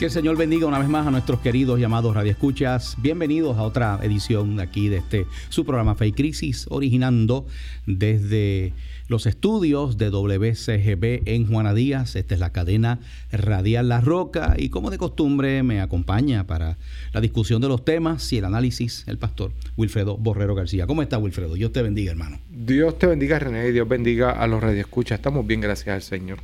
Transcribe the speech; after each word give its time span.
Que 0.00 0.06
el 0.06 0.12
Señor 0.12 0.38
bendiga 0.38 0.66
una 0.66 0.78
vez 0.78 0.88
más 0.88 1.06
a 1.06 1.10
nuestros 1.10 1.40
queridos 1.40 1.78
llamados 1.78 2.14
radioescuchas. 2.14 2.96
Bienvenidos 3.02 3.58
a 3.58 3.64
otra 3.64 4.00
edición 4.02 4.58
aquí 4.58 4.88
de 4.88 4.96
este 4.96 5.26
su 5.50 5.66
programa 5.66 5.94
Fe 5.94 6.06
y 6.06 6.12
Crisis, 6.12 6.64
originando 6.70 7.46
desde 7.84 8.72
los 9.08 9.26
estudios 9.26 9.98
de 9.98 10.08
WCGB 10.08 11.28
en 11.28 11.46
Juana 11.46 11.74
Díaz. 11.74 12.16
Esta 12.16 12.32
es 12.32 12.40
la 12.40 12.50
cadena 12.50 13.00
radial 13.30 13.90
La 13.90 14.00
Roca 14.00 14.54
y 14.56 14.70
como 14.70 14.88
de 14.88 14.96
costumbre 14.96 15.62
me 15.62 15.82
acompaña 15.82 16.46
para 16.46 16.78
la 17.12 17.20
discusión 17.20 17.60
de 17.60 17.68
los 17.68 17.84
temas 17.84 18.32
y 18.32 18.38
el 18.38 18.46
análisis 18.46 19.04
el 19.06 19.18
pastor 19.18 19.52
Wilfredo 19.76 20.16
Borrero 20.16 20.54
García. 20.54 20.86
¿Cómo 20.86 21.02
está 21.02 21.18
Wilfredo? 21.18 21.56
Dios 21.56 21.72
te 21.72 21.82
bendiga, 21.82 22.12
hermano. 22.12 22.40
Dios 22.48 22.98
te 22.98 23.06
bendiga, 23.06 23.38
René, 23.38 23.68
y 23.68 23.72
Dios 23.72 23.86
bendiga 23.86 24.30
a 24.30 24.46
los 24.46 24.62
radioescuchas. 24.62 25.18
Estamos 25.18 25.46
bien, 25.46 25.60
gracias 25.60 25.94
al 25.94 26.00
Señor. 26.00 26.38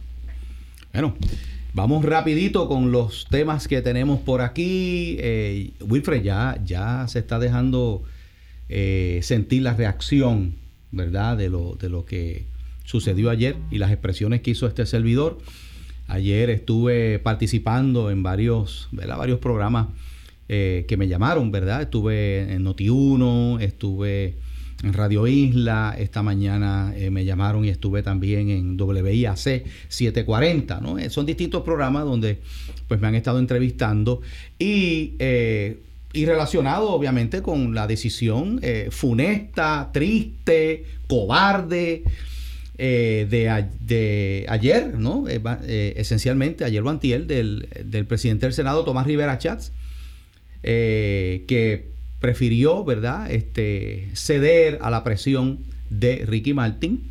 Bueno, 0.92 1.16
Vamos 1.76 2.06
rapidito 2.06 2.68
con 2.68 2.90
los 2.90 3.26
temas 3.28 3.68
que 3.68 3.82
tenemos 3.82 4.20
por 4.20 4.40
aquí. 4.40 5.18
Eh, 5.20 5.72
Wilfred, 5.86 6.22
ya, 6.22 6.58
ya 6.64 7.06
se 7.06 7.18
está 7.18 7.38
dejando 7.38 8.02
eh, 8.70 9.20
sentir 9.22 9.60
la 9.60 9.74
reacción, 9.74 10.54
¿verdad? 10.90 11.36
De 11.36 11.50
lo, 11.50 11.74
de 11.74 11.90
lo 11.90 12.06
que 12.06 12.46
sucedió 12.84 13.28
ayer 13.28 13.56
y 13.70 13.76
las 13.76 13.90
expresiones 13.90 14.40
que 14.40 14.52
hizo 14.52 14.66
este 14.66 14.86
servidor. 14.86 15.36
Ayer 16.06 16.48
estuve 16.48 17.18
participando 17.18 18.10
en 18.10 18.22
varios, 18.22 18.88
¿verdad? 18.90 19.18
varios 19.18 19.38
programas 19.38 19.88
eh, 20.48 20.86
que 20.88 20.96
me 20.96 21.08
llamaron, 21.08 21.52
¿verdad? 21.52 21.82
Estuve 21.82 22.54
en 22.54 22.64
Noti1, 22.64 23.60
estuve 23.60 24.36
Radio 24.82 25.26
Isla. 25.26 25.94
Esta 25.98 26.22
mañana 26.22 26.92
eh, 26.96 27.10
me 27.10 27.24
llamaron 27.24 27.64
y 27.64 27.68
estuve 27.68 28.02
también 28.02 28.50
en 28.50 28.80
WIAC 28.80 29.36
740. 29.88 30.80
¿no? 30.80 30.98
Eh, 30.98 31.10
son 31.10 31.26
distintos 31.26 31.62
programas 31.62 32.04
donde 32.04 32.38
pues, 32.88 33.00
me 33.00 33.08
han 33.08 33.14
estado 33.14 33.38
entrevistando 33.38 34.20
y, 34.58 35.14
eh, 35.18 35.78
y 36.12 36.26
relacionado 36.26 36.90
obviamente 36.90 37.42
con 37.42 37.74
la 37.74 37.86
decisión 37.86 38.60
funesta, 38.90 39.90
triste, 39.92 40.84
cobarde. 41.08 42.04
de, 42.78 44.46
ayer, 44.48 44.98
¿no? 44.98 45.24
esencialmente, 45.28 46.64
ayer 46.64 46.82
o 46.82 46.90
antier, 46.90 47.26
del, 47.26 47.68
del 47.84 48.06
presidente 48.06 48.46
del 48.46 48.52
Senado, 48.52 48.84
Tomás 48.84 49.06
Rivera 49.06 49.38
Chats, 49.38 49.72
que 50.62 51.95
prefirió, 52.20 52.84
¿verdad?, 52.84 53.30
este, 53.30 54.08
ceder 54.14 54.78
a 54.82 54.90
la 54.90 55.04
presión 55.04 55.60
de 55.90 56.24
Ricky 56.26 56.54
Martin, 56.54 57.02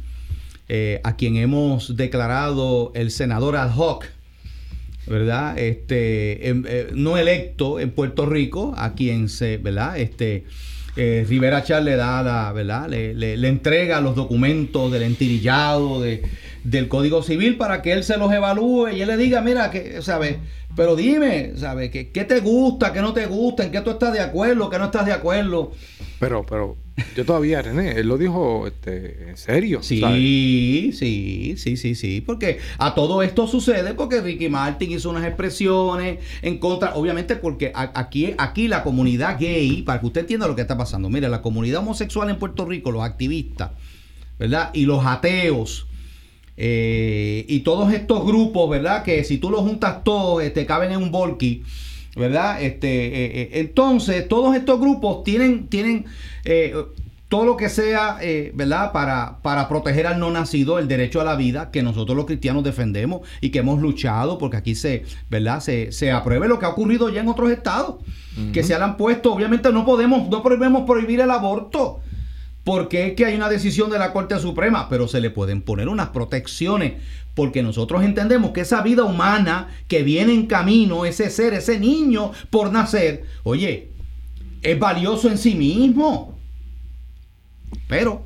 eh, 0.67 0.99
a 1.03 1.15
quien 1.15 1.37
hemos 1.37 1.95
declarado 1.95 2.91
el 2.95 3.11
senador 3.11 3.55
ad 3.55 3.75
hoc, 3.75 4.05
¿verdad?, 5.07 5.57
este, 5.59 6.49
em, 6.49 6.63
eh, 6.67 6.87
no 6.93 7.17
electo 7.17 7.79
en 7.79 7.91
Puerto 7.91 8.25
Rico, 8.25 8.73
a 8.77 8.95
quien 8.95 9.29
se, 9.29 9.57
¿verdad?, 9.57 9.99
este, 9.99 10.45
eh, 10.97 11.25
Rivera 11.27 11.61
Char 11.61 11.83
le 11.83 11.97
da 11.97 12.53
¿verdad? 12.53 12.87
Le, 12.87 13.13
le, 13.13 13.47
entrega 13.49 13.99
los 13.99 14.15
documentos 14.15 14.89
del 14.93 15.03
entirillado 15.03 16.01
de, 16.01 16.23
del 16.63 16.87
Código 16.87 17.21
Civil 17.21 17.57
para 17.57 17.81
que 17.81 17.91
él 17.91 18.05
se 18.05 18.17
los 18.17 18.31
evalúe 18.31 18.89
y 18.89 19.01
él 19.01 19.09
le 19.09 19.17
diga, 19.17 19.41
mira, 19.41 19.71
que, 19.71 20.01
¿sabes? 20.01 20.37
Pero 20.75 20.95
dime, 20.95 21.53
¿sabes? 21.55 21.89
¿Qué, 21.89 22.11
¿Qué, 22.11 22.25
te 22.25 22.41
gusta, 22.41 22.91
qué 22.91 23.01
no 23.01 23.13
te 23.13 23.25
gusta, 23.27 23.63
en 23.63 23.71
qué 23.71 23.81
tú 23.81 23.91
estás 23.91 24.11
de 24.13 24.19
acuerdo, 24.19 24.69
qué 24.69 24.77
no 24.77 24.85
estás 24.85 25.05
de 25.05 25.13
acuerdo? 25.13 25.71
Pero, 26.19 26.45
pero, 26.45 26.77
yo 27.15 27.25
todavía, 27.25 27.61
René, 27.61 27.91
él 27.99 28.07
lo 28.07 28.17
dijo 28.17 28.67
este, 28.67 29.29
en 29.29 29.37
serio. 29.37 29.81
Sí, 29.81 30.91
sí, 30.93 31.55
sí, 31.57 31.77
sí, 31.77 31.95
sí. 31.95 32.21
Porque 32.21 32.59
a 32.77 32.93
todo 32.93 33.21
esto 33.21 33.47
sucede 33.47 33.93
porque 33.93 34.21
Ricky 34.21 34.49
Martin 34.49 34.91
hizo 34.91 35.09
unas 35.09 35.25
expresiones 35.25 36.19
en 36.41 36.57
contra, 36.57 36.95
obviamente 36.95 37.35
porque 37.35 37.71
aquí, 37.73 38.33
aquí 38.37 38.67
la 38.67 38.83
comunidad 38.83 39.37
gay, 39.39 39.81
para 39.83 39.99
que 39.99 40.07
usted 40.07 40.21
entienda 40.21 40.47
lo 40.47 40.55
que 40.55 40.61
está 40.61 40.77
pasando, 40.77 41.09
mire, 41.09 41.29
la 41.29 41.41
comunidad 41.41 41.81
homosexual 41.81 42.29
en 42.29 42.37
Puerto 42.37 42.65
Rico, 42.65 42.91
los 42.91 43.03
activistas, 43.03 43.71
¿verdad? 44.37 44.71
Y 44.73 44.85
los 44.85 45.05
ateos 45.05 45.87
eh, 46.57 47.45
y 47.47 47.59
todos 47.61 47.91
estos 47.93 48.25
grupos, 48.25 48.69
¿verdad? 48.69 49.03
Que 49.03 49.23
si 49.23 49.37
tú 49.37 49.49
los 49.49 49.61
juntas 49.61 50.03
todos, 50.03 50.39
te 50.39 50.47
este, 50.47 50.65
caben 50.65 50.91
en 50.91 50.97
un 50.97 51.11
volky, 51.11 51.63
¿verdad? 52.15 52.61
Este, 52.61 53.07
eh, 53.07 53.41
eh, 53.41 53.49
entonces, 53.53 54.27
todos 54.27 54.55
estos 54.55 54.79
grupos 54.79 55.23
tienen, 55.23 55.67
tienen 55.67 56.05
todo 57.27 57.45
lo 57.45 57.57
que 57.57 57.69
sea, 57.69 58.19
¿verdad? 58.53 58.91
Para, 58.93 59.39
para 59.41 59.67
proteger 59.67 60.07
al 60.07 60.19
no 60.19 60.31
nacido, 60.31 60.79
el 60.79 60.87
derecho 60.87 61.19
a 61.19 61.23
la 61.23 61.35
vida, 61.35 61.71
que 61.71 61.83
nosotros 61.83 62.15
los 62.15 62.25
cristianos 62.25 62.63
defendemos 62.63 63.27
y 63.41 63.49
que 63.49 63.59
hemos 63.59 63.81
luchado, 63.81 64.37
porque 64.37 64.57
aquí 64.57 64.75
se, 64.75 65.03
¿verdad? 65.29 65.59
Se, 65.59 65.91
se 65.91 66.11
apruebe 66.11 66.47
lo 66.47 66.59
que 66.59 66.67
ha 66.67 66.69
ocurrido 66.69 67.09
ya 67.09 67.21
en 67.21 67.27
otros 67.27 67.51
estados, 67.51 67.95
que 68.53 68.63
se 68.63 68.75
han 68.75 68.95
puesto, 68.95 69.33
obviamente 69.33 69.71
no 69.71 69.85
podemos, 69.85 70.29
no 70.29 70.43
podemos 70.43 70.83
prohibir 70.85 71.19
el 71.19 71.31
aborto 71.31 71.99
porque 72.65 73.05
es 73.05 73.13
que 73.13 73.25
hay 73.25 73.35
una 73.35 73.47
decisión 73.47 73.91
de 73.91 73.99
la 73.99 74.11
Corte 74.11 74.37
Suprema, 74.39 74.89
pero 74.89 75.07
se 75.07 75.21
le 75.21 75.29
pueden 75.29 75.61
poner 75.61 75.87
unas 75.87 76.09
protecciones, 76.09 76.93
porque 77.35 77.61
nosotros 77.61 78.03
entendemos 78.03 78.51
que 78.51 78.61
esa 78.61 78.81
vida 78.81 79.03
humana 79.03 79.69
que 79.87 80.01
viene 80.01 80.33
en 80.33 80.47
camino, 80.47 81.05
ese 81.05 81.29
ser, 81.29 81.53
ese 81.53 81.79
niño 81.79 82.31
por 82.49 82.71
nacer, 82.71 83.25
oye, 83.43 83.91
es 84.63 84.79
valioso 84.79 85.29
en 85.29 85.37
sí 85.37 85.53
mismo. 85.53 86.39
Pero, 87.87 88.25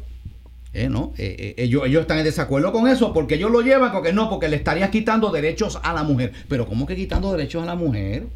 eh, 0.72 0.88
no, 0.88 1.12
eh, 1.18 1.56
eh, 1.58 1.64
ellos, 1.64 1.84
están 2.02 2.20
en 2.20 2.24
desacuerdo 2.24 2.72
con 2.72 2.88
eso, 2.88 3.12
porque 3.12 3.36
ellos 3.36 3.52
lo 3.52 3.60
llevan, 3.60 3.92
porque 3.92 4.14
no, 4.14 4.30
porque 4.30 4.48
le 4.48 4.56
estarías 4.56 4.90
quitando 4.90 5.32
derechos 5.32 5.82
a 5.84 5.92
la 5.92 6.04
mujer. 6.04 6.32
Pero 6.48 6.66
¿cómo 6.66 6.86
que 6.86 6.96
quitando 6.96 7.34
derechos 7.34 7.64
a 7.64 7.66
la 7.66 7.76
mujer? 7.76 8.28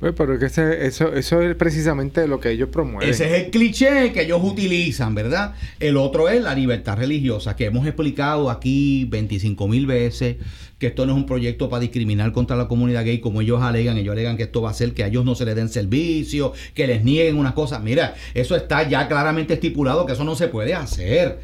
Pues, 0.00 0.14
pero 0.16 0.38
que 0.38 0.46
eso, 0.46 1.12
eso 1.12 1.42
es 1.42 1.54
precisamente 1.56 2.26
lo 2.26 2.40
que 2.40 2.52
ellos 2.52 2.70
promueven. 2.70 3.10
Ese 3.10 3.26
es 3.26 3.44
el 3.44 3.50
cliché 3.50 4.12
que 4.12 4.22
ellos 4.22 4.40
utilizan, 4.42 5.14
¿verdad? 5.14 5.54
El 5.78 5.98
otro 5.98 6.30
es 6.30 6.42
la 6.42 6.54
libertad 6.54 6.96
religiosa, 6.96 7.54
que 7.54 7.66
hemos 7.66 7.86
explicado 7.86 8.48
aquí 8.48 9.04
25 9.10 9.68
mil 9.68 9.84
veces, 9.86 10.36
que 10.78 10.86
esto 10.86 11.04
no 11.04 11.12
es 11.12 11.18
un 11.18 11.26
proyecto 11.26 11.68
para 11.68 11.80
discriminar 11.80 12.32
contra 12.32 12.56
la 12.56 12.66
comunidad 12.66 13.04
gay, 13.04 13.20
como 13.20 13.42
ellos 13.42 13.60
alegan. 13.60 13.98
Ellos 13.98 14.12
alegan 14.12 14.38
que 14.38 14.44
esto 14.44 14.62
va 14.62 14.70
a 14.70 14.72
hacer 14.72 14.94
que 14.94 15.04
a 15.04 15.08
ellos 15.08 15.26
no 15.26 15.34
se 15.34 15.44
les 15.44 15.54
den 15.54 15.68
servicio, 15.68 16.54
que 16.72 16.86
les 16.86 17.04
nieguen 17.04 17.36
unas 17.36 17.52
cosas. 17.52 17.82
Mira, 17.82 18.14
eso 18.32 18.56
está 18.56 18.88
ya 18.88 19.06
claramente 19.06 19.52
estipulado 19.52 20.06
que 20.06 20.14
eso 20.14 20.24
no 20.24 20.34
se 20.34 20.48
puede 20.48 20.72
hacer. 20.72 21.40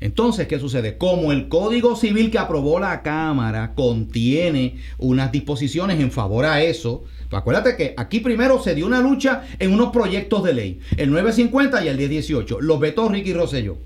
Entonces, 0.00 0.46
¿qué 0.48 0.58
sucede? 0.58 0.98
Como 0.98 1.32
el 1.32 1.48
Código 1.48 1.96
Civil 1.96 2.30
que 2.30 2.38
aprobó 2.38 2.78
la 2.78 3.02
Cámara 3.02 3.74
contiene 3.74 4.76
unas 4.98 5.32
disposiciones 5.32 5.98
en 6.00 6.10
favor 6.10 6.46
a 6.46 6.62
eso, 6.62 7.04
acuérdate 7.36 7.76
que 7.76 7.94
aquí 7.96 8.20
primero 8.20 8.62
se 8.62 8.74
dio 8.74 8.86
una 8.86 9.00
lucha 9.00 9.44
en 9.58 9.72
unos 9.72 9.92
proyectos 9.92 10.42
de 10.42 10.52
ley, 10.52 10.80
el 10.96 11.10
950 11.10 11.84
y 11.84 11.88
el 11.88 11.96
1018. 11.96 12.60
Los 12.60 12.80
vetó 12.80 13.08
Ricky 13.08 13.32
Rosselló. 13.32 13.78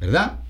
¿Verdad? 0.00 0.40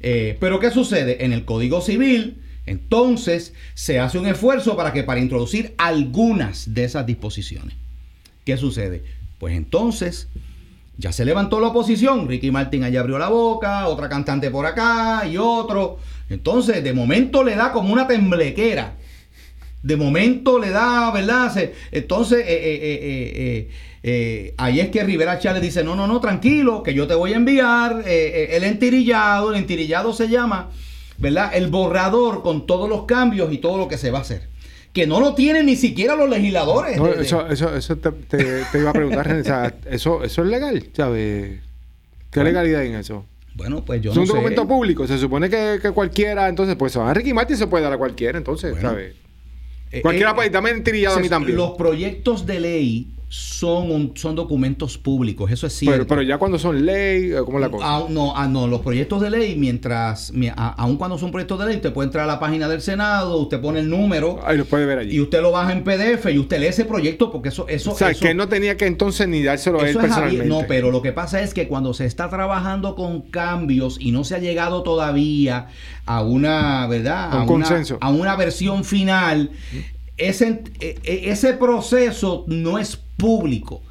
Eh, 0.00 0.36
pero 0.40 0.60
¿qué 0.60 0.70
sucede? 0.70 1.24
En 1.24 1.32
el 1.32 1.44
Código 1.44 1.80
Civil, 1.80 2.42
entonces 2.66 3.54
se 3.74 3.98
hace 3.98 4.18
un 4.18 4.26
esfuerzo 4.26 4.76
para 4.76 4.92
que 4.92 5.02
para 5.02 5.20
introducir 5.20 5.74
algunas 5.78 6.74
de 6.74 6.84
esas 6.84 7.06
disposiciones. 7.06 7.76
¿Qué 8.44 8.56
sucede? 8.56 9.04
Pues 9.38 9.56
entonces 9.56 10.28
ya 10.98 11.12
se 11.12 11.24
levantó 11.24 11.60
la 11.60 11.68
oposición. 11.68 12.28
Ricky 12.28 12.50
Martin 12.50 12.84
allá 12.84 13.00
abrió 13.00 13.18
la 13.18 13.28
boca, 13.28 13.86
otra 13.88 14.08
cantante 14.08 14.50
por 14.50 14.66
acá 14.66 15.26
y 15.26 15.36
otro. 15.36 15.98
Entonces, 16.30 16.82
de 16.82 16.92
momento 16.92 17.44
le 17.44 17.54
da 17.54 17.72
como 17.72 17.92
una 17.92 18.06
temblequera 18.06 18.94
de 19.82 19.96
momento 19.96 20.58
le 20.58 20.70
da, 20.70 21.10
¿verdad? 21.12 21.52
entonces, 21.92 22.40
eh, 22.40 22.44
eh, 22.48 23.68
eh, 24.02 24.54
ahí 24.56 24.80
es 24.80 24.88
que 24.88 25.04
Rivera 25.04 25.38
Chávez 25.38 25.62
dice, 25.62 25.84
no, 25.84 25.94
no, 25.94 26.06
no, 26.06 26.20
tranquilo, 26.20 26.82
que 26.82 26.94
yo 26.94 27.06
te 27.06 27.14
voy 27.14 27.32
a 27.32 27.36
enviar 27.36 28.02
el 28.06 28.64
entirillado, 28.64 29.50
el 29.50 29.56
entirillado 29.56 30.12
se 30.12 30.28
llama, 30.28 30.70
¿verdad? 31.18 31.52
El 31.54 31.68
borrador 31.68 32.42
con 32.42 32.66
todos 32.66 32.88
los 32.88 33.04
cambios 33.04 33.52
y 33.52 33.58
todo 33.58 33.78
lo 33.78 33.88
que 33.88 33.98
se 33.98 34.10
va 34.10 34.18
a 34.18 34.22
hacer. 34.22 34.48
Que 34.92 35.06
no 35.06 35.20
lo 35.20 35.34
tienen 35.34 35.66
ni 35.66 35.76
siquiera 35.76 36.16
los 36.16 36.30
legisladores. 36.30 36.98
eso, 37.20 37.46
eso, 37.48 37.76
eso 37.76 37.96
te, 37.96 38.78
iba 38.78 38.90
a 38.90 38.92
preguntar, 38.92 39.76
eso, 39.90 40.24
eso 40.24 40.42
es 40.42 40.48
legal, 40.48 40.84
¿sabes? 40.94 41.60
¿Qué 42.30 42.42
legalidad 42.42 42.80
hay 42.80 42.88
en 42.88 42.96
eso? 42.96 43.24
Bueno, 43.54 43.84
pues 43.84 44.02
yo 44.02 44.10
no 44.10 44.14
sé. 44.14 44.22
Es 44.22 44.30
un 44.30 44.36
documento 44.36 44.68
público. 44.68 45.06
Se 45.06 45.18
supone 45.18 45.48
que, 45.48 45.90
cualquiera, 45.94 46.48
entonces, 46.48 46.76
pues 46.76 46.96
a 46.96 47.12
Ricky 47.14 47.32
Martin 47.32 47.56
se 47.56 47.66
puede 47.66 47.84
dar 47.84 47.92
a 47.92 47.98
cualquiera, 47.98 48.36
entonces, 48.36 48.76
¿sabes? 48.80 49.14
Eh, 49.90 50.02
Cualquiera 50.02 50.32
eh, 50.32 50.34
puede, 50.34 50.50
dame 50.50 50.70
a 51.14 51.20
mí 51.20 51.28
también. 51.28 51.56
Los 51.56 51.72
proyectos 51.72 52.46
de 52.46 52.60
ley 52.60 53.15
son, 53.28 53.90
un- 53.90 54.12
son 54.16 54.36
documentos 54.36 54.96
públicos, 54.98 55.50
eso 55.50 55.66
es 55.66 55.72
cierto. 55.72 55.96
Pero, 55.96 56.06
pero 56.06 56.22
ya 56.22 56.38
cuando 56.38 56.58
son 56.60 56.86
ley, 56.86 57.32
eh, 57.32 57.38
¿cómo 57.44 57.58
es 57.58 57.62
la 57.62 57.70
cosa? 57.70 57.84
Aún 57.86 58.14
no, 58.14 58.36
ah, 58.36 58.46
no, 58.46 58.68
los 58.68 58.82
proyectos 58.82 59.20
de 59.20 59.30
ley, 59.30 59.56
mientras, 59.56 60.32
mi- 60.32 60.46
a- 60.48 60.54
aun 60.78 60.96
cuando 60.96 61.18
son 61.18 61.32
proyectos 61.32 61.58
de 61.58 61.66
ley, 61.66 61.76
usted 61.76 61.92
puede 61.92 62.06
entrar 62.06 62.22
a 62.24 62.26
la 62.28 62.38
página 62.38 62.68
del 62.68 62.80
Senado, 62.80 63.36
usted 63.38 63.60
pone 63.60 63.80
el 63.80 63.90
número 63.90 64.38
Ahí 64.46 64.56
lo 64.56 64.64
puede 64.64 64.86
ver 64.86 64.98
allí. 65.00 65.16
y 65.16 65.20
usted 65.20 65.42
lo 65.42 65.50
baja 65.50 65.72
en 65.72 65.82
PDF 65.82 66.26
y 66.32 66.38
usted 66.38 66.60
lee 66.60 66.66
ese 66.66 66.84
proyecto 66.84 67.32
porque 67.32 67.48
eso, 67.48 67.66
eso, 67.68 67.92
o 67.92 67.96
sea, 67.96 68.10
eso- 68.10 68.20
que 68.20 68.30
él 68.30 68.36
no 68.36 68.48
tenía 68.48 68.76
que 68.76 68.86
entonces 68.86 69.26
ni 69.26 69.42
dárselo 69.42 69.80
a 69.80 69.88
él 69.88 69.96
personalmente. 69.96 70.46
No, 70.46 70.62
pero 70.68 70.92
lo 70.92 71.02
que 71.02 71.12
pasa 71.12 71.42
es 71.42 71.52
que 71.52 71.66
cuando 71.66 71.94
se 71.94 72.06
está 72.06 72.30
trabajando 72.30 72.94
con 72.94 73.22
cambios 73.22 73.96
y 74.00 74.12
no 74.12 74.22
se 74.22 74.36
ha 74.36 74.38
llegado 74.38 74.84
todavía 74.84 75.66
a 76.06 76.22
una, 76.22 76.86
¿verdad? 76.86 77.34
Un 77.34 77.42
a 77.42 77.46
consenso. 77.46 77.96
Una, 77.96 78.06
a 78.06 78.10
una 78.10 78.36
versión 78.36 78.84
final, 78.84 79.50
ese, 80.16 80.62
e- 80.80 80.98
e- 81.02 81.30
ese 81.30 81.54
proceso 81.54 82.44
no 82.46 82.78
es 82.78 83.00
público. 83.16 83.82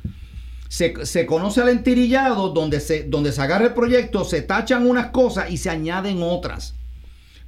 Se, 0.68 1.06
se 1.06 1.26
conoce 1.26 1.62
al 1.62 1.70
entirillado 1.70 2.50
donde 2.50 2.80
se, 2.80 3.04
donde 3.04 3.32
se 3.32 3.42
agarra 3.42 3.66
el 3.66 3.74
proyecto, 3.74 4.26
se 4.26 4.42
tachan 4.42 4.88
unas 4.88 5.08
cosas 5.08 5.50
y 5.50 5.58
se 5.58 5.70
añaden 5.70 6.22
otras. 6.22 6.76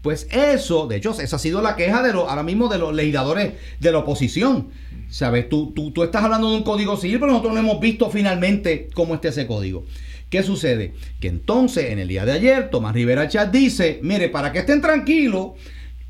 Pues 0.02 0.28
eso, 0.32 0.88
de 0.88 0.98
hecho, 0.98 1.20
esa 1.20 1.36
ha 1.36 1.40
sido 1.40 1.62
la 1.62 1.76
queja 1.76 2.04
de 2.04 2.14
los, 2.14 2.30
ahora 2.30 2.44
mismo 2.44 2.70
de 2.70 2.78
los 2.78 2.94
legisladores 2.94 3.54
de 3.80 3.92
la 3.92 4.00
oposición. 4.00 4.70
¿Sabes? 5.10 5.50
Tú, 5.50 5.72
tú, 5.74 5.92
tú 5.92 6.04
estás 6.04 6.24
hablando 6.24 6.52
de 6.52 6.58
un 6.58 6.64
código 6.64 6.98
civil, 6.98 7.20
pero 7.20 7.32
nosotros 7.32 7.54
no 7.54 7.60
hemos 7.60 7.80
visto 7.80 8.10
finalmente 8.10 8.90
cómo 8.94 9.16
está 9.16 9.30
ese 9.30 9.48
código. 9.48 9.86
¿Qué 10.30 10.44
sucede? 10.44 10.94
Que 11.22 11.30
entonces, 11.30 11.92
en 11.92 12.00
el 12.00 12.10
día 12.10 12.26
de 12.26 12.34
ayer, 12.34 12.70
Tomás 12.70 12.94
Rivera 12.94 13.30
Chat 13.30 13.50
dice, 13.50 14.00
mire, 14.04 14.28
para 14.28 14.52
que 14.52 14.60
estén 14.60 14.82
tranquilos, 14.82 15.52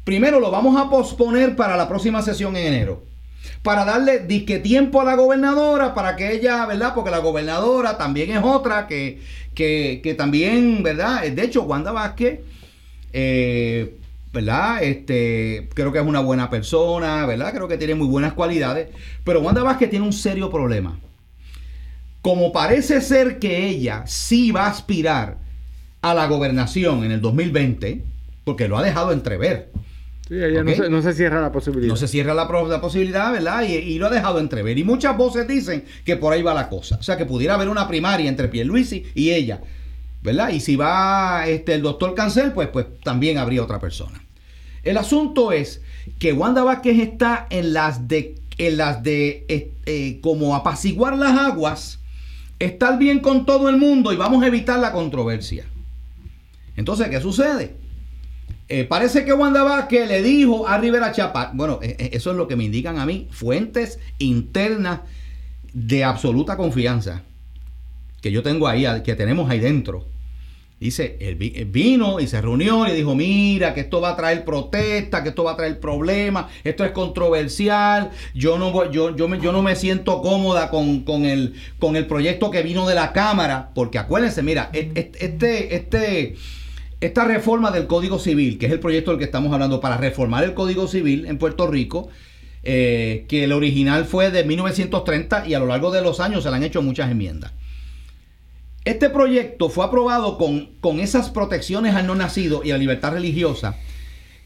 primero 0.03 0.39
lo 0.39 0.49
vamos 0.49 0.79
a 0.79 0.89
posponer 0.89 1.55
para 1.55 1.77
la 1.77 1.87
próxima 1.87 2.21
sesión 2.23 2.55
en 2.55 2.67
enero. 2.73 3.03
Para 3.61 3.85
darle 3.85 4.19
disque 4.19 4.59
tiempo 4.59 5.01
a 5.01 5.03
la 5.03 5.15
gobernadora, 5.15 5.93
para 5.93 6.15
que 6.15 6.33
ella, 6.33 6.65
¿verdad? 6.65 6.93
Porque 6.93 7.11
la 7.11 7.19
gobernadora 7.19 7.97
también 7.97 8.31
es 8.31 8.43
otra 8.43 8.87
que, 8.87 9.21
que, 9.53 9.99
que 10.03 10.13
también, 10.13 10.83
¿verdad? 10.83 11.23
De 11.23 11.43
hecho, 11.43 11.63
Wanda 11.63 11.91
Vázquez, 11.91 12.41
eh, 13.13 13.97
¿verdad? 14.31 14.83
Este, 14.83 15.69
creo 15.73 15.91
que 15.91 15.99
es 15.99 16.05
una 16.05 16.19
buena 16.19 16.49
persona, 16.49 17.25
¿verdad? 17.25 17.53
Creo 17.53 17.67
que 17.67 17.77
tiene 17.77 17.95
muy 17.95 18.07
buenas 18.07 18.33
cualidades. 18.33 18.89
Pero 19.23 19.41
Wanda 19.41 19.63
Vázquez 19.63 19.89
tiene 19.89 20.05
un 20.05 20.13
serio 20.13 20.49
problema. 20.49 20.99
Como 22.21 22.51
parece 22.51 23.01
ser 23.01 23.39
que 23.39 23.67
ella 23.67 24.03
sí 24.05 24.51
va 24.51 24.65
a 24.65 24.69
aspirar 24.69 25.37
a 26.01 26.13
la 26.13 26.27
gobernación 26.27 27.03
en 27.03 27.11
el 27.11 27.21
2020, 27.21 28.03
porque 28.43 28.67
lo 28.67 28.77
ha 28.77 28.83
dejado 28.83 29.11
entrever. 29.11 29.71
Sí, 30.27 30.35
ella 30.35 30.63
no, 30.63 30.75
se, 30.75 30.89
no 30.89 31.01
se 31.01 31.13
cierra 31.13 31.41
la 31.41 31.51
posibilidad. 31.51 31.87
No 31.87 31.95
se 31.95 32.07
cierra 32.07 32.33
la, 32.33 32.47
posibilidad, 32.81 33.31
¿verdad? 33.31 33.63
Y, 33.63 33.75
y 33.75 33.97
lo 33.97 34.07
ha 34.07 34.09
dejado 34.09 34.39
entrever. 34.39 34.77
Y 34.77 34.83
muchas 34.83 35.15
voces 35.15 35.47
dicen 35.47 35.85
que 36.03 36.17
por 36.17 36.33
ahí 36.33 36.41
va 36.41 36.53
la 36.53 36.67
cosa. 36.67 36.97
O 36.99 37.03
sea, 37.03 37.17
que 37.17 37.25
pudiera 37.25 37.53
haber 37.53 37.69
una 37.69 37.87
primaria 37.87 38.27
entre 38.27 38.49
Pierluisi 38.49 39.05
y 39.15 39.31
ella, 39.31 39.61
¿verdad? 40.21 40.49
Y 40.49 40.59
si 40.59 40.75
va 40.75 41.47
este, 41.47 41.75
el 41.75 41.81
doctor 41.81 42.13
Cancel, 42.13 42.51
pues, 42.51 42.67
pues 42.67 42.87
también 43.03 43.37
habría 43.37 43.63
otra 43.63 43.79
persona. 43.79 44.21
El 44.83 44.97
asunto 44.97 45.53
es 45.53 45.81
que 46.19 46.33
Wanda 46.33 46.63
Vázquez 46.63 46.99
está 46.99 47.47
en 47.49 47.73
las 47.73 48.07
de, 48.07 48.35
en 48.57 48.77
las 48.77 49.03
de 49.03 49.45
eh, 49.47 49.71
eh, 49.85 50.19
como 50.21 50.55
apaciguar 50.55 51.17
las 51.17 51.37
aguas, 51.37 51.99
estar 52.59 52.97
bien 52.97 53.19
con 53.19 53.45
todo 53.45 53.69
el 53.69 53.77
mundo 53.77 54.11
y 54.11 54.17
vamos 54.17 54.43
a 54.43 54.47
evitar 54.47 54.79
la 54.79 54.91
controversia. 54.91 55.65
Entonces, 56.75 57.07
¿qué 57.09 57.21
sucede? 57.21 57.75
Eh, 58.69 58.83
parece 58.83 59.23
que 59.23 59.31
Wanda 59.31 59.63
Vázquez 59.63 60.07
le 60.09 60.21
dijo 60.21 60.67
a 60.67 60.77
Rivera 60.77 61.11
Chapa, 61.13 61.51
bueno, 61.53 61.79
eh, 61.81 61.95
eh, 61.99 62.09
eso 62.13 62.31
es 62.31 62.37
lo 62.37 62.47
que 62.49 62.57
me 62.57 62.65
indican 62.65 62.99
a 62.99 63.05
mí, 63.05 63.27
fuentes 63.31 63.97
internas 64.19 65.01
de 65.73 66.03
absoluta 66.03 66.57
confianza 66.57 67.23
que 68.21 68.31
yo 68.31 68.43
tengo 68.43 68.67
ahí, 68.67 68.85
que 69.03 69.15
tenemos 69.15 69.49
ahí 69.49 69.59
dentro. 69.59 70.05
Dice, 70.79 71.17
él, 71.21 71.35
vi- 71.35 71.53
él 71.55 71.65
vino 71.65 72.19
y 72.19 72.27
se 72.27 72.39
reunió 72.41 72.85
y 72.87 72.91
dijo, 72.91 73.15
mira, 73.15 73.73
que 73.73 73.79
esto 73.81 73.99
va 74.01 74.09
a 74.09 74.15
traer 74.15 74.43
protesta, 74.45 75.23
que 75.23 75.29
esto 75.29 75.43
va 75.43 75.53
a 75.53 75.55
traer 75.57 75.79
problemas, 75.79 76.47
esto 76.63 76.83
es 76.85 76.91
controversial, 76.91 78.11
yo 78.35 78.59
no, 78.59 78.71
voy- 78.71 78.89
yo, 78.91 79.15
yo, 79.15 79.27
me, 79.27 79.39
yo 79.39 79.51
no 79.51 79.63
me 79.63 79.75
siento 79.75 80.21
cómoda 80.21 80.69
con, 80.69 81.01
con 81.01 81.25
el, 81.25 81.55
con 81.79 81.95
el 81.95 82.05
proyecto 82.05 82.51
que 82.51 82.61
vino 82.63 82.87
de 82.87 82.93
la 82.95 83.11
Cámara, 83.13 83.71
porque 83.73 83.97
acuérdense, 83.97 84.43
mira, 84.43 84.69
e- 84.73 84.91
e- 84.93 85.11
este, 85.19 85.75
este, 85.75 86.35
esta 86.99 87.25
reforma 87.25 87.71
del 87.71 87.85
Código 87.87 88.17
Civil, 88.17 88.57
que 88.57 88.65
es 88.65 88.71
el 88.71 88.79
proyecto 88.79 89.11
del 89.11 89.19
que 89.19 89.25
estamos 89.25 89.53
hablando 89.53 89.79
para 89.79 89.97
reformar 89.97 90.43
el 90.43 90.53
Código 90.53 90.87
Civil 90.87 91.25
en 91.27 91.37
Puerto 91.37 91.67
Rico, 91.67 92.09
eh, 92.63 93.25
que 93.29 93.43
el 93.43 93.51
original 93.51 94.05
fue 94.05 94.31
de 94.31 94.43
1930 94.43 95.47
y 95.47 95.53
a 95.53 95.59
lo 95.59 95.67
largo 95.67 95.91
de 95.91 96.01
los 96.01 96.19
años 96.19 96.43
se 96.43 96.49
le 96.49 96.55
han 96.55 96.63
hecho 96.63 96.81
muchas 96.81 97.11
enmiendas. 97.11 97.51
Este 98.83 99.09
proyecto 99.09 99.69
fue 99.69 99.85
aprobado 99.85 100.37
con, 100.37 100.69
con 100.79 100.99
esas 100.99 101.29
protecciones 101.29 101.93
al 101.93 102.07
no 102.07 102.15
nacido 102.15 102.63
y 102.63 102.71
a 102.71 102.73
la 102.73 102.79
libertad 102.79 103.13
religiosa. 103.13 103.77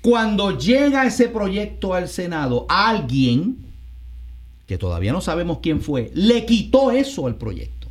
Cuando 0.02 0.58
llega 0.58 1.06
ese 1.06 1.30
proyecto 1.30 1.94
al 1.94 2.10
Senado, 2.10 2.66
alguien, 2.68 3.58
que 4.68 4.78
todavía 4.78 5.14
no 5.14 5.22
sabemos 5.22 5.60
quién 5.62 5.80
fue, 5.80 6.12
le 6.16 6.46
quitó 6.46 6.92
eso 6.92 7.28
al 7.28 7.36
proyecto. 7.36 7.88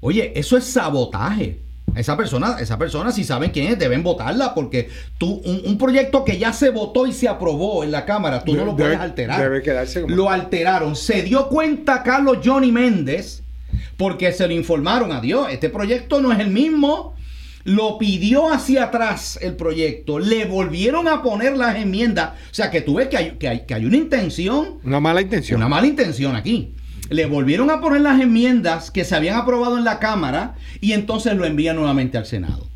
Oye, 0.00 0.32
eso 0.34 0.56
es 0.56 0.64
sabotaje. 0.64 1.65
Esa 1.94 2.16
persona, 2.16 2.56
esa 2.60 2.76
persona, 2.78 3.10
si 3.12 3.24
saben 3.24 3.50
quién 3.52 3.68
es, 3.68 3.78
deben 3.78 4.02
votarla 4.02 4.54
porque 4.54 4.90
tú, 5.16 5.40
un, 5.44 5.62
un 5.64 5.78
proyecto 5.78 6.24
que 6.24 6.36
ya 6.38 6.52
se 6.52 6.68
votó 6.70 7.06
y 7.06 7.12
se 7.12 7.28
aprobó 7.28 7.84
en 7.84 7.90
la 7.92 8.04
Cámara, 8.04 8.42
tú 8.44 8.54
no 8.54 8.64
lo 8.66 8.72
Debe- 8.72 8.76
puedes 8.76 8.98
alterar. 9.00 9.40
Debe 9.40 9.62
quedarse 9.62 10.02
como... 10.02 10.14
Lo 10.14 10.30
alteraron. 10.30 10.94
Se 10.96 11.22
dio 11.22 11.48
cuenta 11.48 12.02
Carlos 12.02 12.38
Johnny 12.44 12.70
Méndez 12.72 13.42
porque 13.96 14.32
se 14.32 14.46
lo 14.46 14.52
informaron 14.52 15.10
a 15.12 15.20
Dios. 15.20 15.46
Este 15.50 15.70
proyecto 15.70 16.20
no 16.20 16.32
es 16.32 16.38
el 16.38 16.48
mismo. 16.50 17.14
Lo 17.64 17.98
pidió 17.98 18.50
hacia 18.52 18.84
atrás 18.84 19.38
el 19.40 19.56
proyecto. 19.56 20.18
Le 20.18 20.44
volvieron 20.44 21.08
a 21.08 21.22
poner 21.22 21.56
las 21.56 21.76
enmiendas. 21.76 22.30
O 22.50 22.54
sea 22.54 22.70
que 22.70 22.80
tú 22.82 22.96
ves 22.96 23.08
que 23.08 23.16
hay, 23.16 23.30
que 23.38 23.48
hay, 23.48 23.60
que 23.66 23.74
hay 23.74 23.84
una 23.86 23.96
intención 23.96 24.78
Una 24.84 25.00
mala 25.00 25.20
intención. 25.22 25.58
una 25.60 25.68
mala 25.68 25.86
intención 25.86 26.36
aquí. 26.36 26.74
Le 27.08 27.26
volvieron 27.26 27.70
a 27.70 27.80
poner 27.80 28.00
las 28.00 28.20
enmiendas 28.20 28.90
que 28.90 29.04
se 29.04 29.14
habían 29.14 29.36
aprobado 29.36 29.78
en 29.78 29.84
la 29.84 29.98
Cámara 29.98 30.54
y 30.80 30.92
entonces 30.92 31.34
lo 31.36 31.44
envían 31.44 31.76
nuevamente 31.76 32.18
al 32.18 32.26
Senado. 32.26 32.68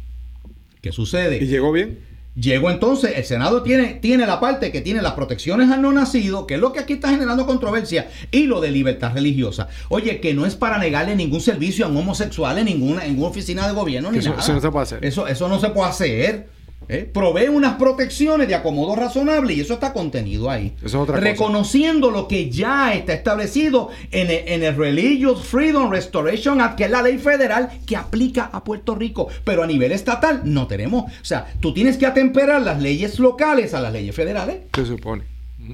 ¿Qué 0.80 0.92
sucede? 0.92 1.38
¿Y 1.42 1.46
llegó 1.46 1.72
bien? 1.72 1.98
Llegó 2.36 2.70
entonces, 2.70 3.12
el 3.16 3.24
Senado 3.24 3.62
tiene, 3.64 3.94
tiene 3.94 4.24
la 4.24 4.38
parte 4.38 4.70
que 4.70 4.80
tiene 4.80 5.02
las 5.02 5.12
protecciones 5.14 5.68
al 5.68 5.82
no 5.82 5.92
nacido, 5.92 6.46
que 6.46 6.54
es 6.54 6.60
lo 6.60 6.72
que 6.72 6.78
aquí 6.78 6.92
está 6.94 7.10
generando 7.10 7.44
controversia, 7.44 8.08
y 8.30 8.44
lo 8.44 8.60
de 8.60 8.70
libertad 8.70 9.12
religiosa. 9.12 9.68
Oye, 9.88 10.20
que 10.20 10.32
no 10.32 10.46
es 10.46 10.54
para 10.54 10.78
negarle 10.78 11.16
ningún 11.16 11.40
servicio 11.40 11.84
a 11.84 11.88
un 11.88 11.96
homosexual 11.96 12.56
en 12.58 12.66
ninguna, 12.66 13.04
en 13.04 13.10
ninguna 13.12 13.30
oficina 13.30 13.66
de 13.66 13.74
gobierno 13.74 14.12
ni 14.12 14.18
Eso- 14.18 14.30
nada. 14.30 14.42
eso 14.42 14.52
no 14.54 14.60
se 14.60 14.70
puede 14.70 14.82
hacer. 14.84 15.04
Eso, 15.04 15.26
eso 15.26 15.48
no 15.48 15.58
se 15.60 15.70
puede 15.70 15.90
hacer. 15.90 16.48
¿Eh? 16.88 17.08
Provee 17.12 17.48
unas 17.48 17.76
protecciones 17.76 18.48
de 18.48 18.54
acomodo 18.54 18.96
razonable 18.96 19.54
y 19.54 19.60
eso 19.60 19.74
está 19.74 19.92
contenido 19.92 20.50
ahí. 20.50 20.74
Eso 20.78 20.86
es 20.86 20.94
otra 20.94 21.16
cosa. 21.16 21.24
Reconociendo 21.24 22.10
lo 22.10 22.28
que 22.28 22.50
ya 22.50 22.94
está 22.94 23.12
establecido 23.12 23.90
en 24.10 24.30
el, 24.30 24.48
en 24.48 24.62
el 24.62 24.76
Religious 24.76 25.44
Freedom 25.44 25.90
Restoration 25.90 26.60
Act, 26.60 26.76
que 26.76 26.84
es 26.84 26.90
la 26.90 27.02
ley 27.02 27.18
federal 27.18 27.70
que 27.86 27.96
aplica 27.96 28.50
a 28.52 28.64
Puerto 28.64 28.94
Rico, 28.94 29.28
pero 29.44 29.62
a 29.62 29.66
nivel 29.66 29.92
estatal 29.92 30.42
no 30.44 30.66
tenemos. 30.66 31.04
O 31.04 31.24
sea, 31.24 31.52
tú 31.60 31.72
tienes 31.74 31.96
que 31.96 32.06
atemperar 32.06 32.62
las 32.62 32.80
leyes 32.80 33.18
locales 33.18 33.74
a 33.74 33.80
las 33.80 33.92
leyes 33.92 34.14
federales. 34.14 34.58
Se 34.74 34.86
supone. 34.86 35.24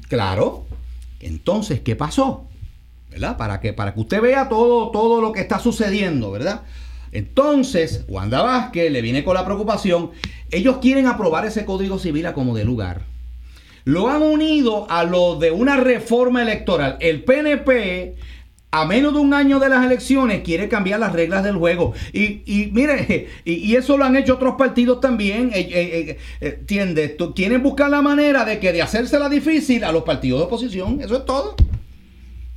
Claro. 0.08 0.66
Entonces, 1.20 1.80
¿qué 1.80 1.96
pasó? 1.96 2.44
¿Verdad? 3.10 3.36
Para 3.36 3.60
que, 3.60 3.72
para 3.72 3.94
que 3.94 4.00
usted 4.00 4.20
vea 4.20 4.48
todo, 4.48 4.90
todo 4.90 5.20
lo 5.20 5.32
que 5.32 5.40
está 5.40 5.58
sucediendo, 5.58 6.30
¿verdad? 6.30 6.62
Entonces, 7.12 8.04
Wanda 8.08 8.42
Vázquez 8.42 8.92
le 8.92 9.00
viene 9.00 9.24
con 9.24 9.34
la 9.34 9.44
preocupación. 9.44 10.10
Ellos 10.50 10.78
quieren 10.78 11.06
aprobar 11.06 11.44
ese 11.46 11.64
código 11.64 11.98
civil 11.98 12.26
a 12.26 12.32
como 12.32 12.54
de 12.54 12.64
lugar. 12.64 13.02
Lo 13.84 14.08
han 14.08 14.22
unido 14.22 14.90
a 14.90 15.04
lo 15.04 15.36
de 15.36 15.52
una 15.52 15.76
reforma 15.76 16.42
electoral. 16.42 16.96
El 17.00 17.22
PNP, 17.22 18.16
a 18.72 18.84
menos 18.84 19.14
de 19.14 19.20
un 19.20 19.32
año 19.32 19.60
de 19.60 19.68
las 19.68 19.84
elecciones, 19.84 20.42
quiere 20.42 20.68
cambiar 20.68 20.98
las 20.98 21.12
reglas 21.12 21.44
del 21.44 21.56
juego. 21.56 21.92
Y, 22.12 22.42
y 22.46 22.70
mire, 22.72 23.28
y, 23.44 23.52
y 23.52 23.76
eso 23.76 23.96
lo 23.96 24.04
han 24.04 24.16
hecho 24.16 24.34
otros 24.34 24.56
partidos 24.56 25.00
también. 25.00 25.50
Eh, 25.54 25.68
eh, 25.70 26.18
eh, 26.40 26.64
eh, 26.66 27.16
Quieren 27.34 27.62
buscar 27.62 27.88
la 27.90 28.02
manera 28.02 28.44
de 28.44 28.58
que 28.58 28.72
de 28.72 28.82
hacérsela 28.82 29.28
difícil 29.28 29.84
a 29.84 29.92
los 29.92 30.02
partidos 30.02 30.40
de 30.40 30.46
oposición. 30.46 31.00
Eso 31.00 31.18
es 31.18 31.24
todo. 31.24 31.54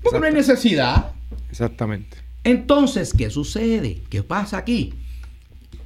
Porque 0.01 0.19
no 0.19 0.25
hay 0.25 0.33
necesidad. 0.33 1.11
Exactamente. 1.51 2.17
Entonces, 2.43 3.13
¿qué 3.13 3.29
sucede? 3.29 4.01
¿Qué 4.09 4.23
pasa 4.23 4.57
aquí? 4.57 4.93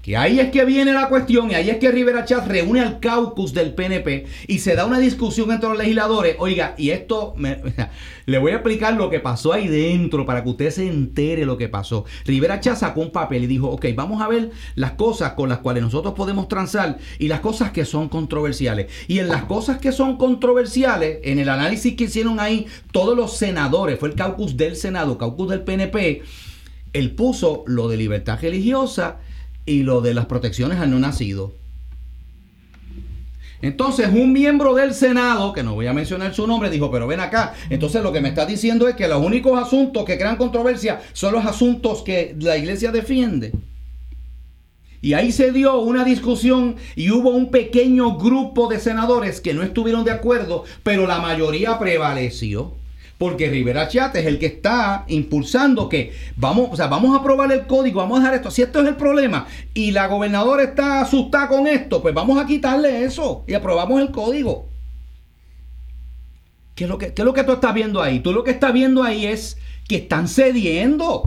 Que 0.03 0.17
ahí 0.17 0.41
es 0.41 0.51
que 0.51 0.65
viene 0.65 0.91
la 0.91 1.07
cuestión 1.07 1.49
y 1.49 1.53
ahí 1.53 1.69
es 1.69 1.77
que 1.77 1.89
Rivera 1.89 2.25
Chat 2.25 2.45
reúne 2.45 2.81
al 2.81 2.99
caucus 2.99 3.53
del 3.53 3.73
PNP 3.73 4.25
y 4.47 4.59
se 4.59 4.75
da 4.75 4.85
una 4.85 4.99
discusión 4.99 5.49
entre 5.49 5.69
los 5.69 5.77
legisladores. 5.77 6.35
Oiga, 6.39 6.75
y 6.77 6.89
esto 6.89 7.33
me, 7.37 7.61
le 8.25 8.37
voy 8.37 8.51
a 8.51 8.55
explicar 8.55 8.95
lo 8.95 9.09
que 9.09 9.21
pasó 9.21 9.53
ahí 9.53 9.69
dentro 9.69 10.25
para 10.25 10.43
que 10.43 10.49
usted 10.49 10.71
se 10.71 10.89
entere 10.89 11.45
lo 11.45 11.57
que 11.57 11.69
pasó. 11.69 12.03
Rivera 12.25 12.59
Chat 12.59 12.79
sacó 12.79 12.99
un 12.99 13.11
papel 13.13 13.45
y 13.45 13.47
dijo, 13.47 13.69
ok, 13.69 13.85
vamos 13.95 14.21
a 14.21 14.27
ver 14.27 14.51
las 14.75 14.91
cosas 14.91 15.35
con 15.35 15.47
las 15.47 15.59
cuales 15.59 15.83
nosotros 15.83 16.15
podemos 16.15 16.49
transar 16.49 16.97
y 17.17 17.29
las 17.29 17.39
cosas 17.39 17.71
que 17.71 17.85
son 17.85 18.09
controversiales. 18.09 18.91
Y 19.07 19.19
en 19.19 19.29
las 19.29 19.45
cosas 19.45 19.77
que 19.77 19.93
son 19.93 20.17
controversiales, 20.17 21.19
en 21.23 21.39
el 21.39 21.47
análisis 21.47 21.95
que 21.95 22.03
hicieron 22.03 22.41
ahí 22.41 22.67
todos 22.91 23.15
los 23.15 23.37
senadores, 23.37 23.97
fue 23.99 24.09
el 24.09 24.15
caucus 24.15 24.57
del 24.57 24.75
Senado, 24.75 25.17
caucus 25.17 25.49
del 25.49 25.61
PNP, 25.61 26.23
él 26.91 27.15
puso 27.15 27.63
lo 27.67 27.87
de 27.87 27.95
libertad 27.95 28.37
religiosa 28.41 29.19
y 29.65 29.83
lo 29.83 30.01
de 30.01 30.13
las 30.13 30.25
protecciones 30.25 30.79
al 30.79 30.91
no 30.91 30.99
nacido. 30.99 31.53
Entonces, 33.61 34.09
un 34.09 34.33
miembro 34.33 34.75
del 34.75 34.93
Senado, 34.93 35.53
que 35.53 35.63
no 35.63 35.73
voy 35.73 35.87
a 35.87 35.93
mencionar 35.93 36.35
su 36.35 36.45
nombre, 36.45 36.69
dijo, 36.69 36.91
pero 36.91 37.07
ven 37.07 37.21
acá. 37.21 37.53
Entonces, 37.69 38.03
lo 38.03 38.11
que 38.11 38.19
me 38.19 38.27
está 38.27 38.45
diciendo 38.45 38.89
es 38.89 38.95
que 38.95 39.07
los 39.07 39.25
únicos 39.25 39.57
asuntos 39.57 40.03
que 40.03 40.17
crean 40.17 40.35
controversia 40.35 41.01
son 41.13 41.33
los 41.33 41.45
asuntos 41.45 42.01
que 42.01 42.35
la 42.39 42.57
iglesia 42.57 42.91
defiende. 42.91 43.53
Y 45.01 45.13
ahí 45.13 45.31
se 45.31 45.53
dio 45.53 45.79
una 45.79 46.03
discusión 46.03 46.75
y 46.97 47.11
hubo 47.11 47.29
un 47.29 47.51
pequeño 47.51 48.17
grupo 48.17 48.67
de 48.67 48.81
senadores 48.81 49.39
que 49.39 49.53
no 49.53 49.63
estuvieron 49.63 50.03
de 50.03 50.11
acuerdo, 50.11 50.65
pero 50.83 51.07
la 51.07 51.19
mayoría 51.19 51.79
prevaleció. 51.79 52.73
Porque 53.23 53.49
Rivera 53.49 53.87
Chat 53.87 54.17
es 54.17 54.25
el 54.25 54.37
que 54.37 54.47
está 54.47 55.05
impulsando 55.07 55.87
que 55.87 56.11
vamos, 56.35 56.67
o 56.73 56.75
sea, 56.75 56.87
vamos 56.87 57.15
a 57.15 57.21
aprobar 57.21 57.49
el 57.53 57.65
código, 57.67 58.01
vamos 58.01 58.17
a 58.17 58.19
dejar 58.19 58.35
esto. 58.35 58.51
Si 58.51 58.61
esto 58.61 58.81
es 58.81 58.87
el 58.89 58.97
problema 58.97 59.47
y 59.73 59.91
la 59.91 60.07
gobernadora 60.07 60.61
está 60.61 60.99
asustada 60.99 61.47
con 61.47 61.65
esto, 61.65 62.01
pues 62.01 62.13
vamos 62.13 62.37
a 62.37 62.45
quitarle 62.45 63.05
eso 63.05 63.45
y 63.47 63.53
aprobamos 63.53 64.01
el 64.01 64.11
código. 64.11 64.67
¿Qué 66.75 66.83
es 66.83 66.89
lo 66.89 66.97
que, 66.97 67.13
qué 67.13 67.21
es 67.21 67.25
lo 67.25 67.33
que 67.33 67.45
tú 67.45 67.53
estás 67.53 67.73
viendo 67.73 68.01
ahí? 68.01 68.19
Tú 68.19 68.33
lo 68.33 68.43
que 68.43 68.51
estás 68.51 68.73
viendo 68.73 69.03
ahí 69.03 69.25
es 69.25 69.57
que 69.87 69.95
están 69.95 70.27
cediendo. 70.27 71.23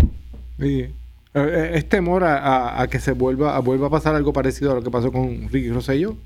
Sí. 0.58 0.80
Eh, 0.80 0.92
eh, 1.34 1.70
Es 1.76 1.88
temor 1.88 2.24
a, 2.24 2.86
que 2.90 3.00
se 3.00 3.12
vuelva 3.12 3.56
a, 3.56 3.60
vuelva 3.60 3.86
a 3.86 3.90
pasar 3.90 4.14
algo 4.14 4.34
parecido 4.34 4.72
a 4.72 4.74
lo 4.74 4.82
que 4.82 4.90
pasó 4.90 5.10
con 5.10 5.48
Ricky 5.48 5.70
Rosselló. 5.70 6.18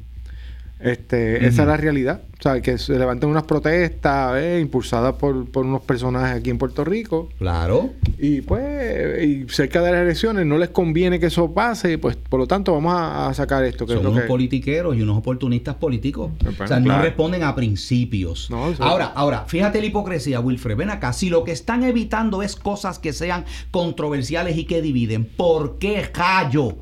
Este, 0.80 1.46
Esa 1.46 1.62
es 1.62 1.68
la 1.68 1.76
realidad. 1.76 2.22
O 2.38 2.42
sea, 2.42 2.62
que 2.62 2.78
se 2.78 2.98
levanten 2.98 3.28
unas 3.28 3.42
protestas 3.42 4.38
eh, 4.38 4.60
impulsadas 4.62 5.14
por, 5.16 5.46
por 5.50 5.66
unos 5.66 5.82
personajes 5.82 6.38
aquí 6.38 6.48
en 6.48 6.56
Puerto 6.56 6.84
Rico. 6.84 7.28
Claro. 7.38 7.90
Y 8.18 8.40
pues, 8.40 9.22
y 9.22 9.46
cerca 9.50 9.82
de 9.82 9.92
las 9.92 10.00
elecciones 10.00 10.46
no 10.46 10.56
les 10.56 10.70
conviene 10.70 11.20
que 11.20 11.26
eso 11.26 11.52
pase. 11.52 11.98
Pues, 11.98 12.16
por 12.16 12.40
lo 12.40 12.46
tanto, 12.46 12.72
vamos 12.72 12.94
a, 12.94 13.28
a 13.28 13.34
sacar 13.34 13.62
esto. 13.64 13.84
Que 13.84 13.92
Son 13.92 13.98
es 13.98 14.04
lo 14.04 14.10
unos 14.12 14.22
que... 14.22 14.28
politiqueros 14.28 14.96
y 14.96 15.02
unos 15.02 15.18
oportunistas 15.18 15.74
políticos. 15.74 16.30
Bueno, 16.42 16.56
o 16.64 16.66
sea, 16.66 16.80
no 16.80 17.02
responden 17.02 17.42
a 17.42 17.54
principios. 17.54 18.48
No, 18.50 18.72
ahora, 18.78 19.12
ahora, 19.14 19.44
fíjate 19.46 19.80
la 19.80 19.86
hipocresía, 19.86 20.40
Wilfred. 20.40 20.76
Ven 20.76 20.88
acá. 20.88 21.12
Si 21.12 21.28
lo 21.28 21.44
que 21.44 21.52
están 21.52 21.82
evitando 21.84 22.42
es 22.42 22.56
cosas 22.56 22.98
que 22.98 23.12
sean 23.12 23.44
controversiales 23.70 24.56
y 24.56 24.64
que 24.64 24.80
dividen, 24.80 25.26
¿por 25.26 25.78
qué 25.78 26.08
callo? 26.10 26.76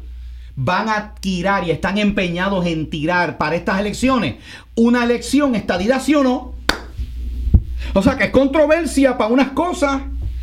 Van 0.60 0.88
a 0.88 1.14
tirar 1.14 1.62
y 1.64 1.70
están 1.70 1.98
empeñados 1.98 2.66
en 2.66 2.90
tirar 2.90 3.38
para 3.38 3.54
estas 3.54 3.78
elecciones 3.78 4.36
una 4.74 5.04
elección 5.04 5.54
estadidad, 5.54 6.02
¿sí 6.02 6.16
o 6.16 6.24
no? 6.24 6.54
O 7.94 8.02
sea, 8.02 8.16
que 8.16 8.24
es 8.24 8.30
controversia 8.30 9.16
para 9.16 9.32
unas 9.32 9.50
cosas, 9.50 10.02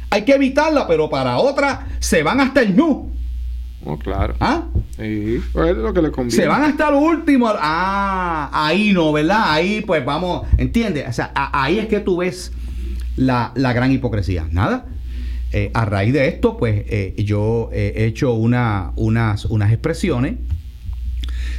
hay 0.09 0.23
que 0.23 0.33
evitarla, 0.35 0.87
pero 0.87 1.09
para 1.09 1.37
otras 1.37 1.79
se 1.99 2.23
van 2.23 2.39
hasta 2.39 2.61
el 2.61 2.75
ñu. 2.77 3.11
Oh, 3.85 3.99
claro. 3.99 4.35
¿Ah? 4.39 4.63
Sí, 4.97 5.41
pues 5.51 5.71
es 5.71 5.75
lo 5.77 5.93
que 5.93 6.01
le 6.01 6.11
conviene. 6.11 6.41
Se 6.43 6.47
van 6.47 6.63
hasta 6.63 6.89
lo 6.91 6.99
último. 6.99 7.51
Ah, 7.53 8.49
ahí 8.53 8.93
no, 8.93 9.11
¿verdad? 9.11 9.43
Ahí 9.51 9.81
pues 9.81 10.03
vamos, 10.05 10.47
¿entiendes? 10.57 11.09
O 11.09 11.13
sea, 11.13 11.31
a- 11.35 11.63
ahí 11.63 11.77
es 11.77 11.87
que 11.87 11.99
tú 11.99 12.17
ves 12.17 12.53
la, 13.17 13.51
la 13.55 13.73
gran 13.73 13.91
hipocresía. 13.91 14.47
Nada. 14.49 14.85
Eh, 15.51 15.71
a 15.73 15.85
raíz 15.85 16.13
de 16.13 16.27
esto, 16.27 16.57
pues 16.57 16.83
eh, 16.89 17.13
yo 17.17 17.69
eh, 17.71 17.93
he 17.95 18.05
hecho 18.05 18.33
una, 18.33 18.91
unas, 18.95 19.45
unas 19.45 19.71
expresiones. 19.71 20.35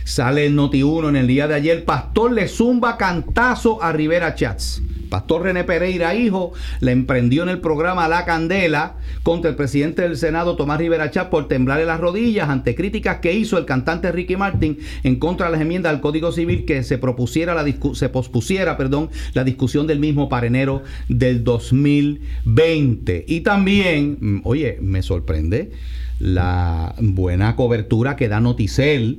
Sale 0.07 0.47
el 0.47 0.55
Noti 0.55 0.85
1 0.85 1.09
en 1.09 1.17
el 1.17 1.27
día 1.27 1.49
de 1.49 1.55
ayer. 1.55 1.85
Pastor 1.85 2.33
le 2.33 2.47
zumba 2.47 2.97
cantazo 2.97 3.83
a 3.83 3.91
Rivera 3.91 4.37
Chats. 4.37 4.81
Pastor 5.11 5.43
René 5.43 5.65
Pereira, 5.65 6.15
hijo, 6.15 6.53
le 6.79 6.93
emprendió 6.93 7.43
en 7.43 7.49
el 7.49 7.61
programa 7.61 8.07
La 8.07 8.25
Candela 8.25 8.95
contra 9.25 9.51
el 9.51 9.57
presidente 9.57 10.03
del 10.03 10.17
Senado, 10.17 10.55
Tomás 10.55 10.79
Rivera 10.79 11.11
Chats, 11.11 11.29
por 11.29 11.49
temblarle 11.49 11.87
las 11.87 11.99
rodillas 11.99 12.49
ante 12.49 12.77
críticas 12.77 13.17
que 13.17 13.35
hizo 13.35 13.59
el 13.59 13.65
cantante 13.65 14.13
Ricky 14.13 14.37
Martin 14.37 14.79
en 15.03 15.17
contra 15.17 15.47
de 15.47 15.53
las 15.53 15.61
enmiendas 15.61 15.93
al 15.93 16.01
Código 16.01 16.31
Civil 16.31 16.65
que 16.67 16.85
se 16.85 16.99
propusiera 16.99 17.53
la 17.53 17.65
se 17.95 18.09
pospusiera, 18.09 18.77
perdón, 18.77 19.11
la 19.35 19.43
discusión 19.43 19.89
del 19.89 19.99
mismo 19.99 20.29
para 20.29 20.47
enero 20.47 20.85
del 21.09 21.43
2020. 21.43 23.25
Y 23.27 23.41
también, 23.41 24.19
mm, 24.21 24.41
oye, 24.45 24.79
me 24.81 25.03
sorprende 25.03 25.73
la 26.21 26.95
buena 27.01 27.57
cobertura 27.57 28.15
que 28.15 28.29
da 28.29 28.39
Noticel 28.39 29.19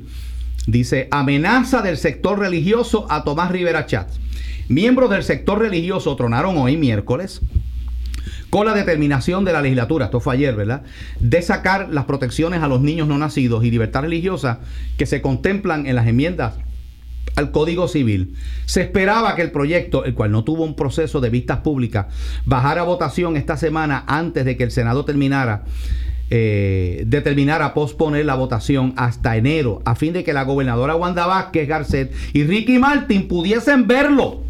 Dice, 0.68 1.08
amenaza 1.12 1.82
del 1.82 1.98
sector 1.98 2.40
religioso 2.40 3.08
a 3.10 3.24
Tomás 3.24 3.52
Rivera 3.52 3.86
Chat. 3.86 4.10
Miembros 4.68 5.10
del 5.10 5.24
sector 5.24 5.60
religioso 5.60 6.16
tronaron 6.18 6.58
hoy 6.58 6.76
miércoles 6.76 7.42
con 8.50 8.66
la 8.66 8.74
determinación 8.74 9.46
de 9.46 9.54
la 9.54 9.62
legislatura, 9.62 10.06
esto 10.06 10.20
fue 10.20 10.36
ayer, 10.36 10.56
¿verdad? 10.56 10.84
De 11.20 11.42
sacar 11.42 11.90
las 11.90 12.06
protecciones 12.06 12.62
a 12.62 12.68
los 12.68 12.82
niños 12.82 13.08
no 13.08 13.18
nacidos 13.18 13.64
y 13.64 13.72
libertad 13.72 14.02
religiosa 14.02 14.60
que 14.98 15.06
se 15.06 15.22
contemplan 15.22 15.86
en 15.86 15.96
las 15.96 16.08
enmiendas 16.08 16.56
al 17.36 17.52
Código 17.52 17.88
Civil. 17.88 18.36
Se 18.66 18.82
esperaba 18.82 19.36
que 19.36 19.44
el 19.44 19.52
proyecto, 19.52 20.04
el 20.04 20.16
cual 20.16 20.32
no 20.32 20.44
tuvo 20.44 20.64
un 20.64 20.76
proceso 20.76 21.22
de 21.22 21.30
vistas 21.30 21.60
públicas, 21.60 22.08
bajara 22.46 22.82
a 22.82 22.86
votación 22.86 23.38
esta 23.38 23.56
semana 23.56 24.04
antes 24.08 24.44
de 24.44 24.58
que 24.58 24.64
el 24.64 24.72
Senado 24.72 25.06
terminara, 25.06 25.64
eh, 26.30 27.04
determinara 27.08 27.74
posponer 27.74 28.26
la 28.26 28.36
votación 28.36 28.94
hasta 28.98 29.38
enero, 29.38 29.82
a 29.86 29.96
fin 29.96 30.14
de 30.14 30.24
que 30.24 30.34
la 30.34 30.44
gobernadora 30.44 30.96
Wanda 30.96 31.26
Vázquez 31.26 31.68
Garcet 31.68 32.14
y 32.34 32.44
Ricky 32.44 32.80
Martin 32.80 33.28
pudiesen 33.28 33.88
verlo. 33.88 34.44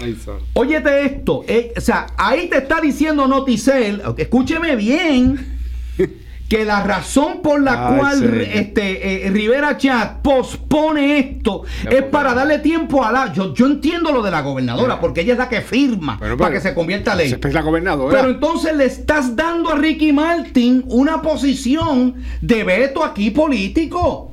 Ay. 0.00 0.16
Óyete 0.54 1.04
esto, 1.04 1.44
eh, 1.48 1.72
o 1.76 1.80
sea, 1.80 2.06
ahí 2.16 2.48
te 2.48 2.58
está 2.58 2.80
diciendo 2.80 3.26
Noticel, 3.26 4.02
escúcheme 4.16 4.76
bien, 4.76 5.58
que 6.48 6.64
la 6.64 6.82
razón 6.84 7.42
por 7.42 7.60
la 7.60 7.88
Ay, 7.88 7.98
cual 7.98 8.40
este 8.40 9.26
eh, 9.26 9.30
Rivera 9.30 9.76
Chat 9.76 10.22
pospone 10.22 11.18
esto 11.18 11.62
es 11.90 12.02
para 12.04 12.34
darle 12.34 12.60
tiempo 12.60 13.04
a 13.04 13.10
la. 13.10 13.32
Yo, 13.32 13.52
yo 13.54 13.66
entiendo 13.66 14.12
lo 14.12 14.22
de 14.22 14.30
la 14.30 14.42
gobernadora, 14.42 15.00
porque 15.00 15.22
ella 15.22 15.32
es 15.32 15.38
la 15.38 15.48
que 15.48 15.60
firma 15.60 16.16
Bueno, 16.18 16.36
para 16.36 16.50
pero- 16.50 16.62
que 16.62 16.68
se 16.68 16.74
convierta 16.74 17.14
ley. 17.14 17.34
Es 17.42 17.52
la 17.54 17.62
gobernadora. 17.62 18.16
Pero 18.16 18.30
entonces 18.32 18.76
le 18.76 18.84
estás 18.84 19.34
dando 19.34 19.70
a 19.70 19.74
Ricky 19.76 20.12
Martin 20.12 20.84
una 20.88 21.20
posición 21.20 22.14
de 22.40 22.62
veto 22.64 23.02
aquí 23.04 23.30
político. 23.30 24.32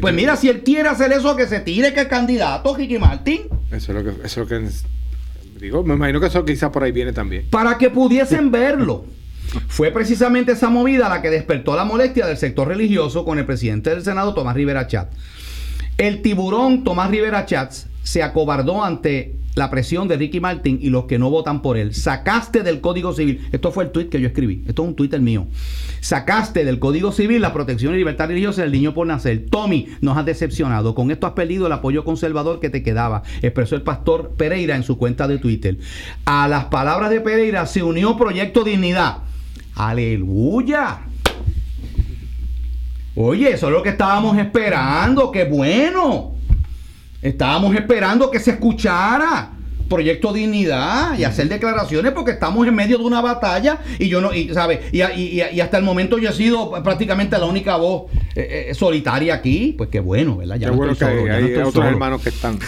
Pues 0.00 0.14
mira, 0.14 0.34
si 0.36 0.48
él 0.48 0.62
quiere 0.62 0.88
hacer 0.88 1.12
eso, 1.12 1.36
que 1.36 1.46
se 1.46 1.60
tire 1.60 1.92
que 1.94 2.00
el 2.00 2.08
candidato, 2.08 2.74
Ricky 2.74 2.98
Martin. 2.98 3.42
Eso 3.70 3.92
es 3.92 3.98
lo 3.98 4.02
que, 4.04 4.26
eso 4.26 4.26
es 4.26 4.36
lo 4.38 4.46
que 4.48 4.68
digo. 5.60 5.84
Me 5.84 5.94
imagino 5.94 6.18
que 6.20 6.26
eso 6.26 6.44
quizá 6.44 6.72
por 6.72 6.82
ahí 6.82 6.90
viene 6.92 7.12
también. 7.12 7.46
para 7.50 7.76
que 7.78 7.90
pudiesen 7.90 8.50
verlo. 8.50 9.04
Fue 9.68 9.90
precisamente 9.90 10.52
esa 10.52 10.70
movida 10.70 11.08
la 11.08 11.22
que 11.22 11.30
despertó 11.30 11.76
la 11.76 11.84
molestia 11.84 12.26
del 12.26 12.36
sector 12.36 12.68
religioso 12.68 13.24
con 13.24 13.38
el 13.38 13.46
presidente 13.46 13.90
del 13.90 14.02
Senado, 14.02 14.34
Tomás 14.34 14.54
Rivera 14.54 14.86
Chat. 14.86 15.12
El 15.98 16.22
tiburón 16.22 16.84
Tomás 16.84 17.10
Rivera 17.10 17.46
Chats 17.46 17.88
se 18.02 18.22
acobardó 18.22 18.82
ante 18.82 19.36
la 19.54 19.68
presión 19.70 20.08
de 20.08 20.16
Ricky 20.16 20.40
Martin 20.40 20.78
y 20.80 20.90
los 20.90 21.04
que 21.04 21.18
no 21.18 21.28
votan 21.28 21.60
por 21.60 21.76
él. 21.76 21.94
Sacaste 21.94 22.62
del 22.62 22.80
Código 22.80 23.12
Civil, 23.12 23.46
esto 23.52 23.72
fue 23.72 23.84
el 23.84 23.90
tuit 23.90 24.08
que 24.08 24.20
yo 24.20 24.28
escribí, 24.28 24.64
esto 24.66 24.82
es 24.82 24.88
un 24.88 24.94
tuit 24.94 25.12
el 25.12 25.22
mío. 25.22 25.48
Sacaste 26.00 26.64
del 26.64 26.78
Código 26.78 27.12
Civil 27.12 27.42
la 27.42 27.52
protección 27.52 27.94
y 27.94 27.98
libertad 27.98 28.28
religiosa 28.28 28.62
del 28.62 28.72
niño 28.72 28.94
por 28.94 29.06
nacer. 29.06 29.46
Tommy, 29.50 29.88
nos 30.00 30.16
has 30.16 30.24
decepcionado. 30.24 30.94
Con 30.94 31.10
esto 31.10 31.26
has 31.26 31.34
perdido 31.34 31.66
el 31.66 31.72
apoyo 31.72 32.04
conservador 32.04 32.60
que 32.60 32.70
te 32.70 32.82
quedaba, 32.82 33.22
expresó 33.42 33.74
el 33.74 33.82
pastor 33.82 34.34
Pereira 34.36 34.76
en 34.76 34.82
su 34.82 34.96
cuenta 34.96 35.28
de 35.28 35.38
Twitter. 35.38 35.78
A 36.24 36.48
las 36.48 36.66
palabras 36.66 37.10
de 37.10 37.20
Pereira 37.20 37.66
se 37.66 37.82
unió 37.82 38.16
Proyecto 38.16 38.64
Dignidad. 38.64 39.29
Aleluya. 39.74 40.98
Oye, 43.16 43.50
eso 43.52 43.66
es 43.66 43.72
lo 43.72 43.82
que 43.82 43.90
estábamos 43.90 44.38
esperando, 44.38 45.30
qué 45.30 45.44
bueno. 45.44 46.34
Estábamos 47.22 47.74
esperando 47.74 48.30
que 48.30 48.38
se 48.40 48.52
escuchara 48.52 49.50
Proyecto 49.88 50.32
Dignidad 50.32 51.18
y 51.18 51.24
hacer 51.24 51.48
declaraciones 51.48 52.12
porque 52.12 52.30
estamos 52.30 52.66
en 52.66 52.74
medio 52.74 52.96
de 52.98 53.04
una 53.04 53.20
batalla 53.20 53.80
y 53.98 54.08
yo 54.08 54.20
no, 54.20 54.32
y, 54.32 54.54
¿sabe? 54.54 54.82
Y, 54.92 55.02
y- 55.02 55.40
y- 55.40 55.56
y 55.56 55.60
hasta 55.60 55.76
el 55.76 55.82
momento 55.84 56.16
yo 56.18 56.30
he 56.30 56.32
sido 56.32 56.70
prácticamente 56.82 57.36
la 57.36 57.44
única 57.46 57.76
voz 57.76 58.04
eh, 58.36 58.68
eh, 58.70 58.74
solitaria 58.74 59.34
aquí. 59.34 59.74
Pues 59.76 59.90
qué 59.90 59.98
bueno, 60.00 60.36
¿verdad? 60.38 60.56
Ya 60.56 60.66
Qué 60.66 60.70
no 60.70 60.76
bueno 60.76 60.92
que 60.96 61.04
estoy 61.04 61.08
solo, 61.18 61.20
hay, 61.22 61.26
ya 61.26 61.32
no 61.32 61.36
hay 61.38 61.44
estoy 61.52 61.60
otros 61.62 61.74
solo. 61.74 61.88
hermanos 61.88 62.22
que 62.22 62.28
están. 62.28 62.58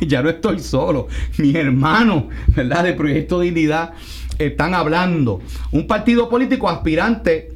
ya 0.06 0.22
no 0.22 0.28
estoy 0.30 0.58
solo. 0.58 1.08
Mis 1.38 1.54
hermanos, 1.54 2.24
¿verdad? 2.48 2.82
De 2.84 2.92
Proyecto 2.94 3.40
Dignidad 3.40 3.92
están 4.38 4.74
hablando. 4.74 5.40
Un 5.72 5.86
partido 5.86 6.28
político 6.28 6.68
aspirante 6.68 7.54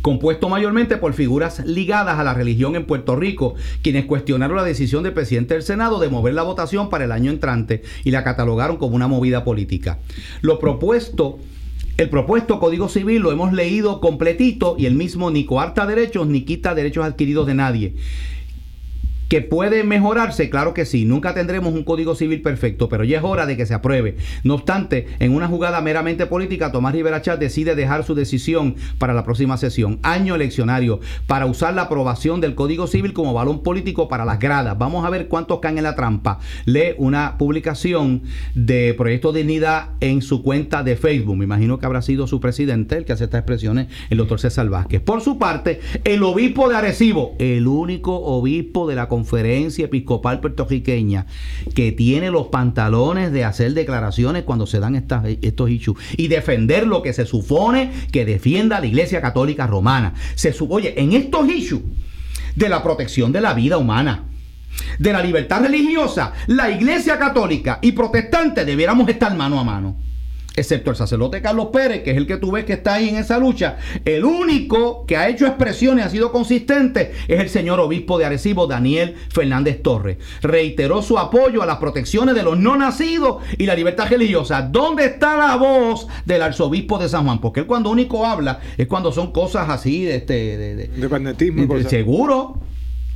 compuesto 0.00 0.48
mayormente 0.48 0.96
por 0.96 1.12
figuras 1.12 1.60
ligadas 1.66 2.18
a 2.18 2.24
la 2.24 2.34
religión 2.34 2.76
en 2.76 2.86
Puerto 2.86 3.14
Rico, 3.14 3.54
quienes 3.82 4.06
cuestionaron 4.06 4.56
la 4.56 4.64
decisión 4.64 5.02
del 5.02 5.12
presidente 5.12 5.54
del 5.54 5.62
Senado 5.62 6.00
de 6.00 6.08
mover 6.08 6.34
la 6.34 6.42
votación 6.42 6.88
para 6.88 7.04
el 7.04 7.12
año 7.12 7.30
entrante 7.30 7.82
y 8.04 8.10
la 8.10 8.24
catalogaron 8.24 8.78
como 8.78 8.96
una 8.96 9.08
movida 9.08 9.44
política. 9.44 9.98
Lo 10.40 10.58
propuesto 10.58 11.38
el 11.98 12.08
propuesto 12.08 12.58
Código 12.58 12.88
Civil 12.88 13.20
lo 13.20 13.32
hemos 13.32 13.52
leído 13.52 14.00
completito 14.00 14.76
y 14.78 14.86
el 14.86 14.94
mismo 14.94 15.30
ni 15.30 15.44
coarta 15.44 15.86
derechos 15.86 16.26
ni 16.26 16.42
quita 16.42 16.74
derechos 16.74 17.04
adquiridos 17.04 17.46
de 17.46 17.54
nadie. 17.54 17.94
¿Que 19.32 19.40
puede 19.40 19.82
mejorarse? 19.82 20.50
Claro 20.50 20.74
que 20.74 20.84
sí. 20.84 21.06
Nunca 21.06 21.32
tendremos 21.32 21.72
un 21.72 21.84
código 21.84 22.14
civil 22.14 22.42
perfecto, 22.42 22.90
pero 22.90 23.02
ya 23.02 23.16
es 23.16 23.24
hora 23.24 23.46
de 23.46 23.56
que 23.56 23.64
se 23.64 23.72
apruebe. 23.72 24.18
No 24.44 24.52
obstante, 24.52 25.06
en 25.20 25.34
una 25.34 25.48
jugada 25.48 25.80
meramente 25.80 26.26
política, 26.26 26.70
Tomás 26.70 26.92
Rivera 26.92 27.22
Chat 27.22 27.40
decide 27.40 27.74
dejar 27.74 28.04
su 28.04 28.14
decisión 28.14 28.76
para 28.98 29.14
la 29.14 29.24
próxima 29.24 29.56
sesión, 29.56 30.00
año 30.02 30.34
eleccionario, 30.34 31.00
para 31.26 31.46
usar 31.46 31.72
la 31.72 31.84
aprobación 31.84 32.42
del 32.42 32.54
código 32.54 32.86
civil 32.86 33.14
como 33.14 33.32
balón 33.32 33.62
político 33.62 34.06
para 34.06 34.26
las 34.26 34.38
gradas. 34.38 34.76
Vamos 34.76 35.06
a 35.06 35.08
ver 35.08 35.28
cuántos 35.28 35.60
caen 35.60 35.78
en 35.78 35.84
la 35.84 35.94
trampa. 35.94 36.38
Lee 36.66 36.94
una 36.98 37.38
publicación 37.38 38.24
de 38.54 38.92
Proyecto 38.92 39.32
Dignidad 39.32 39.92
en 40.00 40.20
su 40.20 40.42
cuenta 40.42 40.82
de 40.82 40.94
Facebook. 40.94 41.38
Me 41.38 41.44
imagino 41.44 41.78
que 41.78 41.86
habrá 41.86 42.02
sido 42.02 42.26
su 42.26 42.38
presidente 42.38 42.98
el 42.98 43.06
que 43.06 43.14
hace 43.14 43.24
estas 43.24 43.38
expresiones, 43.38 43.86
el 44.10 44.18
doctor 44.18 44.38
César 44.40 44.68
Vázquez. 44.68 45.00
Por 45.00 45.22
su 45.22 45.38
parte, 45.38 45.80
el 46.04 46.22
obispo 46.22 46.68
de 46.68 46.76
Arecibo, 46.76 47.34
el 47.38 47.66
único 47.66 48.14
obispo 48.14 48.86
de 48.86 48.94
la 48.94 49.08
conferencia 49.08 49.21
episcopal 49.84 50.40
puertorriqueña 50.40 51.26
que 51.74 51.92
tiene 51.92 52.30
los 52.30 52.48
pantalones 52.48 53.32
de 53.32 53.44
hacer 53.44 53.74
declaraciones 53.74 54.44
cuando 54.44 54.66
se 54.66 54.80
dan 54.80 54.94
estos 54.96 55.70
issues 55.70 55.98
y 56.16 56.28
defender 56.28 56.86
lo 56.86 57.02
que 57.02 57.12
se 57.12 57.26
supone 57.26 57.90
que 58.10 58.24
defienda 58.24 58.80
la 58.80 58.86
Iglesia 58.86 59.20
Católica 59.20 59.66
Romana. 59.66 60.14
Se 60.34 60.52
oye, 60.68 61.00
en 61.00 61.12
estos 61.12 61.48
issues 61.48 61.82
de 62.56 62.68
la 62.68 62.82
protección 62.82 63.32
de 63.32 63.40
la 63.40 63.54
vida 63.54 63.78
humana, 63.78 64.24
de 64.98 65.12
la 65.12 65.22
libertad 65.22 65.62
religiosa, 65.62 66.32
la 66.46 66.70
Iglesia 66.70 67.18
Católica 67.18 67.78
y 67.82 67.92
protestante 67.92 68.64
debiéramos 68.64 69.08
estar 69.08 69.34
mano 69.36 69.60
a 69.60 69.64
mano 69.64 70.11
excepto 70.54 70.90
el 70.90 70.96
sacerdote 70.96 71.40
Carlos 71.40 71.68
Pérez, 71.72 72.02
que 72.02 72.10
es 72.10 72.16
el 72.16 72.26
que 72.26 72.36
tú 72.36 72.52
ves 72.52 72.64
que 72.64 72.74
está 72.74 72.94
ahí 72.94 73.08
en 73.08 73.16
esa 73.16 73.38
lucha, 73.38 73.78
el 74.04 74.24
único 74.24 75.06
que 75.06 75.16
ha 75.16 75.28
hecho 75.28 75.46
expresiones, 75.46 76.04
ha 76.06 76.10
sido 76.10 76.30
consistente, 76.32 77.12
es 77.28 77.40
el 77.40 77.48
señor 77.48 77.80
obispo 77.80 78.18
de 78.18 78.24
Arecibo, 78.26 78.66
Daniel 78.66 79.14
Fernández 79.30 79.82
Torres. 79.82 80.18
Reiteró 80.42 81.00
su 81.02 81.18
apoyo 81.18 81.62
a 81.62 81.66
las 81.66 81.78
protecciones 81.78 82.34
de 82.34 82.42
los 82.42 82.58
no 82.58 82.76
nacidos 82.76 83.42
y 83.56 83.66
la 83.66 83.74
libertad 83.74 84.08
religiosa. 84.08 84.62
¿Dónde 84.62 85.06
está 85.06 85.36
la 85.36 85.56
voz 85.56 86.06
del 86.26 86.42
arzobispo 86.42 86.98
de 86.98 87.08
San 87.08 87.24
Juan? 87.24 87.40
Porque 87.40 87.60
él 87.60 87.66
cuando 87.66 87.90
único 87.90 88.26
habla 88.26 88.60
es 88.76 88.86
cuando 88.86 89.12
son 89.12 89.32
cosas 89.32 89.68
así 89.68 90.04
de... 90.04 90.16
este 90.16 90.32
de, 90.58 90.76
de, 90.76 90.88
Dependentismo. 90.88 91.74
de- 91.74 91.88
seguro. 91.88 92.56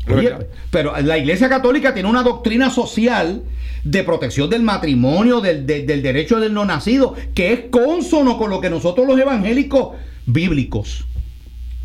Oye, 0.08 0.32
pero 0.70 0.92
la 1.02 1.18
Iglesia 1.18 1.48
Católica 1.48 1.92
tiene 1.94 2.08
una 2.08 2.22
doctrina 2.22 2.70
social 2.70 3.42
de 3.84 4.02
protección 4.04 4.48
del 4.50 4.62
matrimonio, 4.62 5.40
del, 5.40 5.66
de- 5.66 5.84
del 5.84 6.02
derecho 6.02 6.38
del 6.40 6.52
no 6.54 6.64
nacido, 6.64 7.14
que 7.34 7.52
es 7.52 7.60
consono 7.70 8.36
con 8.38 8.50
lo 8.50 8.60
que 8.60 8.70
nosotros 8.70 9.06
los 9.06 9.18
evangélicos 9.18 9.96
bíblicos, 10.26 11.06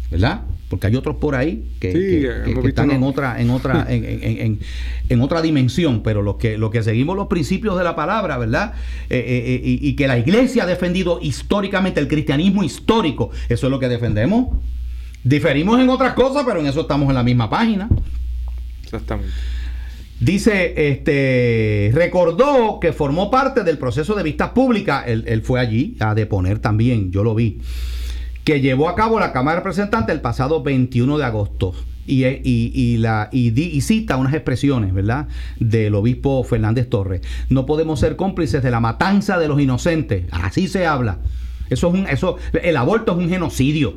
¿verdad? 0.09 0.41
Porque 0.69 0.87
hay 0.87 0.95
otros 0.95 1.17
por 1.17 1.35
ahí 1.35 1.63
que, 1.79 1.91
Sí, 1.91 1.97
que- 1.97 2.19
que- 2.21 2.25
hemos 2.27 2.43
que 2.45 2.53
visto, 2.53 2.67
están 2.69 2.91
en 2.91 3.03
otra, 3.03 3.41
en 3.41 3.49
otra, 3.49 3.85
en, 3.89 4.05
en- 4.05 4.23
en- 4.23 4.59
en 5.09 5.21
otra 5.21 5.41
dimensión, 5.41 6.01
pero 6.01 6.21
los 6.21 6.37
que, 6.37 6.57
los 6.57 6.71
que 6.71 6.81
seguimos 6.81 7.15
los 7.17 7.27
principios 7.27 7.77
de 7.77 7.83
la 7.83 7.95
palabra, 7.95 8.37
¿verdad? 8.37 8.73
Eh, 9.09 9.17
eh, 9.17 9.43
eh, 9.55 9.61
y, 9.63 9.89
y 9.89 9.95
que 9.95 10.07
la 10.07 10.17
iglesia 10.17 10.63
ha 10.63 10.67
defendido 10.67 11.19
históricamente, 11.21 11.99
el 11.99 12.07
cristianismo 12.07 12.63
histórico, 12.63 13.31
eso 13.49 13.67
es 13.67 13.71
lo 13.71 13.79
que 13.79 13.89
defendemos. 13.89 14.57
Diferimos 15.23 15.79
en 15.79 15.89
otras 15.89 16.13
cosas, 16.13 16.43
pero 16.45 16.59
en 16.59 16.67
eso 16.67 16.81
estamos 16.81 17.07
en 17.09 17.15
la 17.15 17.23
misma 17.23 17.49
página. 17.49 17.87
Exactamente. 18.83 19.31
Dice, 20.19 20.89
este, 20.91 21.91
recordó 21.93 22.79
que 22.79 22.93
formó 22.93 23.31
parte 23.31 23.63
del 23.63 23.77
proceso 23.79 24.13
de 24.13 24.21
vistas 24.23 24.49
públicas, 24.49 25.03
él, 25.07 25.23
él 25.27 25.41
fue 25.41 25.59
allí 25.59 25.95
a 25.99 26.13
deponer 26.13 26.59
también, 26.59 27.11
yo 27.11 27.23
lo 27.23 27.33
vi, 27.33 27.59
que 28.43 28.61
llevó 28.61 28.87
a 28.87 28.95
cabo 28.95 29.19
la 29.19 29.31
Cámara 29.33 29.55
de 29.55 29.59
Representantes 29.61 30.13
el 30.13 30.21
pasado 30.21 30.61
21 30.61 31.17
de 31.17 31.25
agosto. 31.25 31.73
Y, 32.07 32.25
y- 32.25 32.71
y 32.73 32.97
la, 32.97 33.29
y, 33.31 33.51
di- 33.51 33.69
y 33.71 33.81
cita 33.81 34.17
unas 34.17 34.33
expresiones, 34.33 34.93
¿verdad?, 34.93 35.27
del 35.59 35.93
obispo 35.95 36.43
Fernández 36.43 36.89
Torres. 36.89 37.21
No 37.49 37.65
podemos 37.65 37.99
ser 37.99 38.15
cómplices 38.15 38.61
de 38.63 38.71
la 38.71 38.79
matanza 38.79 39.37
de 39.39 39.47
los 39.47 39.59
inocentes. 39.61 40.25
Así 40.31 40.67
se 40.67 40.85
habla. 40.87 41.19
Eso 41.69 41.87
es 41.87 41.93
un, 41.93 42.07
eso, 42.07 42.37
el 42.61 42.75
aborto 42.77 43.13
es 43.13 43.17
un 43.19 43.29
genocidio 43.29 43.95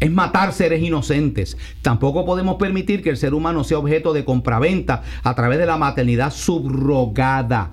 es 0.00 0.10
matar 0.10 0.52
seres 0.52 0.82
inocentes. 0.82 1.56
Tampoco 1.82 2.24
podemos 2.24 2.56
permitir 2.56 3.02
que 3.02 3.10
el 3.10 3.16
ser 3.16 3.34
humano 3.34 3.64
sea 3.64 3.78
objeto 3.78 4.12
de 4.12 4.24
compraventa 4.24 5.02
a 5.22 5.34
través 5.34 5.58
de 5.58 5.66
la 5.66 5.76
maternidad 5.76 6.32
subrogada. 6.32 7.72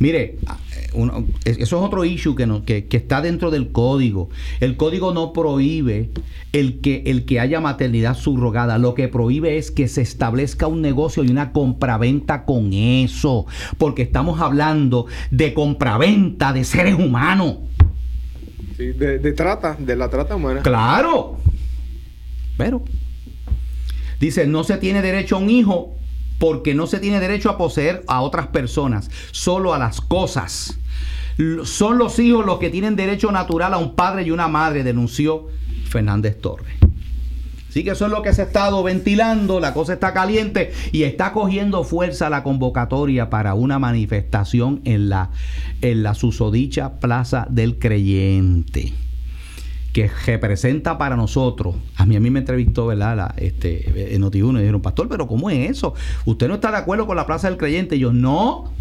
Mire, 0.00 0.38
uno- 0.92 1.24
eso 1.44 1.60
es 1.60 1.72
otro 1.72 2.04
issue 2.04 2.36
que, 2.36 2.46
no- 2.46 2.64
que, 2.64 2.86
que 2.86 2.96
está 2.96 3.20
dentro 3.20 3.50
del 3.50 3.72
código. 3.72 4.28
El 4.60 4.76
código 4.76 5.12
no 5.12 5.32
prohíbe 5.32 6.10
el 6.52 6.80
que, 6.80 7.02
el 7.06 7.24
que 7.24 7.40
haya 7.40 7.60
maternidad 7.60 8.14
subrogada. 8.16 8.78
Lo 8.78 8.94
que 8.94 9.08
prohíbe 9.08 9.58
es 9.58 9.72
que 9.72 9.88
se 9.88 10.02
establezca 10.02 10.68
un 10.68 10.82
negocio 10.82 11.24
y 11.24 11.30
una 11.30 11.50
compraventa 11.52 12.44
con 12.44 12.72
eso. 12.72 13.46
Porque 13.76 14.02
estamos 14.02 14.40
hablando 14.40 15.06
de 15.32 15.52
compraventa 15.52 16.52
de 16.52 16.62
seres 16.62 16.94
humanos. 16.94 17.56
Sí, 18.76 18.92
de, 18.92 19.18
de 19.18 19.32
trata, 19.32 19.74
de 19.76 19.96
la 19.96 20.08
trata 20.08 20.36
humana. 20.36 20.62
Claro. 20.62 21.38
Pero 22.58 22.82
dice, 24.20 24.46
no 24.46 24.64
se 24.64 24.76
tiene 24.76 25.00
derecho 25.00 25.36
a 25.36 25.38
un 25.38 25.48
hijo 25.48 25.94
porque 26.38 26.74
no 26.74 26.86
se 26.86 27.00
tiene 27.00 27.20
derecho 27.20 27.48
a 27.48 27.56
poseer 27.56 28.04
a 28.06 28.20
otras 28.20 28.48
personas, 28.48 29.10
solo 29.30 29.72
a 29.72 29.78
las 29.78 30.02
cosas. 30.02 30.78
Son 31.64 31.98
los 31.98 32.18
hijos 32.18 32.44
los 32.44 32.58
que 32.58 32.68
tienen 32.68 32.96
derecho 32.96 33.32
natural 33.32 33.72
a 33.72 33.78
un 33.78 33.94
padre 33.94 34.24
y 34.24 34.32
una 34.32 34.48
madre, 34.48 34.82
denunció 34.84 35.46
Fernández 35.88 36.40
Torres. 36.40 36.74
Así 37.68 37.84
que 37.84 37.90
eso 37.90 38.06
es 38.06 38.10
lo 38.10 38.22
que 38.22 38.32
se 38.32 38.42
ha 38.42 38.46
estado 38.46 38.82
ventilando, 38.82 39.60
la 39.60 39.72
cosa 39.72 39.92
está 39.92 40.12
caliente 40.12 40.72
y 40.90 41.04
está 41.04 41.32
cogiendo 41.32 41.84
fuerza 41.84 42.30
la 42.30 42.42
convocatoria 42.42 43.30
para 43.30 43.54
una 43.54 43.78
manifestación 43.78 44.80
en 44.84 45.08
la, 45.10 45.30
en 45.80 46.02
la 46.02 46.14
susodicha 46.14 46.98
Plaza 46.98 47.46
del 47.50 47.78
Creyente 47.78 48.94
que 49.92 50.08
representa 50.26 50.98
para 50.98 51.16
nosotros. 51.16 51.76
A 51.96 52.06
mí, 52.06 52.16
a 52.16 52.20
mí 52.20 52.30
me 52.30 52.40
entrevistó, 52.40 52.86
¿verdad? 52.86 53.16
La, 53.16 53.34
este, 53.36 54.14
en 54.14 54.22
Noti1 54.22 54.56
y 54.56 54.60
dijeron, 54.60 54.82
Pastor, 54.82 55.08
pero 55.08 55.26
¿cómo 55.26 55.50
es 55.50 55.70
eso? 55.70 55.94
¿Usted 56.24 56.48
no 56.48 56.54
está 56.54 56.70
de 56.70 56.76
acuerdo 56.76 57.06
con 57.06 57.16
la 57.16 57.26
Plaza 57.26 57.48
del 57.48 57.58
Creyente? 57.58 57.96
Y 57.96 58.00
yo, 58.00 58.12
no. 58.12 58.72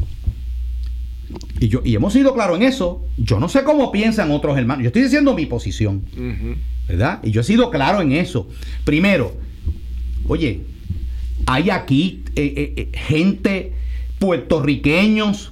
Y, 1.60 1.68
yo, 1.68 1.82
y 1.84 1.96
hemos 1.96 2.14
sido 2.14 2.34
claros 2.34 2.58
en 2.58 2.64
eso. 2.64 3.06
Yo 3.18 3.40
no 3.40 3.50
sé 3.50 3.64
cómo 3.64 3.92
piensan 3.92 4.32
otros 4.32 4.58
hermanos. 4.58 4.84
Yo 4.84 4.88
estoy 4.88 5.04
diciendo 5.04 5.34
mi 5.34 5.46
posición. 5.46 6.04
¿verdad? 6.88 7.20
Y 7.24 7.32
yo 7.32 7.42
he 7.42 7.44
sido 7.44 7.70
claro 7.70 8.02
en 8.02 8.14
eso. 8.14 8.48
Primero, 8.86 9.36
oye, 10.28 10.62
hay 11.46 11.70
aquí 11.70 12.24
eh, 12.36 12.54
eh, 12.56 12.74
eh, 12.78 12.98
gente, 12.98 13.74
puertorriqueños, 14.20 15.52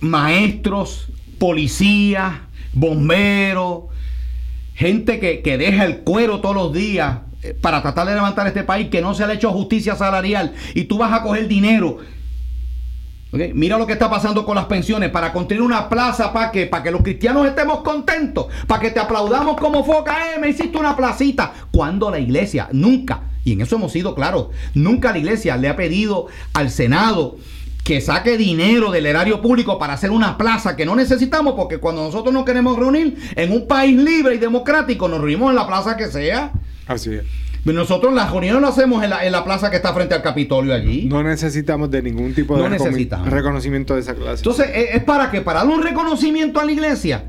maestros, 0.00 1.08
policías, 1.38 2.34
bomberos, 2.72 3.84
gente 4.74 5.20
que, 5.20 5.42
que 5.42 5.58
deja 5.58 5.84
el 5.84 5.98
cuero 6.00 6.40
todos 6.40 6.54
los 6.54 6.72
días 6.72 7.18
eh, 7.42 7.54
para 7.60 7.82
tratar 7.82 8.06
de 8.06 8.14
levantar 8.14 8.46
este 8.46 8.62
país, 8.62 8.88
que 8.88 9.00
no 9.00 9.14
se 9.14 9.26
le 9.26 9.32
ha 9.32 9.36
hecho 9.36 9.50
justicia 9.50 9.96
salarial 9.96 10.54
y 10.74 10.84
tú 10.84 10.98
vas 10.98 11.12
a 11.12 11.22
coger 11.22 11.48
dinero. 11.48 11.98
Mira 13.32 13.78
lo 13.78 13.86
que 13.86 13.94
está 13.94 14.10
pasando 14.10 14.44
con 14.44 14.56
las 14.56 14.66
pensiones 14.66 15.08
para 15.08 15.32
construir 15.32 15.62
una 15.62 15.88
plaza 15.88 16.34
para 16.34 16.50
que, 16.50 16.66
para 16.66 16.82
que 16.82 16.90
los 16.90 17.00
cristianos 17.00 17.46
estemos 17.46 17.80
contentos, 17.80 18.46
para 18.66 18.80
que 18.80 18.90
te 18.90 19.00
aplaudamos 19.00 19.56
como 19.56 19.82
foca, 19.84 20.34
eh, 20.34 20.38
me 20.38 20.50
hiciste 20.50 20.76
una 20.76 20.94
placita. 20.94 21.52
Cuando 21.72 22.10
la 22.10 22.18
iglesia, 22.18 22.68
nunca, 22.72 23.22
y 23.42 23.54
en 23.54 23.62
eso 23.62 23.76
hemos 23.76 23.90
sido 23.90 24.14
claros, 24.14 24.48
nunca 24.74 25.12
la 25.12 25.18
iglesia 25.18 25.56
le 25.56 25.68
ha 25.68 25.76
pedido 25.76 26.26
al 26.52 26.70
Senado 26.70 27.38
que 27.84 28.00
saque 28.00 28.36
dinero 28.36 28.90
del 28.92 29.06
erario 29.06 29.42
público 29.42 29.78
para 29.78 29.94
hacer 29.94 30.10
una 30.10 30.38
plaza 30.38 30.76
que 30.76 30.86
no 30.86 30.94
necesitamos, 30.94 31.54
porque 31.56 31.78
cuando 31.78 32.02
nosotros 32.04 32.32
nos 32.32 32.44
queremos 32.44 32.78
reunir 32.78 33.16
en 33.34 33.50
un 33.52 33.66
país 33.66 33.96
libre 33.96 34.36
y 34.36 34.38
democrático, 34.38 35.08
nos 35.08 35.18
reunimos 35.20 35.50
en 35.50 35.56
la 35.56 35.66
plaza 35.66 35.96
que 35.96 36.06
sea. 36.06 36.52
Así 36.86 37.14
es. 37.14 37.22
Nosotros 37.64 38.12
las 38.12 38.30
reuniones 38.30 38.60
lo 38.60 38.68
hacemos 38.68 39.04
en 39.04 39.10
la, 39.10 39.24
en 39.24 39.30
la 39.32 39.44
plaza 39.44 39.70
que 39.70 39.76
está 39.76 39.92
frente 39.94 40.14
al 40.14 40.22
Capitolio 40.22 40.74
allí. 40.74 41.06
No 41.06 41.22
necesitamos 41.22 41.90
de 41.90 42.02
ningún 42.02 42.34
tipo 42.34 42.56
de 42.56 42.62
No 42.62 42.68
recomi- 42.68 42.84
necesitamos. 42.86 43.28
reconocimiento 43.28 43.94
de 43.94 44.00
esa 44.00 44.14
clase. 44.14 44.38
Entonces, 44.38 44.68
¿es 44.74 44.94
es 44.96 45.04
para 45.04 45.30
que 45.30 45.40
Para 45.42 45.60
darle 45.60 45.74
un 45.74 45.82
reconocimiento 45.82 46.58
a 46.60 46.64
la 46.64 46.72
iglesia. 46.72 47.24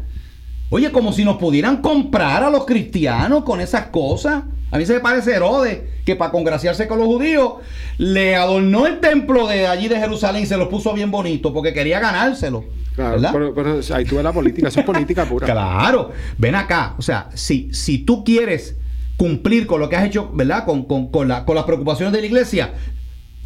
Oye, 0.72 0.92
como 0.92 1.14
si 1.14 1.24
nos 1.24 1.38
pudieran 1.38 1.78
comprar 1.84 2.44
a 2.44 2.50
los 2.50 2.66
cristianos 2.66 3.44
con 3.44 3.62
esas 3.62 3.88
cosas. 3.88 4.44
A 4.74 4.80
mí 4.80 4.88
se 4.88 4.96
me 4.96 5.02
parece 5.02 5.36
Herodes, 5.36 5.82
que 6.04 6.16
para 6.16 6.32
congraciarse 6.32 6.88
con 6.88 6.98
los 6.98 7.06
judíos, 7.06 7.54
le 8.00 8.36
adornó 8.36 8.88
el 8.88 9.00
templo 9.00 9.48
de 9.48 9.68
allí 9.68 9.88
de 9.88 10.00
Jerusalén 10.00 10.44
y 10.44 10.46
se 10.48 10.58
lo 10.58 10.68
puso 10.68 10.94
bien 10.94 11.12
bonito, 11.12 11.54
porque 11.54 11.74
quería 11.74 12.00
ganárselo. 12.00 12.66
Claro, 12.96 13.22
pero, 13.32 13.54
pero 13.54 13.80
ahí 13.94 14.04
tú 14.04 14.16
ves 14.16 14.24
la 14.24 14.34
política, 14.34 14.70
eso 14.70 14.80
es 14.80 14.86
política 14.86 15.26
pura. 15.26 15.46
Claro, 15.52 16.12
ven 16.40 16.56
acá. 16.56 16.96
O 16.98 17.04
sea, 17.04 17.30
si, 17.36 17.72
si 17.72 18.00
tú 18.00 18.24
quieres 18.24 18.76
cumplir 19.16 19.68
con 19.68 19.80
lo 19.80 19.90
que 19.90 19.96
has 19.96 20.06
hecho, 20.06 20.32
¿verdad? 20.34 20.66
Con, 20.66 20.86
con, 20.86 21.12
con, 21.12 21.28
la, 21.28 21.46
con 21.46 21.54
las 21.54 21.66
preocupaciones 21.66 22.12
de 22.12 22.22
la 22.22 22.26
iglesia, 22.26 22.74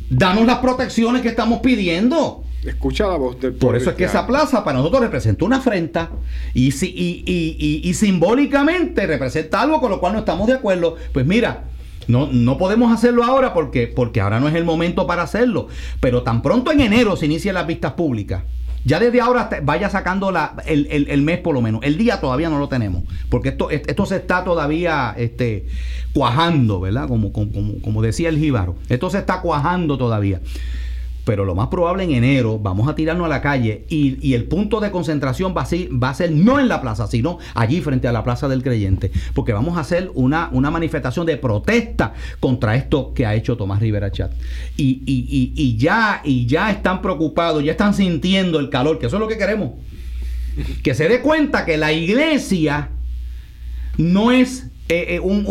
danos 0.09 0.45
las 0.45 0.59
protecciones 0.59 1.21
que 1.23 1.27
estamos 1.27 1.59
pidiendo. 1.59 2.45
Escucha 2.67 3.07
la 3.07 3.15
voz 3.15 3.39
del 3.39 3.53
Por 3.53 3.75
eso 3.75 3.89
es 3.91 3.95
que 3.95 4.03
esa 4.03 4.27
plaza 4.27 4.63
para 4.63 4.77
nosotros 4.77 5.01
representa 5.01 5.45
una 5.45 5.57
afrenta 5.57 6.09
y, 6.53 6.71
si- 6.71 6.87
y, 6.95 7.23
y- 7.25 7.55
y- 7.83 7.89
y 7.89 7.93
simbólicamente 7.93 9.07
representa 9.07 9.61
algo 9.61 9.79
con 9.79 9.89
lo 9.91 9.99
cual 9.99 10.13
no 10.13 10.19
estamos 10.19 10.47
de 10.47 10.53
acuerdo. 10.53 10.95
Pues 11.13 11.25
mira, 11.25 11.63
no, 12.07 12.27
no 12.31 12.57
podemos 12.57 12.91
hacerlo 12.93 13.23
ahora 13.23 13.53
porque, 13.53 13.87
porque 13.87 14.21
ahora 14.21 14.39
no 14.39 14.47
es 14.47 14.55
el 14.55 14.65
momento 14.65 15.07
para 15.07 15.23
hacerlo. 15.23 15.67
Pero 15.99 16.23
tan 16.23 16.41
pronto 16.41 16.71
en 16.71 16.81
enero 16.81 17.15
se 17.15 17.25
inician 17.25 17.55
las 17.55 17.67
vistas 17.67 17.93
públicas. 17.93 18.43
Ya 18.85 18.99
desde 18.99 19.19
ahora 19.19 19.49
vaya 19.63 19.89
sacando 19.89 20.31
la, 20.31 20.55
el, 20.65 20.87
el- 20.89 21.09
el 21.09 21.21
mes 21.21 21.39
por 21.39 21.53
lo 21.53 21.61
menos. 21.61 21.81
El 21.83 21.97
día 21.97 22.21
todavía 22.21 22.49
no 22.49 22.59
lo 22.59 22.69
tenemos. 22.69 23.03
Porque 23.29 23.49
esto, 23.49 23.69
esto 23.69 24.05
se 24.05 24.17
está 24.17 24.43
todavía 24.45 25.13
este, 25.17 25.67
cuajando, 26.13 26.79
¿verdad? 26.79 27.07
Como, 27.07 27.31
como, 27.33 27.51
como- 27.51 27.81
como 27.81 28.01
decía 28.01 28.29
el 28.29 28.37
jíbaro. 28.37 28.75
Esto 28.89 29.09
se 29.09 29.17
está 29.17 29.41
cuajando 29.41 29.97
todavía 29.97 30.39
pero 31.27 31.43
lo 31.43 31.55
más 31.55 31.67
probable 31.67 32.05
en 32.05 32.11
enero 32.11 32.57
vamos 32.57 32.87
a 32.87 32.95
tirarnos 32.95 33.25
a 33.25 33.27
la 33.27 33.41
calle 33.41 33.85
y, 33.89 34.33
el 34.33 34.45
punto 34.45 34.79
de 34.79 34.91
concentración 34.91 35.53
va 35.55 35.63
a, 35.63 35.65
ser, 35.65 35.89
va 36.01 36.09
a 36.11 36.13
ser 36.13 36.31
no 36.31 36.57
en 36.57 36.69
la 36.69 36.79
plaza, 36.79 37.05
sino 37.07 37.37
allí 37.53 37.81
frente 37.81 38.07
a 38.07 38.13
la 38.13 38.23
plaza 38.23 38.47
del 38.47 38.63
creyente, 38.63 39.11
porque 39.33 39.51
vamos 39.51 39.77
a 39.77 39.81
hacer 39.81 40.09
una, 40.13 40.47
una 40.53 40.71
manifestación 40.71 41.25
de 41.25 41.35
protesta 41.35 42.13
contra 42.39 42.77
esto 42.77 43.13
que 43.13 43.25
ha 43.25 43.35
hecho 43.35 43.57
Tomás 43.57 43.81
Rivera 43.81 44.09
Chat. 44.09 44.31
Y- 44.77 45.01
y- 45.05 45.51
y 45.53 45.75
ya, 45.75 46.21
y 46.23 46.45
ya 46.45 46.71
están 46.71 47.01
preocupados, 47.01 47.61
ya 47.61 47.71
están 47.73 47.93
sintiendo 47.93 48.57
el 48.59 48.69
calor, 48.69 48.97
que 48.97 49.07
eso 49.07 49.17
es 49.17 49.19
lo 49.19 49.27
que 49.27 49.37
queremos. 49.37 49.71
Que 50.81 50.95
se 50.95 51.09
dé 51.09 51.19
cuenta 51.19 51.65
que 51.65 51.75
la 51.75 51.91
iglesia 51.91 52.89
no 53.97 54.31
es 54.31 54.67
eh, 54.89 55.15
eh, 55.15 55.19
un. 55.19 55.45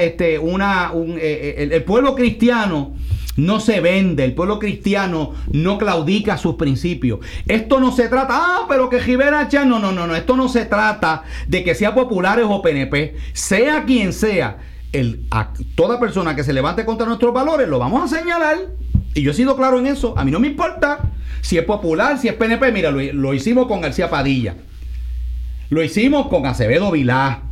Este, 0.00 0.38
una, 0.38 0.90
un, 0.92 1.16
eh, 1.20 1.68
el, 1.70 1.82
pueblo 1.84 2.14
cristiano 2.14 2.94
no 3.36 3.60
se 3.60 3.80
vende, 3.80 4.24
el 4.24 4.34
pueblo 4.34 4.58
cristiano 4.58 5.32
no 5.52 5.78
claudica 5.78 6.36
sus 6.36 6.56
principios. 6.56 7.20
Esto 7.46 7.78
no 7.78 7.92
se 7.92 8.08
trata, 8.08 8.34
ah, 8.34 8.66
pero 8.68 8.88
que 8.88 8.98
Rivera 8.98 9.48
Chat, 9.48 9.64
no, 9.64 9.78
no, 9.78 9.92
no, 9.92 10.06
no, 10.06 10.16
esto 10.16 10.36
no 10.36 10.48
se 10.48 10.64
trata 10.64 11.22
de 11.46 11.62
que 11.62 11.74
sea 11.74 11.94
populares 11.94 12.46
o 12.48 12.62
PNP, 12.62 13.16
sea 13.32 13.84
quien 13.84 14.12
sea, 14.12 14.58
el, 14.92 15.24
a 15.30 15.52
toda 15.76 16.00
persona 16.00 16.34
que 16.34 16.42
se 16.42 16.52
levante 16.52 16.84
contra 16.84 17.06
nuestros 17.06 17.32
valores, 17.32 17.68
lo 17.68 17.78
vamos 17.78 18.12
a 18.12 18.18
señalar. 18.18 18.58
Y 19.14 19.22
yo 19.22 19.30
he 19.30 19.34
sido 19.34 19.56
claro 19.56 19.78
en 19.78 19.86
eso, 19.86 20.14
a 20.18 20.24
mí 20.24 20.30
no 20.30 20.40
me 20.40 20.48
importa 20.48 21.12
si 21.40 21.58
es 21.58 21.64
popular, 21.64 22.18
si 22.18 22.28
es 22.28 22.34
PNP, 22.34 22.72
mira, 22.72 22.90
lo, 22.90 23.00
lo 23.12 23.34
hicimos 23.34 23.66
con 23.66 23.80
García 23.80 24.10
Padilla, 24.10 24.56
lo 25.68 25.82
hicimos 25.82 26.26
con 26.26 26.46
Acevedo 26.46 26.90
Vilá. 26.90 27.49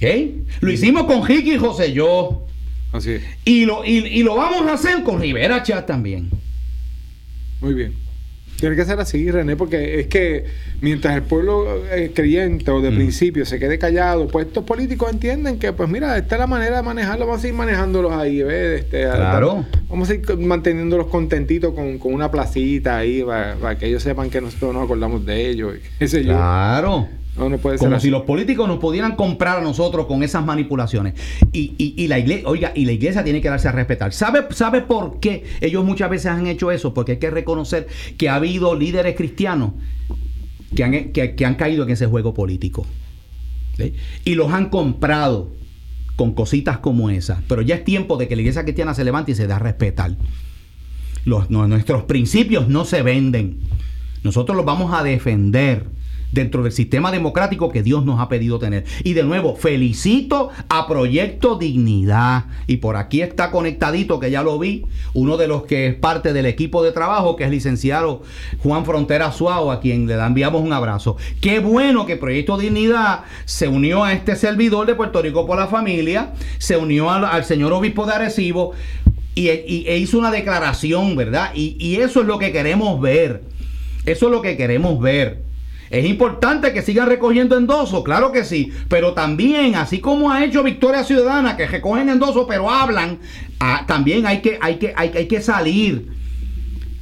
¿Ok? 0.00 0.44
Lo 0.60 0.70
hicimos 0.70 1.04
con 1.04 1.26
Ricky 1.26 1.56
José 1.58 1.92
Yo. 1.92 2.46
Así 2.92 3.12
es. 3.12 3.22
Y 3.44 3.66
lo, 3.66 3.84
y, 3.84 3.98
y 3.98 4.22
lo 4.22 4.34
vamos 4.36 4.66
a 4.68 4.72
hacer 4.74 5.02
con 5.04 5.20
Rivera 5.20 5.62
Chat 5.62 5.86
también. 5.86 6.28
Muy 7.60 7.74
bien. 7.74 7.92
Tiene 8.58 8.76
que 8.76 8.84
ser 8.84 9.00
así, 9.00 9.30
René, 9.30 9.56
porque 9.56 10.00
es 10.00 10.06
que 10.08 10.44
mientras 10.82 11.14
el 11.16 11.22
pueblo 11.22 11.82
eh, 11.90 12.10
creyente 12.14 12.70
o 12.70 12.82
de 12.82 12.90
Mm. 12.90 12.94
principio 12.96 13.46
se 13.46 13.58
quede 13.58 13.78
callado, 13.78 14.28
pues 14.28 14.48
estos 14.48 14.64
políticos 14.64 15.10
entienden 15.10 15.58
que, 15.58 15.72
pues 15.72 15.88
mira, 15.88 16.18
esta 16.18 16.34
es 16.34 16.40
la 16.40 16.46
manera 16.46 16.76
de 16.76 16.82
manejarlo, 16.82 17.26
vamos 17.26 17.42
a 17.42 17.48
ir 17.48 17.54
manejándolos 17.54 18.12
ahí, 18.12 18.42
¿ves? 18.42 18.80
Este, 18.82 19.02
Claro. 19.04 19.64
Vamos 19.88 20.10
a 20.10 20.14
ir 20.14 20.36
manteniéndolos 20.36 21.06
contentitos 21.06 21.72
con, 21.72 21.98
con 21.98 22.12
una 22.12 22.30
placita 22.30 22.98
ahí 22.98 23.22
para, 23.22 23.54
para 23.56 23.78
que 23.78 23.86
ellos 23.86 24.02
sepan 24.02 24.28
que 24.28 24.42
nosotros 24.42 24.74
nos 24.74 24.84
acordamos 24.84 25.24
de 25.24 25.48
ellos. 25.48 25.76
y 25.76 25.98
qué 25.98 26.08
sé 26.08 26.22
yo. 26.24 26.32
Claro. 26.34 27.08
No, 27.40 27.48
no 27.48 27.58
puede 27.58 27.78
ser 27.78 27.86
Como 27.86 27.96
así. 27.96 28.06
si 28.06 28.10
los 28.10 28.22
políticos 28.22 28.68
nos 28.68 28.78
pudieran 28.78 29.16
comprar 29.16 29.58
a 29.58 29.60
nosotros 29.62 30.06
con 30.06 30.22
esas 30.22 30.44
manipulaciones. 30.44 31.14
Y, 31.52 31.72
y- 31.78 31.94
y 31.96 32.06
la 32.06 32.18
iglesia, 32.18 32.46
oiga, 32.46 32.72
y 32.74 32.84
la 32.84 32.92
iglesia 32.92 33.24
tiene 33.24 33.40
que 33.40 33.48
darse 33.48 33.66
a 33.66 33.72
respetar. 33.72 34.12
¿Sabe, 34.12 34.44
¿Sabe 34.50 34.82
por 34.82 35.18
qué 35.20 35.44
ellos 35.62 35.84
muchas 35.84 36.10
veces 36.10 36.26
han 36.26 36.46
hecho 36.46 36.70
eso? 36.70 36.92
Porque 36.92 37.12
hay 37.12 37.18
que 37.18 37.30
reconocer 37.30 37.88
que 38.18 38.28
ha 38.28 38.34
habido 38.34 38.74
líderes 38.76 39.16
cristianos 39.16 39.72
que 40.76 40.84
han, 40.84 41.12
que, 41.12 41.34
que 41.34 41.46
han 41.46 41.54
caído 41.54 41.82
en 41.84 41.90
ese 41.90 42.06
juego 42.06 42.34
político. 42.34 42.86
¿sí? 43.76 43.94
Y 44.24 44.34
los 44.34 44.52
han 44.52 44.68
comprado 44.68 45.50
con 46.16 46.34
cositas 46.34 46.78
como 46.78 47.08
esas. 47.08 47.38
Pero 47.48 47.62
ya 47.62 47.76
es 47.76 47.84
tiempo 47.84 48.18
de 48.18 48.28
que 48.28 48.36
la 48.36 48.42
iglesia 48.42 48.64
cristiana 48.64 48.92
se 48.92 49.02
levante 49.04 49.32
y 49.32 49.34
se 49.34 49.46
dé 49.46 49.52
a 49.54 49.58
respetar. 49.58 50.14
Los, 51.24 51.50
no- 51.50 51.66
nuestros 51.66 52.02
principios 52.04 52.68
no 52.68 52.84
se 52.84 53.00
venden. 53.02 53.60
Nosotros 54.22 54.54
los 54.56 54.66
vamos 54.66 54.92
a 54.92 55.02
defender 55.02 55.86
dentro 56.32 56.62
del 56.62 56.72
sistema 56.72 57.10
democrático 57.10 57.70
que 57.70 57.82
Dios 57.82 58.04
nos 58.04 58.20
ha 58.20 58.28
pedido 58.28 58.58
tener. 58.58 58.84
Y 59.04 59.14
de 59.14 59.22
nuevo, 59.22 59.56
felicito 59.56 60.50
a 60.68 60.86
Proyecto 60.86 61.56
Dignidad. 61.56 62.44
Y 62.66 62.78
por 62.78 62.96
aquí 62.96 63.22
está 63.22 63.50
conectadito, 63.50 64.20
que 64.20 64.30
ya 64.30 64.42
lo 64.42 64.58
vi, 64.58 64.84
uno 65.14 65.36
de 65.36 65.48
los 65.48 65.64
que 65.64 65.88
es 65.88 65.94
parte 65.94 66.32
del 66.32 66.46
equipo 66.46 66.82
de 66.82 66.92
trabajo, 66.92 67.36
que 67.36 67.44
es 67.44 67.50
licenciado 67.50 68.22
Juan 68.62 68.84
Frontera 68.84 69.32
Suao, 69.32 69.70
a 69.70 69.80
quien 69.80 70.06
le 70.06 70.14
enviamos 70.14 70.62
un 70.62 70.72
abrazo. 70.72 71.16
Qué 71.40 71.58
bueno 71.58 72.06
que 72.06 72.16
Proyecto 72.16 72.58
Dignidad 72.58 73.24
se 73.44 73.68
unió 73.68 74.04
a 74.04 74.12
este 74.12 74.36
servidor 74.36 74.86
de 74.86 74.94
Puerto 74.94 75.22
Rico 75.22 75.46
por 75.46 75.58
la 75.58 75.66
familia, 75.66 76.32
se 76.58 76.76
unió 76.76 77.10
al, 77.10 77.44
señor 77.44 77.72
obispo 77.72 78.06
de 78.06 78.12
Arecibo 78.12 78.72
y, 79.34 79.48
e 79.48 79.98
hizo 79.98 80.18
una 80.18 80.30
declaración, 80.30 81.16
¿verdad? 81.16 81.52
Y 81.54 81.96
eso 81.96 82.20
es 82.20 82.26
lo 82.26 82.38
que 82.38 82.52
queremos 82.52 83.00
ver. 83.00 83.42
Eso 84.06 84.26
es 84.26 84.32
lo 84.32 84.42
que 84.42 84.56
queremos 84.56 85.00
ver. 85.00 85.49
Es 85.90 86.04
importante 86.06 86.72
que 86.72 86.82
sigan 86.82 87.08
recogiendo 87.08 87.58
endosos, 87.58 88.04
claro 88.04 88.30
que 88.30 88.44
sí, 88.44 88.72
pero 88.88 89.12
también, 89.12 89.74
así 89.74 89.98
como 89.98 90.30
ha 90.30 90.44
hecho 90.44 90.62
Victoria 90.62 91.02
Ciudadana, 91.02 91.56
que 91.56 91.66
recogen 91.66 92.08
endosos 92.08 92.46
pero 92.48 92.70
hablan, 92.70 93.18
ah, 93.58 93.84
también 93.88 94.24
hay 94.24 94.40
que, 94.40 94.56
hay, 94.60 94.76
que, 94.76 94.94
hay, 94.96 95.10
hay 95.16 95.26
que 95.26 95.40
salir, 95.42 96.06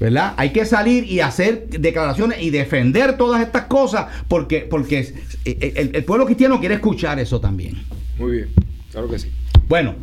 ¿verdad? 0.01 0.33
Hay 0.39 0.51
que 0.55 0.65
salir 0.65 1.05
y 1.05 1.21
hacer 1.21 1.69
declaraciones 1.69 2.41
y 2.41 2.49
defender 2.49 3.19
todas 3.19 3.43
estas 3.43 3.65
cosas, 3.65 4.07
porque, 4.27 4.61
porque 4.61 5.01
es- 5.01 5.15
eh, 5.45 5.75
el, 5.77 5.91
el 5.95 6.05
pueblo 6.05 6.25
cristiano 6.25 6.59
quiere 6.59 6.77
escuchar 6.77 7.19
eso 7.19 7.41
también. 7.41 7.77
Muy 8.19 8.33
bien, 8.33 8.49
claro 8.91 9.09
que 9.11 9.19
sí. 9.19 9.31
Bueno, 9.69 9.97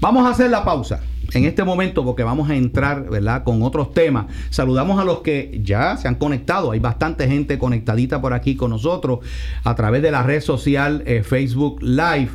vamos 0.00 0.26
a 0.26 0.30
hacer 0.30 0.50
la 0.50 0.64
pausa 0.64 1.02
en 1.32 1.44
este 1.44 1.64
momento 1.64 2.04
porque 2.04 2.22
vamos 2.22 2.50
a 2.50 2.56
entrar, 2.56 3.08
¿verdad?, 3.08 3.44
con 3.44 3.62
otros 3.62 3.92
temas. 3.92 4.26
Saludamos 4.50 5.00
a 5.00 5.04
los 5.04 5.20
que 5.20 5.60
ya 5.62 5.96
se 5.96 6.08
han 6.08 6.16
conectado. 6.16 6.72
Hay 6.72 6.78
bastante 6.78 7.28
gente 7.28 7.58
conectadita 7.58 8.20
por 8.20 8.32
aquí 8.32 8.56
con 8.56 8.70
nosotros 8.70 9.20
a 9.64 9.74
través 9.74 10.02
de 10.02 10.10
la 10.10 10.22
red 10.22 10.40
social 10.40 11.02
eh, 11.06 11.22
Facebook 11.22 11.82
Live. 11.82 12.30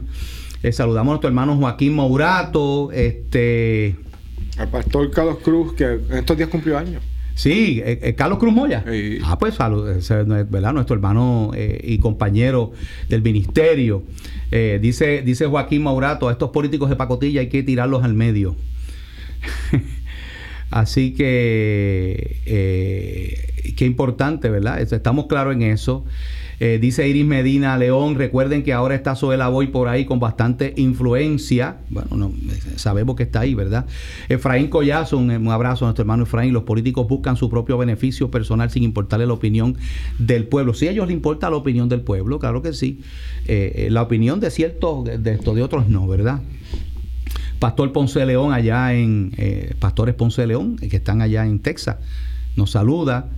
Eh, 0.63 0.71
saludamos 0.71 1.11
a 1.11 1.13
nuestro 1.13 1.27
hermano 1.27 1.57
Joaquín 1.57 1.93
Mourato, 1.93 2.91
este, 2.91 3.95
Al 4.57 4.69
pastor 4.69 5.09
Carlos 5.11 5.37
Cruz, 5.43 5.73
que 5.73 5.85
en 5.85 6.17
estos 6.17 6.37
días 6.37 6.49
cumplió 6.49 6.77
años. 6.77 7.01
Sí, 7.41 7.81
eh, 7.83 7.99
eh, 8.03 8.13
Carlos 8.13 8.39
Cruz 8.39 8.53
Moya. 8.53 8.83
Sí. 8.87 9.17
Ah, 9.23 9.37
pues 9.39 9.57
¿verdad? 9.57 10.73
Nuestro 10.73 10.95
hermano 10.95 11.51
eh, 11.55 11.79
y 11.83 11.97
compañero 11.97 12.71
del 13.09 13.21
ministerio. 13.21 14.03
Dice, 14.51 15.21
dice 15.21 15.45
Joaquín 15.45 15.81
Maurato, 15.81 16.27
a 16.27 16.33
estos 16.33 16.49
políticos 16.49 16.89
de 16.89 16.97
pacotilla 16.97 17.39
hay 17.39 17.47
que 17.47 17.63
tirarlos 17.63 18.03
al 18.03 18.13
medio. 18.13 18.55
Así 20.71 21.13
que, 21.13 22.41
eh, 22.45 23.73
qué 23.75 23.85
importante, 23.85 24.49
¿verdad? 24.49 24.79
Estamos 24.81 25.27
claros 25.27 25.53
en 25.53 25.63
eso. 25.63 26.05
Eh, 26.63 26.77
dice 26.79 27.07
Iris 27.09 27.25
Medina 27.25 27.75
León, 27.75 28.13
recuerden 28.13 28.61
que 28.61 28.71
ahora 28.71 28.93
está 28.93 29.15
Zoela 29.15 29.47
Boy 29.47 29.69
por 29.69 29.87
ahí 29.87 30.05
con 30.05 30.19
bastante 30.19 30.75
influencia. 30.77 31.77
Bueno, 31.89 32.15
no, 32.15 32.31
sabemos 32.75 33.15
que 33.15 33.23
está 33.23 33.39
ahí, 33.39 33.55
¿verdad? 33.55 33.87
Efraín 34.29 34.67
Collazo, 34.67 35.17
un, 35.17 35.31
abrazo 35.47 35.85
a 35.85 35.87
nuestro 35.87 36.03
hermano 36.03 36.21
Efraín. 36.21 36.53
Los 36.53 36.61
políticos 36.61 37.07
buscan 37.07 37.35
su 37.35 37.49
propio 37.49 37.79
beneficio 37.79 38.29
personal 38.29 38.69
sin 38.69 38.83
importarle 38.83 39.25
la 39.25 39.33
opinión 39.33 39.75
del 40.19 40.45
pueblo. 40.45 40.75
Si 40.75 40.87
a 40.87 40.91
ellos 40.91 41.07
les 41.07 41.15
importa 41.15 41.49
la 41.49 41.55
opinión 41.55 41.89
del 41.89 42.01
pueblo, 42.01 42.37
claro 42.37 42.61
que 42.61 42.73
sí. 42.73 43.01
Eh, 43.47 43.87
eh, 43.87 43.87
la 43.89 44.03
opinión 44.03 44.39
de 44.39 44.51
ciertos, 44.51 45.03
de, 45.03 45.17
de 45.17 45.37
de 45.37 45.63
otros 45.63 45.89
no, 45.89 46.07
¿verdad? 46.07 46.41
Pastor 47.61 47.93
Ponce 47.93 48.19
de 48.19 48.25
León 48.25 48.53
allá 48.53 48.91
en 48.95 49.33
eh, 49.37 49.75
Pastores 49.77 50.15
Ponce 50.15 50.47
León, 50.47 50.77
eh, 50.81 50.89
que 50.89 50.97
están 50.97 51.21
allá 51.21 51.45
en 51.45 51.59
Texas, 51.59 51.97
nos 52.55 52.71
saluda. 52.71 53.29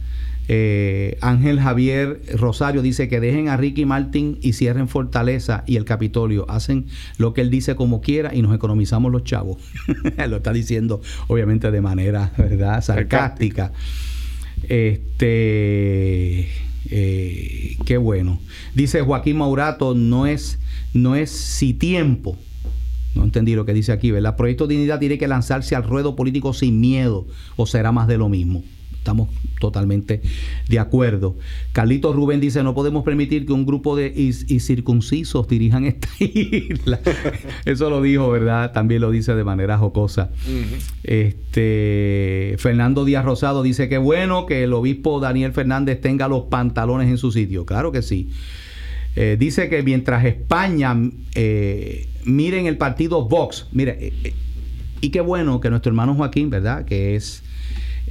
Eh, 0.47 1.17
Ángel 1.19 1.59
Javier 1.59 2.21
Rosario 2.33 2.81
dice 2.81 3.09
que 3.09 3.19
dejen 3.19 3.49
a 3.49 3.57
Ricky 3.57 3.83
Martin 3.83 4.37
y 4.41 4.53
cierren 4.53 4.87
Fortaleza 4.87 5.65
y 5.67 5.75
el 5.75 5.83
Capitolio. 5.83 6.49
Hacen 6.49 6.85
lo 7.17 7.33
que 7.33 7.41
él 7.41 7.49
dice 7.49 7.75
como 7.75 7.99
quiera 7.99 8.33
y 8.33 8.41
nos 8.41 8.55
economizamos 8.55 9.11
los 9.11 9.25
chavos. 9.25 9.57
lo 10.29 10.37
está 10.37 10.53
diciendo 10.53 11.01
obviamente 11.27 11.69
de 11.69 11.81
manera, 11.81 12.31
¿verdad? 12.37 12.81
Sarcástica. 12.81 13.73
Este, 14.69 16.47
qué 16.89 17.97
bueno. 17.99 18.39
Dice 18.73 19.01
Joaquín 19.01 19.37
Maurato, 19.37 19.95
no 19.95 20.27
es, 20.27 20.59
no 20.93 21.17
es 21.17 21.29
si 21.29 21.73
tiempo. 21.73 22.37
No 23.15 23.23
entendí 23.23 23.55
lo 23.55 23.65
que 23.65 23.73
dice 23.73 23.91
aquí, 23.91 24.11
¿verdad? 24.11 24.35
Proyecto 24.35 24.67
Dignidad 24.67 24.99
tiene 24.99 25.17
que 25.17 25.27
lanzarse 25.27 25.75
al 25.75 25.83
ruedo 25.83 26.15
político 26.15 26.53
sin 26.53 26.79
miedo 26.79 27.27
o 27.55 27.65
será 27.65 27.91
más 27.91 28.07
de 28.07 28.17
lo 28.17 28.29
mismo. 28.29 28.63
estamos 28.97 29.29
totalmente 29.59 30.21
de 30.67 30.79
acuerdo. 30.79 31.35
Carlito 31.73 32.11
Rubén 32.11 32.39
dice, 32.41 32.63
no 32.63 32.73
podemos 32.73 33.03
permitir 33.03 33.45
que 33.45 33.53
un 33.53 33.65
grupo 33.65 33.95
de 33.95 34.11
circuncisos 34.59 35.47
dirijan 35.47 35.85
esta 35.85 36.07
isla. 36.19 36.99
Eso 37.65 37.89
lo 37.89 38.01
dijo, 38.01 38.29
¿verdad? 38.29 38.71
También 38.73 39.01
lo 39.01 39.11
dice 39.11 39.35
de 39.35 39.43
manera 39.43 39.77
jocosa. 39.77 40.31
Este 41.03 42.55
Fernando 42.57 43.05
Díaz 43.05 43.23
Rosado 43.25 43.63
dice 43.63 43.87
que 43.89 43.97
bueno 43.97 44.45
que 44.45 44.63
el 44.63 44.73
obispo 44.73 45.19
Daniel 45.19 45.53
Fernández 45.53 46.01
tenga 46.01 46.27
los 46.27 46.43
pantalones 46.43 47.09
en 47.09 47.17
su 47.17 47.31
sitio. 47.31 47.65
Claro 47.65 47.91
que 47.91 48.01
sí. 48.01 48.29
Eh, 49.15 49.37
dice 49.39 49.69
que 49.69 49.83
mientras 49.83 50.25
España 50.25 50.95
eh, 51.35 52.07
miren 52.25 52.65
el 52.65 52.77
partido 52.77 53.27
Vox, 53.27 53.67
mire, 53.71 53.97
eh, 54.23 54.33
y 55.01 55.09
qué 55.09 55.21
bueno 55.21 55.59
que 55.59 55.69
nuestro 55.69 55.89
hermano 55.89 56.15
Joaquín, 56.15 56.49
¿verdad? 56.49 56.85
Que 56.85 57.15
es 57.15 57.43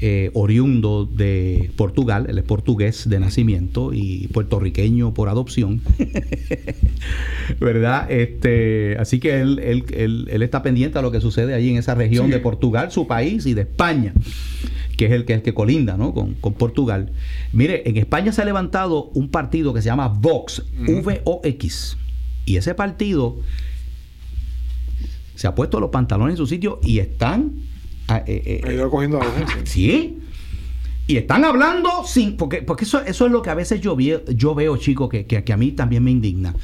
eh, 0.04 0.30
oriundo 0.34 1.06
de 1.06 1.70
Portugal, 1.76 2.26
él 2.28 2.36
es 2.36 2.44
portugués 2.44 3.08
de 3.08 3.20
nacimiento 3.20 3.92
y 3.94 4.26
puertorriqueño 4.28 5.14
por 5.14 5.28
adopción, 5.28 5.80
¿verdad? 7.60 8.10
Este, 8.10 8.96
así 8.98 9.20
que 9.20 9.40
él, 9.40 9.60
él, 9.60 10.42
está 10.42 10.62
pendiente 10.62 10.98
a 10.98 11.02
lo 11.02 11.12
que 11.12 11.20
sucede 11.20 11.54
allí 11.54 11.70
en 11.70 11.76
esa 11.76 11.94
región 11.94 12.30
de 12.30 12.40
Portugal, 12.40 12.90
su 12.90 13.06
país, 13.06 13.46
y 13.46 13.54
de 13.54 13.60
España, 13.62 14.12
que 14.96 15.06
es 15.06 15.12
el 15.12 15.24
que, 15.24 15.34
el 15.34 15.42
que 15.42 15.54
colinda 15.54 15.96
¿no? 15.96 16.14
con, 16.14 16.34
Portugal. 16.54 17.12
Mire, 17.52 17.88
en 17.88 17.96
España 17.96 18.32
se 18.32 18.42
ha 18.42 18.44
levantado 18.44 19.10
un 19.14 19.28
partido 19.28 19.72
que 19.72 19.82
se 19.82 19.86
llama 19.86 20.08
Vox, 20.08 20.64
V-O-X, 20.86 21.96
y 22.44 22.56
ese 22.56 22.74
partido 22.74 23.36
se 25.34 25.46
ha 25.46 25.54
puesto 25.54 25.80
los 25.80 25.90
pantalones 25.90 26.34
en 26.34 26.36
su 26.36 26.46
sitio 26.46 26.80
y 26.82 26.98
están 26.98 27.52
Ah, 28.08 28.22
eh, 28.26 28.60
eh, 28.64 28.86
cogiendo 28.90 29.20
Sí. 29.64 30.18
Y 31.06 31.16
están 31.16 31.44
hablando 31.44 32.04
sin. 32.06 32.36
Porque, 32.36 32.62
porque 32.62 32.84
eso, 32.84 33.02
eso 33.02 33.26
es 33.26 33.32
lo 33.32 33.42
que 33.42 33.50
a 33.50 33.54
veces 33.54 33.80
yo, 33.80 33.96
yo 33.98 34.54
veo, 34.54 34.76
chicos, 34.76 35.08
que, 35.08 35.26
que, 35.26 35.52
a 35.52 35.56
mí 35.56 35.72
también 35.72 36.04
me 36.04 36.10
indigna. 36.10 36.54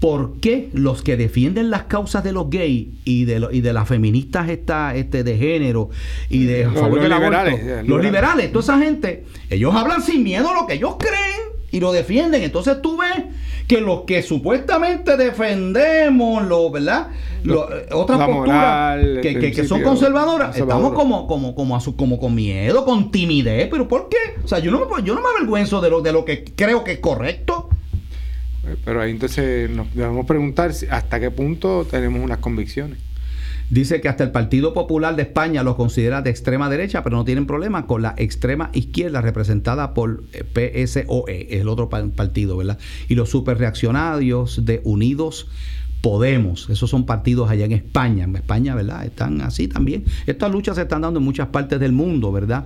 ¿Por 0.00 0.40
qué 0.40 0.70
los 0.72 1.02
que 1.02 1.18
defienden 1.18 1.70
las 1.70 1.84
causas 1.84 2.24
de 2.24 2.32
los 2.32 2.48
gays 2.48 2.88
y 3.04 3.26
de, 3.26 3.46
y 3.52 3.60
de 3.60 3.72
las 3.72 3.86
feministas 3.86 4.48
esta, 4.48 4.94
este, 4.96 5.22
de 5.24 5.36
género 5.36 5.90
y 6.30 6.44
de 6.44 6.64
los, 6.64 6.90
liberales, 6.90 7.86
los 7.86 8.02
liberales, 8.02 8.50
toda 8.50 8.62
esa 8.62 8.78
gente, 8.78 9.24
ellos 9.50 9.74
hablan 9.74 10.02
sin 10.02 10.24
miedo 10.24 10.54
lo 10.54 10.66
que 10.66 10.74
ellos 10.74 10.96
creen 10.98 11.60
y 11.70 11.80
lo 11.80 11.92
defienden. 11.92 12.42
Entonces 12.42 12.80
tú 12.82 12.96
ves 12.96 13.24
que 13.66 13.80
los 13.80 14.02
que 14.02 14.22
supuestamente 14.22 15.16
defendemos, 15.16 16.44
lo, 16.46 16.70
¿verdad? 16.70 17.08
Eh, 17.44 17.86
otras 17.92 18.26
posturas 18.26 18.98
que, 19.22 19.64
son 19.66 19.82
conservadoras, 19.82 20.56
estamos 20.56 20.92
como, 20.92 21.26
como, 21.26 21.54
como, 21.54 21.76
a 21.76 21.80
su, 21.80 21.94
como 21.94 22.18
con 22.18 22.34
miedo, 22.34 22.84
con 22.84 23.10
timidez. 23.10 23.68
¿Pero 23.70 23.86
por 23.86 24.08
qué? 24.08 24.16
O 24.42 24.48
sea, 24.48 24.58
yo 24.58 24.70
no 24.70 24.80
me, 24.80 25.02
yo 25.04 25.14
no 25.14 25.20
me 25.20 25.28
avergüenzo 25.36 25.80
de 25.80 25.90
lo, 25.90 26.00
de 26.00 26.12
lo 26.12 26.24
que 26.24 26.44
creo 26.44 26.84
que 26.84 26.92
es 26.92 26.98
correcto. 26.98 27.68
Eh, 28.70 28.76
pero 28.84 29.00
ahí 29.00 29.10
entonces 29.10 29.70
nos 29.70 29.92
debemos 29.94 30.26
preguntar 30.26 30.72
hasta 30.90 31.20
qué 31.20 31.30
punto 31.30 31.86
tenemos 31.90 32.22
unas 32.22 32.38
convicciones. 32.38 32.98
Dice 33.68 34.00
que 34.00 34.08
hasta 34.08 34.24
el 34.24 34.32
Partido 34.32 34.74
Popular 34.74 35.14
de 35.14 35.22
España 35.22 35.62
los 35.62 35.76
considera 35.76 36.22
de 36.22 36.30
extrema 36.30 36.68
derecha, 36.68 37.04
pero 37.04 37.16
no 37.16 37.24
tienen 37.24 37.46
problema 37.46 37.86
con 37.86 38.02
la 38.02 38.14
extrema 38.16 38.70
izquierda 38.72 39.20
representada 39.20 39.94
por 39.94 40.24
eh, 40.32 40.42
PSOE, 40.44 41.60
el 41.60 41.68
otro 41.68 41.88
partido, 41.88 42.56
¿verdad? 42.56 42.78
Y 43.08 43.14
los 43.14 43.30
superreaccionarios 43.30 44.64
de 44.64 44.80
Unidos 44.84 45.46
Podemos, 46.00 46.70
esos 46.70 46.88
son 46.88 47.04
partidos 47.04 47.50
allá 47.50 47.66
en 47.66 47.72
España, 47.72 48.24
en 48.24 48.34
España, 48.34 48.74
¿verdad? 48.74 49.04
Están 49.04 49.42
así 49.42 49.68
también. 49.68 50.04
Estas 50.26 50.50
luchas 50.50 50.76
se 50.76 50.82
están 50.82 51.02
dando 51.02 51.20
en 51.20 51.24
muchas 51.24 51.48
partes 51.48 51.78
del 51.78 51.92
mundo, 51.92 52.32
¿verdad? 52.32 52.64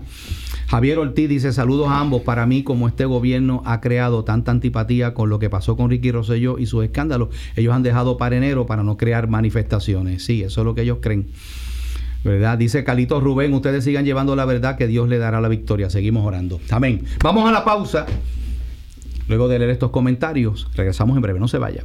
Javier 0.68 0.98
Ortiz 0.98 1.28
dice, 1.28 1.52
saludos 1.52 1.88
a 1.88 2.00
ambos. 2.00 2.22
Para 2.22 2.46
mí, 2.46 2.62
como 2.62 2.88
este 2.88 3.04
gobierno 3.04 3.62
ha 3.64 3.80
creado 3.80 4.24
tanta 4.24 4.50
antipatía 4.50 5.14
con 5.14 5.30
lo 5.30 5.38
que 5.38 5.50
pasó 5.50 5.76
con 5.76 5.90
Ricky 5.90 6.10
Rosselló 6.10 6.58
y 6.58 6.66
sus 6.66 6.84
escándalos, 6.84 7.28
ellos 7.56 7.74
han 7.74 7.82
dejado 7.82 8.16
para 8.16 8.36
enero 8.36 8.66
para 8.66 8.82
no 8.82 8.96
crear 8.96 9.28
manifestaciones. 9.28 10.24
Sí, 10.24 10.42
eso 10.42 10.60
es 10.60 10.64
lo 10.64 10.74
que 10.74 10.82
ellos 10.82 10.98
creen. 11.00 11.28
¿verdad? 12.24 12.56
Dice 12.56 12.84
Calito 12.84 13.20
Rubén, 13.20 13.52
ustedes 13.52 13.84
sigan 13.84 14.04
llevando 14.04 14.34
la 14.34 14.46
verdad 14.46 14.76
que 14.78 14.86
Dios 14.86 15.08
le 15.08 15.18
dará 15.18 15.40
la 15.40 15.48
victoria. 15.48 15.90
Seguimos 15.90 16.26
orando. 16.26 16.58
Amén. 16.70 17.04
Vamos 17.22 17.46
a 17.48 17.52
la 17.52 17.64
pausa. 17.64 18.06
Luego 19.28 19.48
de 19.48 19.58
leer 19.58 19.70
estos 19.70 19.90
comentarios, 19.90 20.68
regresamos 20.74 21.16
en 21.16 21.22
breve. 21.22 21.38
No 21.38 21.48
se 21.48 21.58
vaya. 21.58 21.84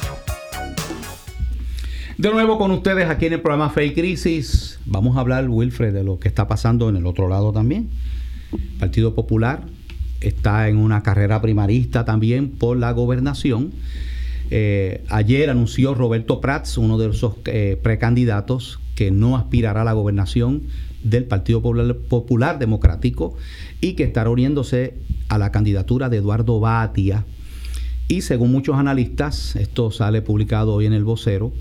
De 2.17 2.31
nuevo 2.31 2.59
con 2.59 2.71
ustedes 2.71 3.11
aquí 3.11 3.27
en 3.27 3.33
el 3.33 3.41
programa 3.41 3.71
Fe 3.71 3.93
Crisis. 3.93 4.79
Vamos 4.87 5.17
a 5.17 5.21
hablar, 5.21 5.49
Wilfred, 5.49 5.93
de 5.93 6.05
lo 6.05 6.21
que 6.21 6.29
está 6.29 6.47
pasando 6.47 6.89
en 6.89 6.95
el 6.97 7.07
otro 7.07 7.29
lado 7.29 7.53
también. 7.53 7.91
Partido 8.79 9.17
Popular 9.17 9.65
está 10.21 10.69
en 10.69 10.77
una 10.77 11.03
carrera 11.03 11.43
primarista 11.43 12.05
también 12.05 12.51
por 12.51 12.77
la 12.77 12.93
gobernación 12.93 13.73
eh, 14.57 15.03
ayer 15.09 15.51
anunció 15.51 15.95
Roberto 15.95 16.41
Prats, 16.41 16.79
uno 16.79 16.97
de 16.97 17.11
esos 17.11 17.35
eh, 17.47 17.77
precandidatos, 17.83 18.79
que 18.95 19.11
no 19.11 19.37
aspirará 19.37 19.81
a 19.81 19.85
la 19.85 19.95
gobernación 19.95 20.63
del 21.03 21.25
Partido 21.25 21.61
Popular, 21.61 22.61
Democrático 22.61 23.35
y 23.81 23.95
que 23.95 24.05
estará 24.05 24.31
uniéndose 24.31 24.95
a 25.29 25.39
la 25.39 25.51
candidatura 25.51 26.09
de 26.09 26.19
Eduardo 26.19 26.61
Batia. 26.61 27.25
Y 28.07 28.21
según 28.21 28.53
muchos 28.53 28.77
analistas, 28.77 29.57
esto 29.57 29.91
sale 29.91 30.23
publicado 30.23 30.73
hoy 30.75 30.87
en 30.87 30.93
el 30.93 31.03
vocero, 31.03 31.53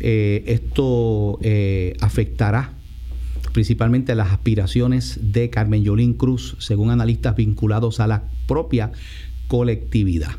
eh, 0.00 0.42
esto 0.46 1.38
afectará 2.00 2.72
principalmente 3.52 4.14
las 4.14 4.32
aspiraciones 4.32 5.20
de 5.20 5.50
Carmen 5.50 5.84
Yolín 5.84 6.14
Cruz, 6.14 6.56
según 6.58 6.88
analistas 6.88 7.36
vinculados 7.36 8.00
a 8.00 8.06
la 8.06 8.22
propia 8.46 8.92
colectividad. 9.46 10.30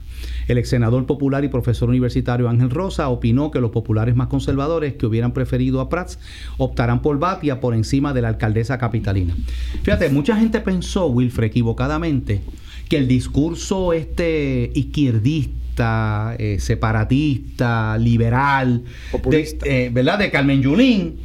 El 0.48 0.58
ex 0.58 0.70
senador 0.70 1.06
popular 1.06 1.44
y 1.44 1.48
profesor 1.48 1.90
universitario 1.90 2.50
Ángel 2.50 2.70
Rosa 2.70 3.10
opinó 3.10 3.52
que 3.52 3.62
los 3.62 3.72
populares 3.72 4.16
más 4.16 4.28
conservadores 4.28 4.94
que 4.96 5.06
hubieran 5.06 5.34
preferido 5.34 5.80
a 5.80 5.90
Prats 5.90 6.20
optarán 6.58 7.02
por 7.02 7.20
Batia 7.20 7.60
por 7.60 7.74
encima 7.74 8.14
de 8.14 8.22
la 8.22 8.30
alcaldesa 8.30 8.78
capitalina. 8.78 9.36
Fíjate, 9.84 10.10
mucha 10.10 10.36
gente 10.36 10.60
pensó, 10.62 11.08
Wilfred, 11.08 11.48
equivocadamente, 11.48 12.42
que 12.90 12.98
el 12.98 13.08
discurso 13.08 13.94
este 13.94 14.72
izquierdista, 14.76 16.36
eh, 16.38 16.58
separatista, 16.60 17.98
liberal, 17.98 18.84
de, 19.30 19.58
eh, 19.64 19.90
¿verdad? 19.94 20.20
De 20.20 20.30
Carmen 20.32 20.62
Yulín, 20.62 21.16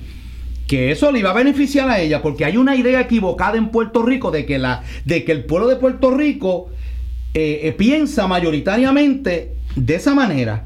que 0.67 0.91
eso 0.91 1.13
le 1.13 1.21
iba 1.21 1.31
a 1.31 1.35
beneficiar 1.35 1.89
a 1.89 2.01
ella, 2.01 2.23
porque 2.23 2.45
hay 2.45 2.57
una 2.57 2.77
idea 2.77 3.01
equivocada 3.01 3.57
en 3.57 3.71
Puerto 3.71 4.05
Rico 4.05 4.31
de 4.31 4.47
que, 4.47 4.59
la, 4.59 4.83
de 5.05 5.25
que 5.25 5.33
el 5.33 5.45
pueblo 5.45 5.69
de 5.69 5.77
Puerto 5.77 6.11
Rico 6.11 6.71
eh, 7.39 7.69
eh, 7.69 7.73
piensa 7.73 8.27
mayoritariamente 8.27 9.53
de 9.75 9.95
esa 9.95 10.15
manera 10.15 10.65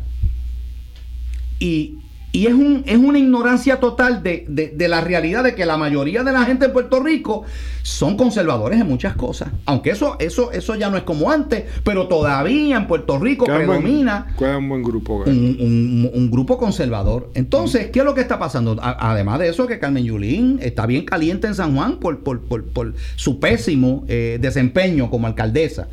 y, 1.59 1.99
es, 2.33 2.55
un, 2.55 2.85
es, 2.87 2.97
una 2.97 3.19
ignorancia 3.19 3.81
total 3.81 4.23
de, 4.23 4.73
la 4.89 5.01
realidad 5.01 5.43
de 5.43 5.57
que 5.57 5.67
la 5.67 5.77
mayoría 5.77 6.23
de 6.23 6.31
la 6.31 6.45
gente 6.45 6.67
en 6.67 6.73
Puerto 6.73 7.01
Rico 7.03 7.43
son 7.83 8.17
conservadores 8.17 8.81
en 8.81 8.87
muchas 8.87 9.17
cosas. 9.17 9.49
Aunque 9.67 9.91
eso, 9.91 10.15
eso, 10.21 10.53
eso 10.53 10.77
ya 10.77 10.91
no 10.91 10.97
es 10.97 11.03
como 11.03 11.33
antes, 11.33 11.65
pero 11.83 12.07
todavía 12.07 12.77
en 12.77 12.87
Puerto 12.87 13.19
Rico 13.19 13.47
predomina 13.47 14.29
un, 14.39 14.69
buen 14.69 14.85
grupo, 14.85 15.25
un, 15.27 16.29
grupo 16.31 16.57
conservador. 16.57 17.33
Entonces, 17.35 17.91
¿qué 17.91 17.99
es 17.99 18.05
lo 18.05 18.15
que 18.15 18.21
está 18.21 18.39
pasando? 18.39 18.77
además 18.81 19.41
de 19.41 19.49
eso, 19.49 19.67
que 19.67 19.81
Carmen 19.81 20.05
Yulín 20.05 20.61
está 20.63 20.87
bien 20.87 21.05
caliente 21.05 21.49
en 21.49 21.57
San 21.57 21.75
Juan 21.75 21.97
por, 21.99 22.21
por, 22.21 22.95
su 23.17 23.41
pésimo 23.41 24.05
eh, 24.07 24.39
desempeño 24.41 25.11
como 25.11 25.27
alcaldesa. 25.27 25.89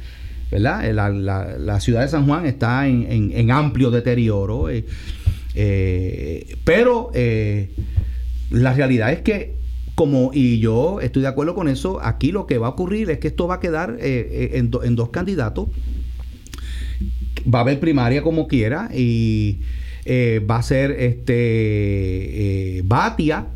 ¿Verdad? 0.51 0.85
Eh, 0.85 0.93
la, 0.93 1.79
ciudad 1.79 2.01
de 2.01 2.07
San 2.07 2.25
Juan 2.25 2.45
está 2.45 2.87
en, 2.87 3.51
amplio 3.51 3.91
deterioro, 3.91 4.69
eh, 4.69 4.85
eh, 5.55 6.55
pero 6.63 7.11
la 8.49 8.73
realidad 8.73 9.11
es 9.11 9.21
que 9.21 9.57
como, 9.95 10.31
y 10.33 10.59
yo 10.59 11.01
estoy 11.01 11.23
de 11.23 11.27
acuerdo 11.27 11.55
con 11.55 11.67
eso, 11.67 11.99
aquí 12.03 12.31
lo 12.31 12.45
que 12.45 12.59
va 12.59 12.67
a 12.67 12.69
ocurrir 12.71 13.09
es 13.09 13.17
que 13.17 13.29
esto 13.29 13.47
va 13.47 13.55
a 13.55 13.59
quedar 13.59 13.97
en, 13.99 14.71
en 14.83 14.95
dos 14.95 15.09
candidatos. 15.09 15.69
Va 17.51 17.59
a 17.59 17.61
haber 17.63 17.79
primaria 17.79 18.21
como 18.21 18.47
quiera 18.47 18.89
y 18.93 19.59
va 20.07 20.57
a 20.57 20.63
ser 20.63 20.91
este 20.91 22.83
Batia 22.85 23.47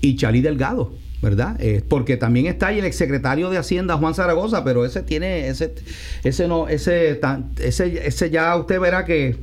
y 0.00 0.16
Charlie 0.16 0.40
Delgado. 0.40 0.92
¿Verdad? 1.20 1.56
Eh, 1.60 1.82
porque 1.86 2.16
también 2.16 2.46
está 2.46 2.68
ahí 2.68 2.78
el 2.78 2.84
exsecretario 2.84 3.50
de 3.50 3.58
Hacienda 3.58 3.96
Juan 3.96 4.14
Zaragoza, 4.14 4.64
pero 4.64 4.84
ese 4.84 5.02
tiene 5.02 5.48
ese 5.48 5.74
ese 6.22 6.46
no 6.46 6.68
ese 6.68 7.20
ese 7.60 8.06
ese 8.06 8.30
ya 8.30 8.54
usted 8.56 8.78
verá 8.78 9.04
que 9.04 9.36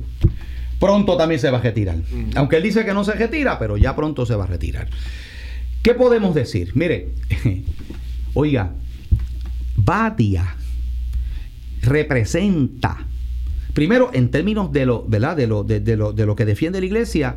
pronto 0.80 1.16
también 1.16 1.40
se 1.40 1.50
va 1.50 1.58
a 1.58 1.62
retirar. 1.62 1.96
Aunque 2.34 2.56
él 2.56 2.62
dice 2.62 2.84
que 2.84 2.94
no 2.94 3.04
se 3.04 3.12
retira, 3.12 3.58
pero 3.58 3.76
ya 3.76 3.94
pronto 3.94 4.24
se 4.26 4.34
va 4.34 4.44
a 4.44 4.46
retirar. 4.46 4.88
¿Qué 5.82 5.94
podemos 5.94 6.34
decir? 6.34 6.72
Mire, 6.74 7.10
oiga, 8.34 8.72
Batia 9.76 10.56
representa 11.82 13.06
primero 13.74 14.10
en 14.12 14.30
términos 14.30 14.72
de 14.72 14.86
lo, 14.86 15.04
¿verdad? 15.06 15.36
De 15.36 15.46
lo, 15.46 15.62
de 15.62 15.96
lo, 15.96 16.12
de 16.12 16.26
lo 16.26 16.34
que 16.34 16.46
defiende 16.46 16.80
la 16.80 16.86
iglesia, 16.86 17.36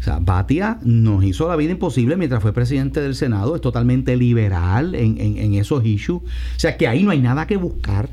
o 0.00 0.02
sea, 0.02 0.18
Batia 0.20 0.78
nos 0.82 1.24
hizo 1.24 1.48
la 1.48 1.56
vida 1.56 1.72
imposible 1.72 2.16
mientras 2.16 2.40
fue 2.40 2.52
presidente 2.52 3.00
del 3.00 3.14
Senado, 3.14 3.56
es 3.56 3.60
totalmente 3.60 4.16
liberal 4.16 4.94
en, 4.94 5.54
esos 5.54 5.84
issues. 5.84 6.22
O 6.22 6.58
sea, 6.58 6.76
que 6.76 6.86
ahí 6.86 7.02
no 7.02 7.10
hay 7.10 7.20
nada 7.20 7.46
que 7.46 7.56
buscar, 7.56 8.08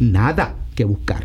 nada 0.00 0.56
que 0.74 0.84
buscar. 0.84 1.24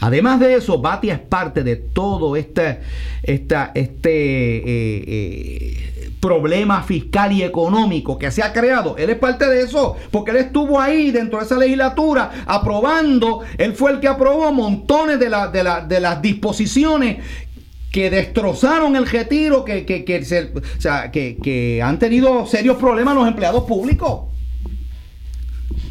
Además 0.00 0.40
de 0.40 0.56
eso, 0.56 0.80
Batia 0.82 1.14
es 1.14 1.20
parte 1.20 1.62
de 1.62 1.76
todo 1.76 2.36
este, 2.36 2.80
este 3.22 4.56
eh, 4.56 4.64
eh, 4.66 6.10
problema 6.20 6.82
fiscal 6.82 7.32
y 7.32 7.42
económico 7.42 8.18
que 8.18 8.30
se 8.30 8.42
ha 8.42 8.52
creado. 8.52 8.96
Él 8.98 9.08
es 9.08 9.16
parte 9.16 9.46
de 9.46 9.62
eso, 9.62 9.96
porque 10.10 10.32
él 10.32 10.38
estuvo 10.38 10.78
ahí 10.78 11.10
dentro 11.10 11.38
de 11.38 11.46
esa 11.46 11.56
legislatura 11.56 12.44
aprobando, 12.46 13.40
él 13.56 13.72
fue 13.72 13.92
el 13.92 14.00
que 14.00 14.08
aprobó 14.08 14.52
montones 14.52 15.18
de, 15.18 15.30
de 15.30 16.00
las 16.00 16.20
disposiciones 16.20 17.18
que 17.94 18.10
destrozaron 18.10 18.96
el 18.96 19.06
retiro, 19.06 19.64
que, 19.64 19.86
que, 19.86 20.04
que, 20.04 20.18
o 20.18 20.80
sea, 20.80 21.12
que, 21.12 21.36
que 21.40 21.80
han 21.80 22.00
tenido 22.00 22.44
serios 22.44 22.76
problemas 22.76 23.14
los 23.14 23.28
empleados 23.28 23.62
públicos. 23.62 24.32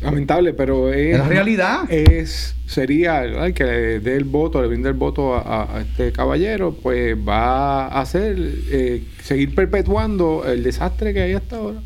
Lamentable, 0.01 0.53
pero 0.53 0.91
es, 0.91 1.17
la 1.17 1.29
realidad. 1.29 1.89
Es, 1.89 2.57
sería 2.65 3.23
el 3.23 3.53
que 3.53 3.63
le 3.63 3.99
dé 4.01 4.17
el 4.17 4.25
voto, 4.25 4.61
le 4.61 4.67
brinde 4.67 4.89
el 4.89 4.95
voto 4.95 5.33
a, 5.33 5.79
este 5.79 6.11
caballero, 6.11 6.75
pues 6.83 7.15
va 7.15 7.85
a 7.85 8.01
hacer, 8.01 8.35
eh, 8.37 9.05
seguir 9.21 9.55
perpetuando 9.55 10.43
el 10.45 10.61
desastre 10.61 11.13
que 11.13 11.21
hay 11.21 11.31
hasta 11.31 11.55
ahora. 11.55 11.79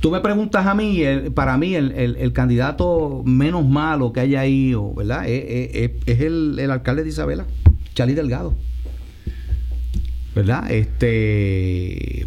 Tú 0.00 0.10
me 0.10 0.18
preguntas 0.18 0.66
a 0.66 0.74
mí, 0.74 1.04
para 1.36 1.56
mí 1.56 1.76
el, 1.76 1.92
el, 1.92 2.32
candidato 2.32 3.22
menos 3.24 3.64
malo 3.64 4.12
que 4.12 4.18
hay 4.18 4.34
ahí, 4.34 4.74
¿verdad? 4.96 5.28
Es, 5.28 5.92
es 6.04 6.20
el, 6.20 6.58
el 6.58 6.72
alcalde 6.72 7.04
de 7.04 7.10
Isabela, 7.10 7.46
Charlie 7.94 8.14
Delgado. 8.14 8.56
¿Verdad? 10.34 10.70
Este, 10.70 12.26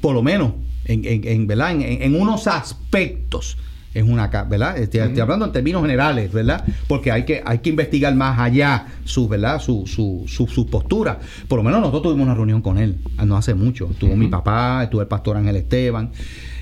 por 0.00 0.14
lo 0.14 0.22
menos, 0.22 0.52
en, 0.84 1.02
en, 1.04 1.46
¿verdad? 1.46 1.72
En, 1.80 2.14
unos 2.14 2.46
aspectos 2.46 3.58
es 3.94 4.04
una 4.04 4.26
¿verdad? 4.26 4.76
Estoy, 4.76 5.00
hablando 5.20 5.46
en 5.46 5.52
términos 5.52 5.82
generales, 5.82 6.30
¿verdad? 6.32 6.64
Porque 6.86 7.10
hay 7.10 7.24
que, 7.24 7.42
hay 7.44 7.58
que 7.60 7.70
investigar 7.70 8.14
más 8.14 8.38
allá 8.38 8.86
su, 9.04 9.26
¿verdad? 9.26 9.58
Su, 9.58 9.86
su, 9.86 10.24
su, 10.26 10.66
postura. 10.66 11.18
Por 11.48 11.58
lo 11.58 11.62
menos 11.62 11.80
nosotros 11.80 12.02
tuvimos 12.02 12.26
una 12.26 12.34
reunión 12.34 12.60
con 12.60 12.78
él 12.78 12.98
no 13.24 13.36
hace 13.36 13.54
mucho. 13.54 13.88
Estuvo 13.90 14.14
mi 14.16 14.28
papá, 14.28 14.84
estuvo 14.84 15.00
el 15.00 15.08
pastor 15.08 15.38
Ángel 15.38 15.56
Esteban 15.56 16.10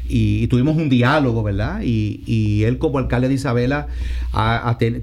y, 0.08 0.46
tuvimos 0.48 0.76
un 0.76 0.88
diálogo, 0.88 1.42
¿verdad? 1.42 1.80
Y, 1.82 2.22
y, 2.26 2.64
él 2.64 2.78
como 2.78 2.98
alcalde 2.98 3.28
de 3.28 3.34
Isabela 3.34 3.88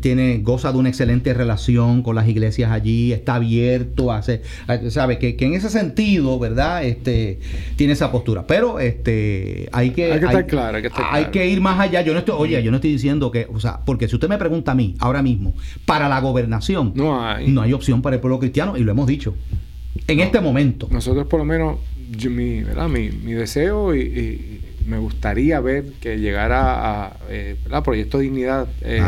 tiene, 0.01 0.39
goza 0.39 0.71
de 0.71 0.77
una 0.77 0.89
excelente 0.89 1.33
relación 1.33 2.03
con 2.03 2.15
las 2.15 2.27
iglesias 2.27 2.71
allí, 2.71 3.13
está 3.13 3.35
abierto, 3.35 4.11
hace, 4.11 4.41
sabe 4.89 5.17
que, 5.17 5.35
que, 5.35 5.45
en 5.45 5.53
ese 5.53 5.69
sentido, 5.69 6.37
¿verdad? 6.39 6.83
Este 6.83 7.39
tiene 7.75 7.93
esa 7.93 8.11
postura, 8.11 8.45
pero 8.45 8.79
este 8.79 9.69
hay 9.71 9.91
que 9.91 10.11
hay 10.11 10.19
que 10.19 10.25
estar 10.25 10.47
claro, 10.47 10.77
hay 10.77 10.81
que, 10.81 10.87
estar 10.87 11.05
hay 11.09 11.25
que 11.25 11.47
ir 11.47 11.61
más 11.61 11.79
allá. 11.79 12.01
Yo 12.01 12.13
no 12.13 12.19
estoy, 12.19 12.35
oye, 12.37 12.61
yo 12.63 12.71
no 12.71 12.77
estoy 12.77 12.91
diciendo 12.91 13.31
que, 13.31 13.47
o 13.51 13.59
sea, 13.59 13.79
porque 13.85 14.07
si 14.07 14.15
usted 14.15 14.29
me 14.29 14.37
pregunta 14.37 14.71
a 14.71 14.75
mí 14.75 14.95
ahora 14.99 15.21
mismo 15.21 15.53
para 15.85 16.09
la 16.09 16.19
gobernación, 16.19 16.93
no 16.95 17.25
hay, 17.25 17.47
no 17.47 17.61
hay 17.61 17.73
opción 17.73 18.01
para 18.01 18.15
el 18.15 18.21
pueblo 18.21 18.39
cristiano 18.39 18.77
y 18.77 18.83
lo 18.83 18.91
hemos 18.91 19.07
dicho 19.07 19.35
en 20.07 20.19
este 20.19 20.39
momento. 20.39 20.87
Nosotros 20.91 21.27
por 21.27 21.39
lo 21.39 21.45
menos 21.45 21.77
mi, 22.29 22.63
¿verdad? 22.63 22.87
mi, 22.87 23.09
mi 23.09 23.33
deseo 23.33 23.95
y 23.95 24.60
me 24.85 24.97
gustaría 24.97 25.59
ver 25.59 25.93
que 26.01 26.17
llegara 26.17 27.05
a 27.05 27.17
eh, 27.29 27.55
Proyecto 27.83 28.19
Dignidad 28.19 28.67
eh, 28.81 29.01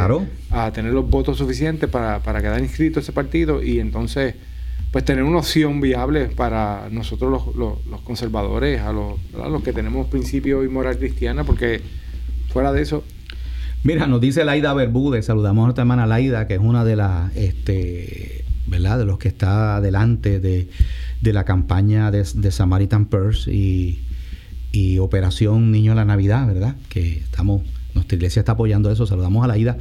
a 0.51 0.71
tener 0.71 0.93
los 0.93 1.09
votos 1.09 1.37
suficientes 1.37 1.89
para, 1.89 2.19
para 2.19 2.41
quedar 2.41 2.59
inscrito 2.59 2.99
ese 2.99 3.11
partido 3.11 3.63
y 3.63 3.79
entonces 3.79 4.35
pues 4.93 5.03
tener 5.03 5.23
una 5.23 5.39
opción 5.39 5.81
viable 5.81 6.25
para 6.27 6.87
nosotros 6.91 7.55
los, 7.55 7.79
los, 7.87 8.01
conservadores, 8.01 8.79
a 8.81 8.93
los, 8.93 9.19
los 9.33 9.63
que 9.63 9.73
tenemos 9.73 10.05
principios 10.05 10.63
y 10.63 10.67
moral 10.67 10.99
cristiana, 10.99 11.43
porque 11.43 11.81
fuera 12.49 12.71
de 12.71 12.83
eso... 12.83 13.03
Mira, 13.83 14.05
nos 14.05 14.21
dice 14.21 14.45
Laida 14.45 14.71
Bermúdez, 14.75 15.25
saludamos 15.25 15.63
a 15.63 15.65
nuestra 15.65 15.81
hermana 15.81 16.05
Laida, 16.05 16.47
que 16.47 16.53
es 16.53 16.59
una 16.59 16.85
de 16.85 16.95
las, 16.95 17.35
este, 17.35 18.45
¿verdad? 18.67 18.99
De 18.99 19.05
los 19.05 19.17
que 19.17 19.27
está 19.29 19.81
delante 19.81 20.39
de, 20.39 20.69
de 21.21 21.33
la 21.33 21.43
campaña 21.43 22.11
de, 22.11 22.23
de 22.35 22.51
Samaritan 22.51 23.07
Purse 23.07 23.51
y 23.51 24.03
y 24.73 24.97
Operación 24.97 25.71
Niño 25.71 25.91
de 25.91 25.97
la 25.97 26.03
Navidad, 26.03 26.47
¿verdad? 26.47 26.75
Que 26.89 27.19
estamos, 27.19 27.61
nuestra 27.93 28.15
iglesia 28.15 28.39
está 28.39 28.53
apoyando 28.53 28.91
eso, 28.91 29.05
saludamos 29.05 29.45
a 29.45 29.47
la 29.47 29.57
ida. 29.57 29.77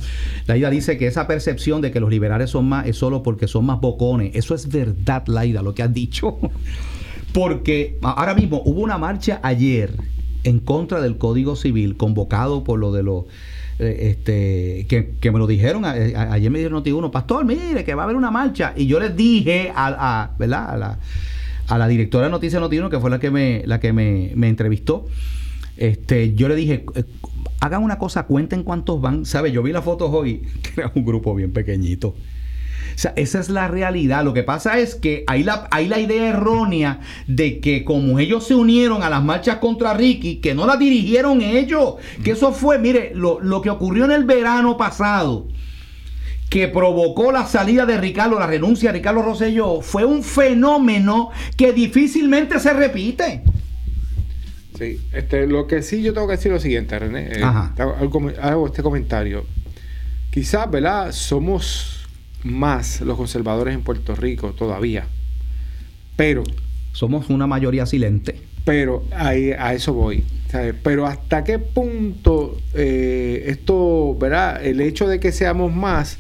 La 0.47 0.57
ida 0.57 0.69
dice 0.69 0.99
que 0.99 1.07
esa 1.07 1.27
percepción 1.27 1.81
de 1.81 1.91
que 1.91 1.99
los 1.99 2.11
liberales 2.11 2.51
son 2.51 2.69
más 2.69 2.87
es 2.87 2.97
solo 2.97 3.23
porque 3.23 3.49
son 3.49 3.65
más 3.65 3.81
bocones. 3.81 4.37
Eso 4.37 4.55
es 4.55 4.69
verdad, 4.69 5.27
Laida, 5.27 5.63
lo 5.63 5.75
que 5.75 5.83
has 5.83 5.95
dicho. 5.95 6.39
porque 7.33 7.99
ahora 8.03 8.35
mismo 8.35 8.61
hubo 8.67 8.83
una 8.83 8.99
marcha 8.99 9.41
ayer 9.43 9.97
en 10.45 10.59
contra 10.59 11.01
del 11.01 11.17
Código 11.17 11.57
Civil 11.57 11.97
convocado 11.97 12.63
por 12.63 12.79
lo 12.79 12.93
de 12.93 13.03
los 13.03 13.25
eh, 13.79 14.11
este 14.11 14.87
que, 14.89 15.31
me 15.31 15.39
lo 15.39 15.47
dijeron 15.47 15.87
ayer 15.87 16.51
me 16.51 16.59
dijeron 16.59 16.83
uno 16.87 17.11
pastor 17.11 17.47
mire 17.47 17.85
que 17.85 17.95
va 17.95 18.03
a 18.03 18.05
haber 18.05 18.17
una 18.17 18.31
marcha 18.31 18.75
y 18.77 18.87
yo 18.87 19.01
les 19.01 19.17
dije 19.17 19.73
a, 19.75 20.25
a 20.25 20.37
¿verdad? 20.37 20.71
a 20.71 20.77
la 20.77 20.99
a 21.69 21.79
la 21.79 21.89
directora 21.89 22.27
de 22.27 22.31
Noticias 22.31 22.61
Noticiero, 22.61 22.91
que 22.91 22.99
fue 22.99 23.11
la 23.11 23.19
que 23.19 23.31
me, 23.31 23.63
la 23.67 23.81
que 23.81 23.93
me, 23.93 24.33
entrevistó, 24.49 25.07
este, 25.77 26.35
yo 26.35 26.49
le 26.49 26.55
dije, 26.55 26.85
eh, 26.95 27.05
hagan 27.61 27.83
una 27.83 27.99
cosa, 27.99 28.25
cuenten 28.25 28.63
cuántos 28.63 29.01
van. 29.01 29.25
¿Sabe? 29.25 29.53
Yo 29.53 29.63
vi 29.63 29.73
las 29.73 29.85
fotos 29.85 30.11
hoy, 30.13 30.43
que 30.63 30.81
era 30.81 30.93
un 30.95 31.05
grupo 31.05 31.35
bien 31.35 31.53
pequeñito. 31.53 32.09
O 32.95 32.99
sea, 32.99 33.15
esa 33.17 33.41
es 33.41 33.49
la 33.49 33.69
realidad. 33.69 34.23
Lo 34.23 34.35
que 34.35 34.43
pasa 34.43 34.79
es 34.79 34.95
que 34.95 35.25
hay 35.27 35.45
la, 35.45 35.69
la 35.73 35.99
idea 35.99 36.29
errónea 36.29 37.01
de 37.27 37.61
que 37.61 37.85
como 37.85 38.19
ellos 38.19 38.47
se 38.47 38.55
unieron 38.55 39.03
a 39.03 39.09
las 39.09 39.25
marchas 39.25 39.57
contra 39.57 39.95
Ricky, 39.95 40.37
que 40.37 40.55
no 40.55 40.67
las 40.67 40.79
dirigieron 40.79 41.41
ellos, 41.41 41.95
que 42.23 42.33
eso 42.33 42.53
fue, 42.53 42.79
mire, 42.79 43.13
lo, 43.15 43.41
lo 43.41 43.63
que 43.63 43.71
ocurrió 43.71 44.05
en 44.05 44.11
el 44.11 44.25
verano 44.25 44.77
pasado 44.77 45.49
que 46.53 46.69
provocó 46.69 47.33
la 47.33 47.47
salida 47.47 47.87
de 47.87 47.97
Ricardo, 47.97 48.39
la 48.39 48.47
renuncia 48.47 48.93
de 48.93 48.99
Ricardo 48.99 49.23
Rosselló, 49.23 49.81
fue 49.81 50.05
un 50.05 50.23
fenómeno 50.23 51.31
que 51.57 51.73
difícilmente 51.73 52.61
se 52.61 52.75
repite. 52.75 53.43
Sí, 54.79 55.01
este, 55.15 55.47
lo 55.47 55.67
que 55.67 55.81
sí 55.81 56.03
yo 56.03 56.13
tengo 56.13 56.27
que 56.27 56.35
decir 56.37 56.53
lo 56.53 56.61
siguiente, 56.61 56.99
René. 56.99 57.39
Eh, 57.39 57.43
hago, 57.43 58.67
este 58.67 58.83
comentario. 58.83 59.47
Quizás, 60.31 60.71
¿verdad? 60.71 61.13
Somos 61.13 62.07
más 62.43 63.01
los 63.01 63.17
conservadores 63.17 63.75
en 63.75 63.81
Puerto 63.81 64.15
Rico 64.15 64.53
todavía. 64.53 65.07
Pero. 66.17 66.43
Somos 66.93 67.31
una 67.31 67.47
mayoría 67.47 67.87
silente. 67.87 68.43
Pero 68.67 69.05
ahí, 69.17 69.53
a 69.53 69.73
eso 69.73 69.95
voy. 69.95 70.23
Pero 70.83 71.07
hasta 71.07 71.45
qué 71.45 71.59
punto 71.59 72.59
eh, 72.75 73.45
esto, 73.47 74.15
¿verdad? 74.21 74.63
El 74.63 74.83
hecho 74.83 75.09
de 75.09 75.19
que 75.19 75.33
seamos 75.33 75.73
más 75.73 76.19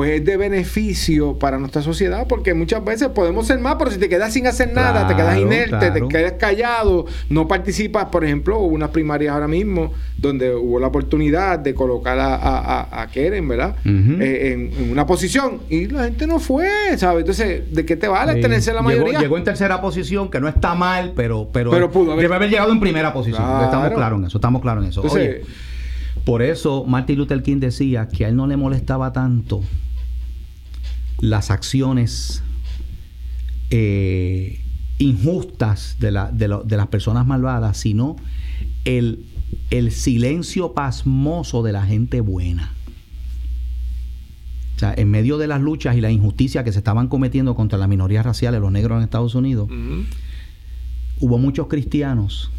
pues 0.00 0.12
es 0.12 0.24
de 0.24 0.38
beneficio 0.38 1.38
para 1.38 1.58
nuestra 1.58 1.82
sociedad, 1.82 2.26
porque 2.26 2.54
muchas 2.54 2.82
veces 2.82 3.08
podemos 3.08 3.46
ser 3.46 3.58
más, 3.58 3.76
pero 3.78 3.90
si 3.90 3.98
te 3.98 4.08
quedas 4.08 4.32
sin 4.32 4.46
hacer 4.46 4.72
nada, 4.72 5.06
te 5.06 5.14
quedas 5.14 5.38
inerte, 5.38 5.90
te 5.90 6.08
quedas 6.08 6.32
callado, 6.38 7.04
no 7.28 7.46
participas, 7.46 8.06
por 8.06 8.24
ejemplo, 8.24 8.60
hubo 8.60 8.74
unas 8.74 8.88
primarias 8.88 9.34
ahora 9.34 9.46
mismo 9.46 9.92
donde 10.16 10.54
hubo 10.54 10.80
la 10.80 10.86
oportunidad 10.86 11.58
de 11.58 11.74
colocar 11.74 12.18
a, 12.18 13.02
a, 13.02 13.06
Keren, 13.08 13.46
¿verdad? 13.46 13.76
Eh, 13.84 14.72
en, 14.78 14.90
una 14.90 15.04
posición 15.04 15.58
y 15.68 15.88
la 15.88 16.04
gente 16.04 16.26
no 16.26 16.38
fue, 16.38 16.70
¿sabes? 16.96 17.20
Entonces, 17.20 17.70
¿de 17.70 17.84
qué 17.84 17.94
te 17.94 18.08
vale 18.08 18.40
tenerse 18.40 18.72
la 18.72 18.80
mayoría? 18.80 19.20
Llegó, 19.20 19.36
en 19.36 19.44
tercera 19.44 19.82
posición, 19.82 20.30
que 20.30 20.40
no 20.40 20.48
está 20.48 20.74
mal, 20.74 21.12
pero, 21.14 21.50
pero, 21.52 21.72
debe 22.16 22.34
haber 22.34 22.48
llegado 22.48 22.72
en 22.72 22.80
primera 22.80 23.12
posición. 23.12 23.42
Estamos 23.64 23.90
claros 23.90 24.18
en 24.18 24.24
eso, 24.24 24.38
estamos 24.38 24.62
claros 24.62 24.82
en 24.82 24.88
eso. 24.88 25.02
Por 26.24 26.40
eso 26.40 26.84
Martin 26.84 27.18
Luther 27.18 27.42
King 27.42 27.60
decía 27.60 28.08
que 28.08 28.24
a 28.24 28.28
él 28.28 28.36
no 28.36 28.46
le 28.46 28.56
molestaba 28.56 29.12
tanto 29.12 29.60
las 31.20 31.50
acciones 31.50 32.42
eh, 33.70 34.60
injustas 34.98 35.96
de, 36.00 36.10
la- 36.10 36.30
de 36.30 36.48
lo- 36.48 36.62
de 36.62 36.76
las 36.76 36.88
personas 36.88 37.26
malvadas, 37.26 37.76
sino 37.78 38.16
el, 38.84 39.24
el 39.70 39.92
silencio 39.92 40.72
pasmoso 40.72 41.62
de 41.62 41.72
la 41.72 41.84
gente 41.86 42.20
buena. 42.20 42.72
O 44.76 44.78
sea, 44.80 44.94
en 44.96 45.10
medio 45.10 45.36
de 45.36 45.46
las 45.46 45.60
luchas 45.60 45.96
y 45.96 46.00
la 46.00 46.10
injusticia 46.10 46.64
que 46.64 46.72
se 46.72 46.78
estaban 46.78 47.08
cometiendo 47.08 47.54
contra 47.54 47.78
las 47.78 47.88
minorías 47.88 48.24
raciales, 48.24 48.60
los 48.60 48.72
negros 48.72 48.96
en 48.96 49.04
Estados 49.04 49.34
Unidos, 49.34 49.68
hubo 51.20 51.36
muchos 51.38 51.66
cristianos 51.68 52.50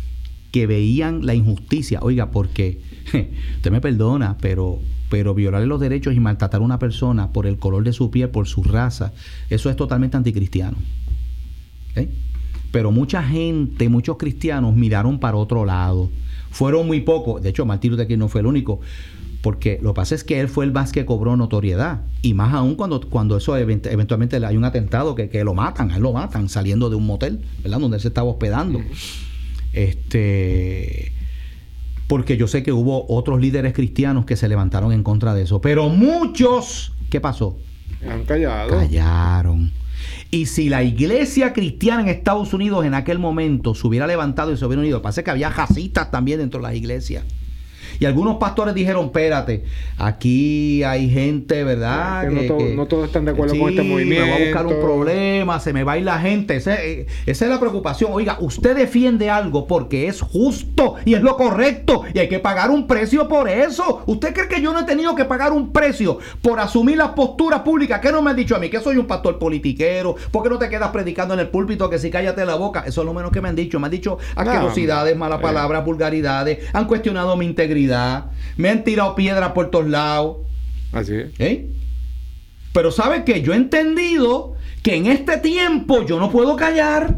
que 0.51 0.67
veían 0.67 1.25
la 1.25 1.33
injusticia. 1.33 1.99
Oiga, 2.03 2.29
porque 2.29 2.79
usted 3.55 3.71
me 3.71 3.81
perdona, 3.81 4.37
pero, 4.39 4.79
pero 5.09 5.33
violarle 5.33 5.67
los 5.67 5.79
derechos 5.79 6.13
y 6.15 6.19
maltratar 6.19 6.61
a 6.61 6.63
una 6.63 6.79
persona 6.79 7.31
por 7.31 7.47
el 7.47 7.57
color 7.57 7.83
de 7.83 7.93
su 7.93 8.11
piel, 8.11 8.29
por 8.29 8.47
su 8.47 8.63
raza, 8.63 9.13
eso 9.49 9.69
es 9.69 9.75
totalmente 9.75 10.17
anticristiano. 10.17 10.77
¿Ok? 11.91 12.07
Pero 12.71 12.91
mucha 12.91 13.21
gente, 13.21 13.89
muchos 13.89 14.17
cristianos 14.17 14.75
miraron 14.75 15.19
para 15.19 15.35
otro 15.35 15.65
lado. 15.65 16.09
Fueron 16.51 16.87
muy 16.87 17.01
pocos. 17.01 17.41
De 17.41 17.49
hecho, 17.49 17.65
Martín 17.65 17.91
Luther 17.91 18.07
King 18.07 18.17
no 18.17 18.29
fue 18.29 18.39
el 18.41 18.47
único. 18.47 18.79
Porque 19.41 19.79
lo 19.81 19.91
que 19.93 19.95
pasa 19.95 20.15
es 20.15 20.23
que 20.23 20.39
él 20.39 20.47
fue 20.47 20.63
el 20.65 20.71
más 20.71 20.91
que 20.93 21.03
cobró 21.03 21.35
notoriedad. 21.35 22.03
Y 22.21 22.33
más 22.33 22.53
aún 22.53 22.75
cuando, 22.75 23.01
cuando 23.01 23.35
eso 23.35 23.57
event- 23.57 23.87
eventualmente 23.91 24.37
hay 24.45 24.55
un 24.55 24.63
atentado 24.63 25.15
que, 25.15 25.27
que 25.29 25.43
lo 25.43 25.53
matan, 25.53 25.91
a 25.91 25.97
él 25.97 26.03
lo 26.03 26.13
matan 26.13 26.47
saliendo 26.47 26.89
de 26.89 26.95
un 26.95 27.05
motel, 27.05 27.41
¿verdad? 27.63 27.79
Donde 27.79 27.97
él 27.97 28.01
se 28.01 28.07
estaba 28.09 28.29
hospedando. 28.29 28.79
Este. 29.73 31.11
Porque 32.11 32.35
yo 32.35 32.45
sé 32.49 32.61
que 32.61 32.73
hubo 32.73 33.05
otros 33.07 33.39
líderes 33.39 33.71
cristianos 33.71 34.25
que 34.25 34.35
se 34.35 34.49
levantaron 34.49 34.91
en 34.91 35.01
contra 35.01 35.33
de 35.33 35.43
eso. 35.43 35.61
Pero 35.61 35.87
muchos, 35.87 36.91
¿qué 37.09 37.21
pasó? 37.21 37.57
Han 38.05 38.25
callado. 38.25 38.69
Callaron. 38.69 39.71
Y 40.29 40.47
si 40.47 40.67
la 40.67 40.83
iglesia 40.83 41.53
cristiana 41.53 42.01
en 42.01 42.09
Estados 42.09 42.53
Unidos 42.53 42.83
en 42.85 42.95
aquel 42.95 43.17
momento 43.17 43.75
se 43.75 43.87
hubiera 43.87 44.07
levantado 44.07 44.51
y 44.51 44.57
se 44.57 44.65
hubiera 44.65 44.81
unido, 44.81 45.01
pasa 45.01 45.23
que 45.23 45.31
había 45.31 45.51
jacitas 45.51 46.11
también 46.11 46.39
dentro 46.39 46.59
de 46.59 46.67
las 46.67 46.75
iglesias. 46.75 47.23
Y 48.01 48.05
algunos 48.07 48.37
pastores 48.37 48.73
dijeron, 48.73 49.05
espérate, 49.05 49.63
aquí 49.99 50.83
hay 50.83 51.07
gente, 51.07 51.63
¿verdad? 51.63 52.27
Que 52.27 52.49
no 52.49 52.75
no 52.75 52.87
todos 52.87 53.05
están 53.05 53.25
de 53.25 53.31
acuerdo 53.31 53.55
con 53.55 53.69
este 53.69 53.83
Me 53.83 54.19
va 54.19 54.25
a 54.25 54.39
buscar 54.39 54.65
un 54.65 54.73
movimiento. 54.73 54.79
problema, 54.81 55.59
se 55.59 55.71
me 55.71 55.83
va 55.83 55.91
a 55.91 55.97
ir 55.99 56.05
la 56.05 56.17
gente. 56.17 56.55
Ese- 56.55 57.01
eh, 57.01 57.05
esa 57.27 57.45
es 57.45 57.51
la 57.51 57.59
preocupación. 57.59 58.09
Oiga, 58.11 58.37
usted 58.39 58.75
defiende 58.75 59.29
algo 59.29 59.67
porque 59.67 60.07
es 60.07 60.19
justo 60.19 60.95
y 61.05 61.13
es 61.13 61.21
lo 61.21 61.37
correcto 61.37 62.01
y 62.11 62.17
hay 62.17 62.27
que 62.27 62.39
pagar 62.39 62.71
un 62.71 62.87
precio 62.87 63.27
por 63.27 63.47
eso. 63.47 64.01
¿Usted 64.07 64.33
cree 64.33 64.47
que 64.47 64.61
yo 64.63 64.73
no 64.73 64.79
he 64.79 64.83
tenido 64.85 65.13
que 65.13 65.25
pagar 65.25 65.53
un 65.53 65.71
precio 65.71 66.17
por 66.41 66.59
asumir 66.59 66.97
las 66.97 67.09
posturas 67.09 67.59
públicas? 67.61 67.99
¿Qué 68.01 68.11
no 68.11 68.23
me 68.23 68.31
han 68.31 68.35
dicho 68.35 68.55
a 68.55 68.59
mí? 68.59 68.71
Que 68.71 68.79
soy 68.79 68.97
un 68.97 69.05
pastor 69.05 69.37
politiquero. 69.37 70.15
¿Por 70.31 70.41
qué 70.41 70.49
no 70.49 70.57
te 70.57 70.69
quedas 70.69 70.89
predicando 70.89 71.35
en 71.35 71.39
el 71.39 71.49
púlpito 71.49 71.87
que 71.87 71.99
si 71.99 72.09
cállate 72.09 72.43
la 72.45 72.55
boca? 72.55 72.83
Eso 72.83 73.01
es 73.01 73.05
lo 73.05 73.13
menos 73.13 73.31
que 73.31 73.41
me 73.41 73.49
han 73.49 73.55
dicho. 73.55 73.79
Me 73.79 73.85
han 73.85 73.91
dicho 73.91 74.17
asquerosidades, 74.35 75.15
malas 75.15 75.37
eh. 75.37 75.43
palabras, 75.43 75.85
vulgaridades. 75.85 76.57
Han 76.73 76.85
cuestionado 76.87 77.37
mi 77.37 77.45
integridad. 77.45 77.90
Me 78.57 78.69
han 78.69 78.83
tirado 78.83 79.15
piedras 79.15 79.51
por 79.51 79.69
todos 79.71 79.87
lados. 79.87 80.37
Así 80.91 81.15
es. 81.15 81.31
¿Eh? 81.39 81.69
Pero 82.73 82.91
sabe 82.91 83.23
que 83.23 83.41
yo 83.41 83.53
he 83.53 83.57
entendido 83.57 84.55
que 84.83 84.95
en 84.95 85.07
este 85.07 85.37
tiempo 85.37 86.05
yo 86.05 86.19
no 86.19 86.31
puedo 86.31 86.55
callar. 86.55 87.15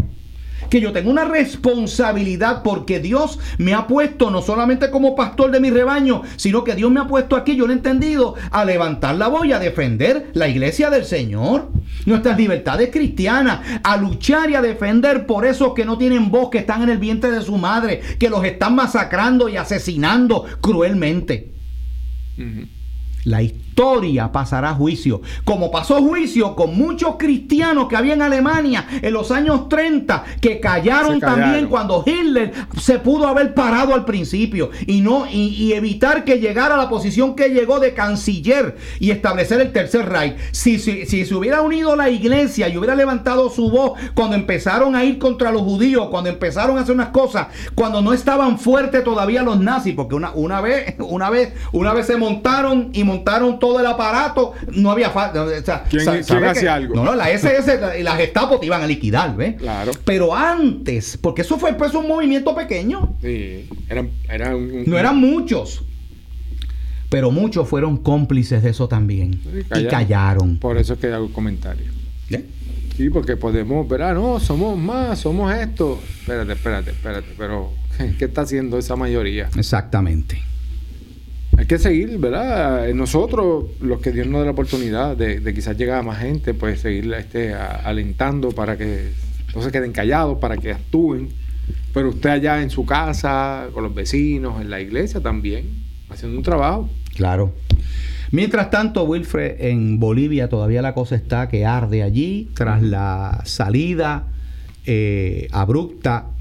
Que 0.74 0.82
yo 0.82 0.91
tengo 0.91 1.11
una 1.11 1.26
responsabilidad 1.26 2.63
porque 2.63 2.99
Dios 2.99 3.38
me 3.59 3.76
ha 3.76 3.86
puesto 3.86 4.32
no 4.32 4.41
solamente 4.41 4.89
como 4.89 5.15
pastor 5.15 5.51
de 5.51 5.59
mi 5.59 5.69
rebaño, 5.69 6.24
sino 6.36 6.63
que 6.63 6.74
Dios 6.74 6.89
me 6.89 6.99
ha 6.99 7.05
puesto 7.05 7.36
aquí, 7.36 7.55
yo 7.55 7.67
lo 7.67 7.74
he 7.74 7.76
entendido, 7.76 8.34
a 8.49 8.65
levantar 8.65 9.13
la 9.13 9.28
voz 9.28 9.45
y 9.45 9.51
a 9.51 9.59
defender 9.59 10.32
la 10.34 10.47
iglesia 10.47 10.89
del 10.89 11.05
Señor, 11.05 11.69
nuestras 12.07 12.39
libertades 12.39 12.89
cristianas, 12.91 13.59
a 13.84 13.97
luchar 13.97 14.49
y 14.49 14.55
a 14.55 14.63
defender 14.63 15.28
por 15.28 15.45
esos 15.45 15.76
que 15.76 15.86
no 15.86 15.99
tienen 15.99 16.32
voz, 16.32 16.49
que 16.49 16.57
están 16.57 16.82
en 16.82 16.89
el 16.89 16.97
vientre 16.97 17.30
de 17.30 17.43
su 17.43 17.55
madre, 17.59 18.01
que 18.17 18.32
los 18.32 18.43
están 18.43 18.74
masacrando 18.74 19.49
y 19.49 19.57
asesinando 19.57 20.45
cruelmente. 20.59 21.53
La 23.26 23.43
historia 23.43 23.62
pasará 24.32 24.71
a 24.71 24.76
juicio. 24.76 25.21
Como 25.43 25.71
pasó 25.71 26.01
juicio 26.01 26.55
con 26.55 26.78
muchos 26.78 27.15
cristianos 27.17 27.88
que 27.88 27.95
había 27.95 28.13
en 28.13 28.21
Alemania 28.21 28.88
en 29.01 29.13
los 29.13 29.32
años 29.32 29.69
30, 29.69 30.24
que 30.41 30.59
callaron, 30.59 31.19
también 31.19 31.67
cuando 31.67 32.03
Hitler 32.05 32.53
se 32.80 32.99
pudo 32.99 33.28
haber 33.28 33.53
parado 33.53 33.93
al 33.93 34.05
principio 34.05 34.69
y 34.86 35.01
no 35.01 35.26
y, 35.28 35.47
y 35.55 35.74
evitar 35.74 36.24
que 36.24 36.39
llegara 36.39 36.76
a 36.76 36.78
la 36.78 36.89
posición 36.89 37.36
que 37.36 37.49
llegó 37.49 37.80
de 37.80 37.93
canciller 37.93 38.78
y 38.99 39.11
establecer 39.11 39.61
el 39.61 39.71
tercer 39.71 40.09
Reich. 40.09 40.36
Si, 40.51 40.80
si, 40.80 41.05
si 41.05 41.26
se 41.26 41.36
hubiera 41.36 41.61
unido 41.61 41.95
la 41.95 42.09
iglesia 42.09 42.69
y 42.69 42.78
hubiera 42.78 42.95
levantado 42.95 43.49
su 43.49 43.69
voz 43.69 43.99
cuando 44.13 44.36
empezaron 44.36 44.95
a 44.95 45.03
ir 45.03 45.19
contra 45.19 45.51
los 45.51 45.61
judíos, 45.61 46.07
cuando 46.09 46.30
empezaron 46.30 46.78
a 46.78 46.82
hacer 46.82 46.95
unas 46.95 47.09
cosas, 47.09 47.47
cuando 47.76 48.01
no 48.01 48.13
estaban 48.13 48.59
fuertes 48.59 49.03
todavía 49.03 49.43
los 49.43 49.59
nazis, 49.59 49.95
porque 49.95 50.15
una, 50.15 50.32
una 50.34 50.61
vez, 50.61 50.95
una 50.99 51.30
vez, 51.30 51.53
una 51.71 51.93
vez 51.93 52.07
se 52.07 52.17
montaron 52.17 52.89
y 52.93 53.03
montaron 53.03 53.59
todo 53.64 53.80
el 53.80 53.86
aparato, 53.86 54.51
no 54.74 54.91
había 54.91 55.09
falta. 55.09 55.41
O 55.43 55.49
sea, 55.61 55.84
¿Quién- 55.89 56.03
quién 56.03 56.24
¿sabe 56.26 56.49
hacía 56.49 56.61
que- 56.61 56.70
algo? 56.70 56.95
No, 56.95 57.05
no, 57.05 57.16
la 57.16 57.32
SS 57.32 57.80
y 57.97 58.03
la 58.03 58.11
Gestapo 58.18 58.59
te 58.59 58.66
iban 58.66 58.82
a 58.82 58.88
liquidar, 58.88 59.38
¿ves? 59.38 59.55
Claro. 59.55 59.93
Pero 60.03 60.36
antes, 60.36 61.18
porque 61.22 61.43
eso 61.43 61.57
fue 61.57 61.72
pues 61.76 61.93
un 61.93 62.05
movimiento 62.05 62.53
pequeño, 62.53 63.16
Sí. 63.22 63.70
Eran, 63.88 64.09
eran 64.30 64.55
un- 64.55 64.84
no 64.86 64.97
eran 64.97 65.16
muchos. 65.18 65.82
Pero 67.09 67.32
muchos 67.32 67.70
fueron 67.70 67.95
cómplices 67.95 68.64
de 68.64 68.72
eso 68.72 68.89
también. 68.89 69.36
Y 69.45 69.64
callaron. 69.64 69.89
callaron. 69.89 70.59
Por 70.59 70.78
eso 70.78 70.93
es 70.95 70.99
que 70.99 71.07
hago 71.14 71.32
comentario. 71.32 71.86
¿Eh? 72.32 72.43
Sí, 72.97 73.09
porque 73.09 73.38
podemos, 73.38 73.88
¿verdad? 73.88 74.14
No, 74.16 74.41
somos 74.41 74.78
más, 74.78 75.20
somos 75.20 75.53
esto. 75.55 76.01
Espérate, 76.20 76.51
espérate, 76.51 76.91
espérate. 76.91 77.28
Pero, 77.38 77.72
¿qué 78.20 78.26
está 78.26 78.41
haciendo 78.41 78.78
esa 78.78 78.97
mayoría? 78.97 79.49
Exactamente. 79.55 80.41
Hay 81.57 81.65
que 81.65 81.77
seguir, 81.77 82.17
¿verdad? 82.17 82.91
Nosotros, 82.93 83.65
los 83.79 83.99
que 84.01 84.11
Dios 84.11 84.27
nos 84.27 84.39
da 84.39 84.45
la 84.45 84.51
oportunidad 84.51 85.15
de, 85.15 85.53
quizás 85.53 85.77
llegar 85.77 85.99
a 85.99 86.03
más 86.03 86.19
gente, 86.19 86.53
pues 86.53 86.81
seguir 86.81 87.13
este, 87.13 87.53
alentando 87.53 88.51
para 88.51 88.77
que 88.77 89.11
no 89.55 89.61
se 89.61 89.71
queden 89.71 89.91
callados, 89.91 90.39
para 90.39 90.57
que 90.57 90.71
actúen. 90.71 91.29
Pero 91.93 92.09
usted 92.09 92.29
allá 92.29 92.61
en 92.61 92.69
su 92.69 92.85
casa, 92.85 93.67
con 93.73 93.83
los 93.83 93.93
vecinos, 93.93 94.59
en 94.61 94.69
la 94.69 94.81
iglesia 94.81 95.21
también, 95.21 95.69
haciendo 96.09 96.37
un 96.37 96.43
trabajo. 96.43 96.89
Claro. 97.15 97.53
Mientras 98.31 98.71
tanto, 98.71 99.03
Wilfred, 99.03 99.57
en 99.59 99.99
Bolivia 99.99 100.49
todavía 100.49 100.81
la 100.81 100.95
cosa 100.95 101.15
está 101.15 101.47
que 101.49 101.67
arde 101.67 102.01
allí 102.01 102.49
tras 102.55 102.81
la 102.81 103.41
salida 103.45 104.25
eh, 104.85 105.47
abrupta 105.51 106.32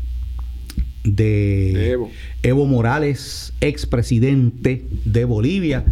de, 1.05 1.72
De 1.74 1.90
Evo. 1.92 2.11
Evo 2.42 2.66
Morales, 2.66 3.53
expresidente 3.61 4.84
de 5.05 5.24
Bolivia. 5.24 5.84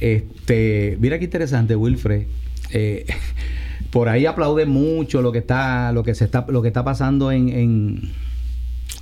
Este, 0.00 0.96
mira 1.00 1.18
qué 1.18 1.24
interesante, 1.24 1.76
Wilfred. 1.76 2.24
Eh, 2.72 3.06
por 3.90 4.08
ahí 4.08 4.26
aplaude 4.26 4.66
mucho 4.66 5.20
lo 5.22 5.32
que 5.32 5.38
está, 5.38 5.92
lo 5.92 6.02
que 6.04 6.14
se 6.14 6.24
está, 6.24 6.46
lo 6.48 6.62
que 6.62 6.68
está 6.68 6.84
pasando 6.84 7.32
en, 7.32 7.48
en, 7.48 8.00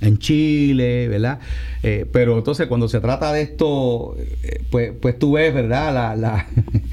en 0.01 0.17
Chile, 0.17 1.07
¿verdad? 1.07 1.39
Eh, 1.83 2.05
pero 2.11 2.37
entonces 2.37 2.67
cuando 2.67 2.87
se 2.89 2.99
trata 2.99 3.31
de 3.31 3.43
esto, 3.43 4.15
eh, 4.17 4.61
pues, 4.71 4.91
pues 4.99 5.17
tú 5.19 5.33
ves, 5.33 5.53
¿verdad? 5.53 5.93
La, 5.93 6.15
la, 6.15 6.47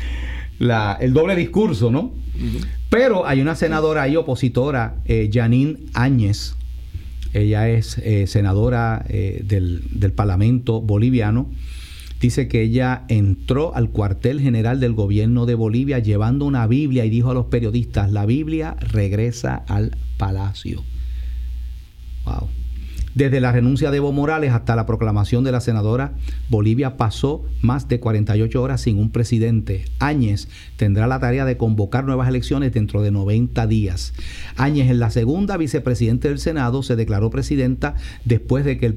la- 0.58 0.98
el 1.00 1.12
doble 1.12 1.34
discurso, 1.36 1.90
¿no? 1.90 2.12
Pero 2.90 3.26
hay 3.26 3.40
una 3.40 3.56
senadora 3.56 4.02
ahí 4.02 4.14
opositora, 4.16 4.96
eh, 5.06 5.30
Janine 5.32 5.78
Áñez. 5.94 6.54
Ella 7.32 7.68
es 7.68 7.98
eh, 7.98 8.26
senadora 8.26 9.04
eh, 9.08 9.42
del, 9.44 9.82
del 9.90 10.12
Parlamento 10.12 10.80
boliviano. 10.80 11.50
Dice 12.20 12.48
que 12.48 12.62
ella 12.62 13.04
entró 13.08 13.74
al 13.74 13.90
cuartel 13.90 14.40
general 14.40 14.80
del 14.80 14.94
gobierno 14.94 15.44
de 15.44 15.54
Bolivia 15.54 15.98
llevando 15.98 16.46
una 16.46 16.66
Biblia 16.66 17.04
y 17.04 17.10
dijo 17.10 17.30
a 17.30 17.34
los 17.34 17.46
periodistas, 17.46 18.10
la 18.10 18.24
Biblia 18.24 18.76
regresa 18.80 19.56
al 19.68 19.96
palacio. 20.16 20.82
Wow. 22.24 22.48
Desde 23.16 23.40
la 23.40 23.50
renuncia 23.50 23.90
de 23.90 23.96
Evo 23.96 24.12
Morales 24.12 24.52
hasta 24.52 24.76
la 24.76 24.84
proclamación 24.84 25.42
de 25.42 25.50
la 25.50 25.62
senadora, 25.62 26.12
Bolivia 26.50 26.98
pasó 26.98 27.46
más 27.62 27.88
de 27.88 27.98
48 27.98 28.62
horas 28.62 28.82
sin 28.82 28.98
un 28.98 29.10
presidente. 29.10 29.86
Áñez 30.00 30.48
tendrá 30.76 31.06
la 31.06 31.18
tarea 31.18 31.46
de 31.46 31.56
convocar 31.56 32.04
nuevas 32.04 32.28
elecciones 32.28 32.74
dentro 32.74 33.00
de 33.00 33.10
90 33.12 33.66
días. 33.68 34.12
Áñez, 34.58 34.90
en 34.90 34.98
la 34.98 35.08
segunda 35.08 35.56
vicepresidente 35.56 36.28
del 36.28 36.38
Senado, 36.38 36.82
se 36.82 36.94
declaró 36.94 37.30
presidenta 37.30 37.94
después 38.26 38.66
de 38.66 38.76
que 38.76 38.84
el, 38.84 38.96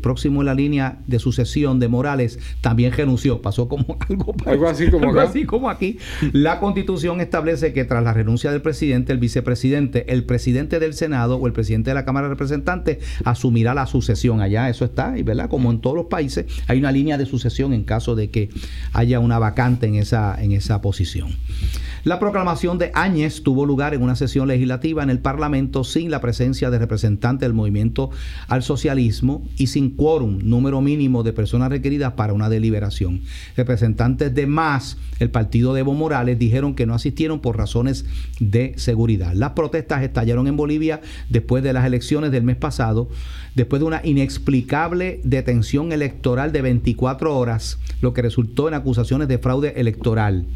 próximo 0.00 0.42
en 0.42 0.46
la 0.46 0.54
línea 0.54 0.98
de 1.06 1.20
sucesión 1.20 1.78
de 1.78 1.86
Morales 1.86 2.40
también 2.62 2.90
renunció. 2.90 3.42
Pasó 3.42 3.68
como 3.68 3.96
algo, 4.08 4.34
Algo 4.44 4.66
así 4.66 4.90
como 4.90 5.06
algo 5.06 5.20
acá. 5.20 5.30
así 5.30 5.44
como 5.44 5.70
aquí. 5.70 5.98
La 6.32 6.58
constitución 6.58 7.20
establece 7.20 7.72
que 7.72 7.84
tras 7.84 8.02
la 8.02 8.12
renuncia 8.12 8.50
del 8.50 8.60
presidente, 8.60 9.12
el 9.12 9.20
vicepresidente, 9.20 10.12
el 10.12 10.24
presidente 10.24 10.80
del 10.80 10.94
Senado 10.94 11.36
o 11.36 11.46
el 11.46 11.52
presidente 11.52 11.90
de 11.90 11.94
la 11.94 12.04
Cámara 12.04 12.26
de 12.26 12.34
Representantes 12.34 12.98
asumirá 13.36 13.74
la 13.74 13.86
sucesión. 13.86 14.40
Allá 14.40 14.68
eso 14.68 14.84
está, 14.84 15.16
y 15.16 15.22
verdad, 15.22 15.48
como 15.48 15.70
en 15.70 15.80
todos 15.80 15.96
los 15.96 16.06
países, 16.06 16.46
hay 16.66 16.78
una 16.78 16.90
línea 16.90 17.18
de 17.18 17.26
sucesión 17.26 17.72
en 17.72 17.84
caso 17.84 18.14
de 18.14 18.30
que 18.30 18.50
haya 18.92 19.20
una 19.20 19.38
vacante 19.38 19.86
en 19.86 19.94
esa, 19.94 20.36
en 20.42 20.52
esa 20.52 20.80
posición. 20.80 21.36
La 22.06 22.20
proclamación 22.20 22.78
de 22.78 22.92
Áñez 22.94 23.42
tuvo 23.42 23.66
lugar 23.66 23.92
en 23.92 24.00
una 24.00 24.14
sesión 24.14 24.46
legislativa 24.46 25.02
en 25.02 25.10
el 25.10 25.18
Parlamento 25.18 25.82
sin 25.82 26.08
la 26.08 26.20
presencia 26.20 26.70
de 26.70 26.78
representantes 26.78 27.44
del 27.44 27.52
movimiento 27.52 28.10
al 28.46 28.62
socialismo 28.62 29.44
y 29.56 29.66
sin 29.66 29.90
quórum, 29.90 30.38
número 30.44 30.80
mínimo 30.80 31.24
de 31.24 31.32
personas 31.32 31.68
requeridas 31.68 32.12
para 32.12 32.32
una 32.32 32.48
deliberación. 32.48 33.22
Representantes 33.56 34.32
de 34.32 34.46
más, 34.46 34.98
el 35.18 35.32
partido 35.32 35.74
de 35.74 35.80
Evo 35.80 35.94
Morales, 35.94 36.38
dijeron 36.38 36.76
que 36.76 36.86
no 36.86 36.94
asistieron 36.94 37.40
por 37.40 37.58
razones 37.58 38.04
de 38.38 38.74
seguridad. 38.76 39.32
Las 39.32 39.54
protestas 39.54 40.04
estallaron 40.04 40.46
en 40.46 40.56
Bolivia 40.56 41.00
después 41.28 41.64
de 41.64 41.72
las 41.72 41.86
elecciones 41.86 42.30
del 42.30 42.44
mes 42.44 42.54
pasado, 42.54 43.08
después 43.56 43.80
de 43.80 43.86
una 43.86 44.00
inexplicable 44.04 45.20
detención 45.24 45.90
electoral 45.90 46.52
de 46.52 46.62
24 46.62 47.36
horas, 47.36 47.80
lo 48.00 48.12
que 48.14 48.22
resultó 48.22 48.68
en 48.68 48.74
acusaciones 48.74 49.26
de 49.26 49.38
fraude 49.38 49.72
electoral 49.80 50.46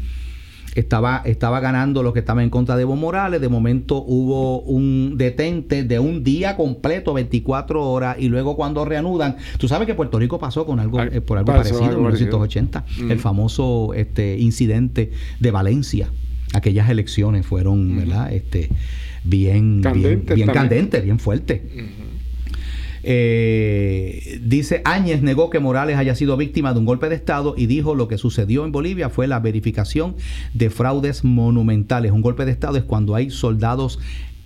estaba, 0.75 1.21
estaba 1.25 1.59
ganando 1.59 2.03
los 2.03 2.13
que 2.13 2.19
estaban 2.19 2.43
en 2.43 2.49
contra 2.49 2.75
de 2.75 2.83
Evo 2.83 2.95
Morales. 2.95 3.41
De 3.41 3.49
momento 3.49 4.03
hubo 4.05 4.61
un 4.61 5.17
detente 5.17 5.83
de 5.83 5.99
un 5.99 6.23
día 6.23 6.55
completo, 6.55 7.13
24 7.13 7.83
horas, 7.89 8.17
y 8.19 8.29
luego 8.29 8.55
cuando 8.55 8.85
reanudan, 8.85 9.37
tú 9.57 9.67
sabes 9.67 9.87
que 9.87 9.95
Puerto 9.95 10.19
Rico 10.19 10.39
pasó 10.39 10.65
con 10.65 10.79
algo 10.79 11.01
eh, 11.01 11.21
por 11.21 11.37
algo 11.37 11.51
parecido 11.51 11.83
en 11.83 11.95
1980, 11.95 12.85
el 13.09 13.19
famoso 13.19 13.93
este 13.93 14.37
incidente 14.37 15.11
de 15.39 15.51
Valencia. 15.51 16.09
Aquellas 16.53 16.89
elecciones 16.89 17.45
fueron, 17.45 17.95
¿verdad? 17.95 18.33
Este 18.33 18.69
bien, 19.23 19.81
bien, 19.81 20.25
bien 20.25 20.47
candentes, 20.49 21.03
bien 21.03 21.19
fuertes. 21.19 21.61
Eh, 23.03 24.39
dice 24.43 24.81
Áñez 24.85 25.21
negó 25.21 25.49
que 25.49 25.59
Morales 25.59 25.97
haya 25.97 26.15
sido 26.15 26.37
víctima 26.37 26.73
de 26.73 26.79
un 26.79 26.85
golpe 26.85 27.09
de 27.09 27.15
Estado 27.15 27.55
y 27.57 27.65
dijo 27.65 27.95
lo 27.95 28.07
que 28.07 28.17
sucedió 28.17 28.63
en 28.63 28.71
Bolivia 28.71 29.09
fue 29.09 29.27
la 29.27 29.39
verificación 29.39 30.15
de 30.53 30.69
fraudes 30.69 31.23
monumentales. 31.23 32.11
Un 32.11 32.21
golpe 32.21 32.45
de 32.45 32.51
Estado 32.51 32.77
es 32.77 32.83
cuando 32.83 33.15
hay 33.15 33.29
soldados 33.29 33.99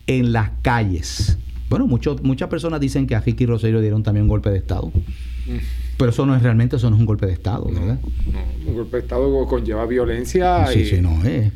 en 0.07 0.31
las 0.31 0.51
calles. 0.61 1.37
Bueno, 1.69 1.87
muchas 1.87 2.47
personas 2.47 2.79
dicen 2.79 3.07
que 3.07 3.15
a 3.15 3.21
Ricky 3.21 3.45
Rosario 3.45 3.81
dieron 3.81 4.03
también 4.03 4.23
un 4.23 4.29
golpe 4.29 4.51
de 4.51 4.57
Estado. 4.57 4.87
Mm. 4.87 5.57
Pero 5.97 6.11
eso 6.11 6.25
no 6.25 6.35
es 6.35 6.43
realmente, 6.43 6.75
eso 6.75 6.89
no 6.89 6.95
es 6.95 6.99
un 6.99 7.05
golpe 7.05 7.25
de 7.25 7.33
Estado, 7.33 7.65
¿verdad? 7.65 7.99
No, 8.31 8.39
un 8.67 8.75
golpe 8.75 8.97
de 8.97 9.03
Estado 9.03 9.45
conlleva 9.47 9.85
violencia. 9.85 10.67
Sí, 10.67 10.85
sí, 10.85 11.01
no, 11.01 11.23
es. 11.23 11.25
Eh, 11.25 11.51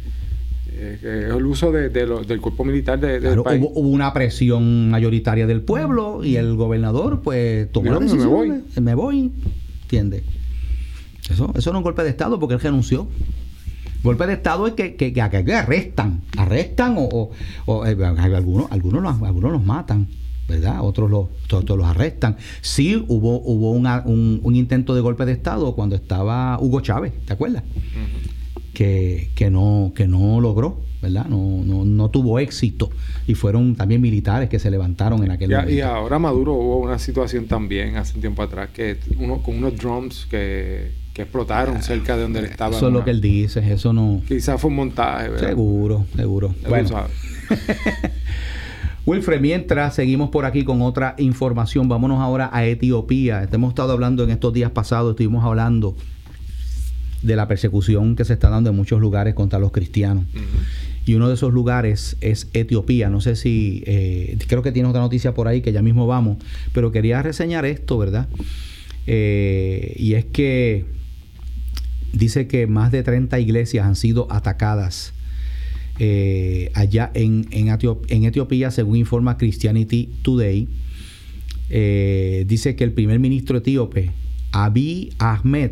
es 0.80 1.04
el 1.04 1.46
uso 1.46 1.72
de, 1.72 1.90
del 1.90 2.42
cuerpo 2.42 2.64
militar 2.64 3.00
de, 3.00 3.20
del 3.20 3.42
país. 3.42 3.62
Hubo, 3.62 3.80
una 3.80 4.14
presión 4.14 4.90
mayoritaria 4.90 5.46
del 5.46 5.62
pueblo 5.62 6.24
y 6.24 6.38
el 6.38 6.56
gobernador 6.56 7.22
pues 7.22 7.72
tomó 7.72 7.92
la 7.92 8.00
decisión. 8.00 8.22
Me 8.22 8.26
voy. 8.28 8.64
Me 8.82 8.96
voy, 8.96 9.32
¿entiendes? 9.84 10.24
Eso, 11.30 11.52
eso 11.56 11.72
no 11.72 11.78
es 11.78 11.82
un 11.82 11.84
golpe 11.84 12.04
de 12.04 12.10
Estado 12.10 12.40
porque 12.40 12.56
él 12.56 12.62
renunció. 12.62 13.08
Golpe 14.04 14.26
de 14.28 14.34
Estado 14.34 14.66
es 14.68 14.74
que, 14.74 14.96
que, 14.96 15.12
que, 15.12 15.22
arrestan, 15.22 16.22
arrestan 16.38 16.96
o, 16.98 17.32
o, 17.66 17.86
eh, 17.86 17.98
algunos, 18.02 18.72
algunos, 18.72 19.04
los, 19.04 19.22
algunos 19.22 19.52
los 19.52 19.64
matan. 19.64 20.08
¿verdad? 20.48 20.82
Otros 20.82 21.12
los, 21.12 21.28
todos, 21.48 21.78
los 21.78 21.86
arrestan. 21.86 22.36
Sí 22.62 22.96
hubo, 23.08 23.40
hubo 23.42 23.72
un, 23.72 24.42
un, 24.44 24.56
intento 24.56 24.96
de 24.96 25.02
golpe 25.02 25.26
de 25.26 25.34
Estado 25.34 25.76
cuando 25.76 25.96
estaba 25.96 26.58
Hugo 26.60 26.82
Chávez, 26.82 27.14
¿te 27.26 27.34
acuerdas? 27.34 27.64
Que, 28.74 29.50
no, 29.52 29.92
que 29.96 30.08
no 30.08 30.40
logró, 30.40 30.82
¿verdad? 31.02 31.26
No, 31.26 31.64
no, 31.64 31.86
no, 31.86 32.10
tuvo 32.10 32.40
éxito. 32.40 32.90
Y 33.28 33.36
fueron 33.36 33.76
también 33.76 34.02
militares 34.02 34.50
que 34.50 34.60
se 34.60 34.72
levantaron 34.72 35.24
en 35.24 35.32
aquel 35.32 35.52
momento. 35.52 35.72
Y 35.72 35.82
ahora 35.82 36.20
Maduro 36.20 36.54
hubo 36.54 36.78
una 36.80 37.00
situación 37.00 37.46
también 37.46 37.98
hace 37.98 38.16
un 38.16 38.22
tiempo 38.22 38.44
atrás 38.44 38.70
que 38.74 38.98
uno 39.18 39.42
con 39.42 39.58
unos 39.58 39.76
drums 39.78 40.28
que, 40.30 41.00
explotaron 41.20 41.76
ah, 41.76 41.82
cerca 41.82 42.16
de 42.16 42.22
donde 42.22 42.40
él 42.40 42.46
estaba. 42.46 42.78
Eso 42.78 42.88
es 42.88 42.94
lo 42.94 43.04
que 43.04 43.12
él 43.12 43.20
dice, 43.20 43.60
eso 43.74 43.92
no. 43.92 44.22
Quizás 44.26 44.62
fue 44.62 44.70
un 44.70 44.78
montaje, 44.78 45.28
¿verdad? 45.28 45.50
Seguro, 45.50 46.06
seguro. 46.16 46.56
bueno. 46.66 47.08
Wilfred, 49.06 49.42
mientras 49.42 49.96
seguimos 49.96 50.30
por 50.30 50.46
aquí 50.46 50.64
con 50.64 50.82
otra 50.82 51.16
información, 51.18 51.90
vámonos 51.90 52.22
ahora 52.22 52.50
a 52.54 52.64
Etiopía. 52.66 53.48
Hemos 53.52 53.70
estado 53.70 53.92
hablando 53.92 54.24
en 54.24 54.30
estos 54.30 54.54
días 54.54 54.72
pasados, 54.72 55.12
estuvimos 55.12 55.44
hablando 55.44 55.96
de 57.22 57.36
la 57.36 57.48
persecución 57.48 58.16
que 58.16 58.26
se 58.26 58.34
está 58.34 58.50
dando 58.50 58.70
en 58.70 58.76
muchos 58.76 59.02
lugares 59.02 59.34
contra 59.34 59.60
los 59.60 59.72
cristianos. 59.72 60.26
Y 61.06 61.16
uno 61.16 61.28
de 61.28 61.34
esos 61.34 61.54
lugares 61.54 62.18
es 62.22 62.48
Etiopía. 62.54 63.10
No 63.10 63.20
sé 63.20 63.36
si, 63.36 63.84
eh, 63.86 64.38
creo 64.48 64.62
que 64.62 64.72
tiene 64.72 64.88
otra 64.88 65.02
noticia 65.02 65.34
por 65.34 65.48
ahí 65.48 65.62
que 65.62 65.72
ya 65.72 65.82
mismo 65.82 66.08
vamos, 66.08 66.38
pero 66.74 66.92
quería 66.92 67.22
reseñar 67.22 67.66
esto, 67.66 67.98
¿verdad? 67.98 68.28
Eh, 69.08 69.96
y 69.98 70.14
es 70.14 70.26
que 70.26 70.86
dice 72.14 72.48
que 72.48 72.68
más 72.68 72.92
de 72.92 73.04
30 73.04 73.40
iglesias 73.40 73.86
han 73.86 73.96
sido 73.96 74.28
atacadas 74.32 75.14
eh, 75.98 76.72
allá 76.76 77.12
en, 77.14 77.48
en, 77.52 77.68
en, 78.08 78.24
Etiopía, 78.24 78.72
según 78.72 78.98
informa 78.98 79.38
Christianity 79.38 80.10
Today. 80.22 80.68
dice 82.46 82.76
que 82.76 82.84
el 82.84 82.94
primer 82.94 83.20
ministro 83.20 83.58
etíope, 83.58 84.12
Abiy 84.52 85.14
Ahmed, 85.18 85.72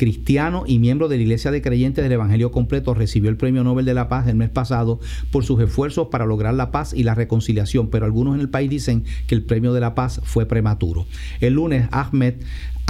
cristiano 0.00 0.64
y 0.66 0.78
miembro 0.78 1.08
de 1.08 1.16
la 1.16 1.24
Iglesia 1.24 1.50
de 1.50 1.60
Creyentes 1.60 2.02
del 2.02 2.12
Evangelio 2.12 2.50
Completo, 2.50 2.94
recibió 2.94 3.28
el 3.28 3.36
Premio 3.36 3.62
Nobel 3.64 3.84
de 3.84 3.92
la 3.92 4.08
Paz 4.08 4.26
el 4.28 4.34
mes 4.34 4.48
pasado 4.48 4.98
por 5.30 5.44
sus 5.44 5.60
esfuerzos 5.60 6.08
para 6.08 6.24
lograr 6.24 6.54
la 6.54 6.70
paz 6.70 6.94
y 6.94 7.02
la 7.02 7.14
reconciliación, 7.14 7.90
pero 7.90 8.06
algunos 8.06 8.34
en 8.34 8.40
el 8.40 8.48
país 8.48 8.70
dicen 8.70 9.04
que 9.26 9.34
el 9.34 9.42
Premio 9.42 9.74
de 9.74 9.80
la 9.80 9.94
Paz 9.94 10.22
fue 10.24 10.46
prematuro. 10.46 11.04
El 11.42 11.52
lunes, 11.52 11.86
Ahmed 11.90 12.36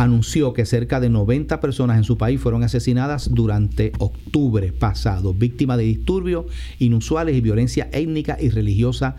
anunció 0.03 0.55
que 0.55 0.65
cerca 0.65 0.99
de 0.99 1.11
90 1.11 1.61
personas 1.61 1.99
en 1.99 2.05
su 2.05 2.17
país 2.17 2.41
fueron 2.41 2.63
asesinadas 2.63 3.35
durante 3.35 3.93
octubre 3.99 4.73
pasado, 4.73 5.35
víctimas 5.35 5.77
de 5.77 5.85
disturbios 5.85 6.47
inusuales 6.79 7.37
y 7.37 7.43
violencia 7.43 7.91
étnica 7.93 8.39
y 8.41 8.49
religiosa 8.49 9.17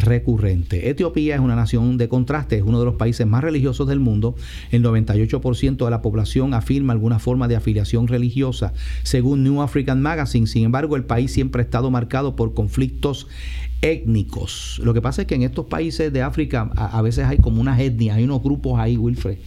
recurrente. 0.00 0.90
Etiopía 0.90 1.36
es 1.36 1.40
una 1.40 1.54
nación 1.54 1.98
de 1.98 2.08
contraste, 2.08 2.56
es 2.56 2.64
uno 2.64 2.80
de 2.80 2.84
los 2.84 2.96
países 2.96 3.28
más 3.28 3.44
religiosos 3.44 3.86
del 3.86 4.00
mundo. 4.00 4.34
El 4.72 4.82
98% 4.82 5.84
de 5.84 5.90
la 5.90 6.02
población 6.02 6.52
afirma 6.52 6.92
alguna 6.92 7.20
forma 7.20 7.46
de 7.46 7.54
afiliación 7.54 8.08
religiosa, 8.08 8.72
según 9.04 9.44
New 9.44 9.62
African 9.62 10.02
Magazine. 10.02 10.48
Sin 10.48 10.64
embargo, 10.64 10.96
el 10.96 11.04
país 11.04 11.30
siempre 11.30 11.62
ha 11.62 11.64
estado 11.64 11.92
marcado 11.92 12.34
por 12.34 12.54
conflictos 12.54 13.28
étnicos. 13.82 14.80
Lo 14.82 14.94
que 14.94 15.00
pasa 15.00 15.22
es 15.22 15.28
que 15.28 15.36
en 15.36 15.42
estos 15.42 15.66
países 15.66 16.12
de 16.12 16.22
África 16.22 16.72
a, 16.74 16.98
a 16.98 17.02
veces 17.02 17.24
hay 17.24 17.38
como 17.38 17.60
unas 17.60 17.78
etnias, 17.78 18.16
hay 18.16 18.24
unos 18.24 18.42
grupos 18.42 18.80
ahí, 18.80 18.96
Wilfred 18.96 19.38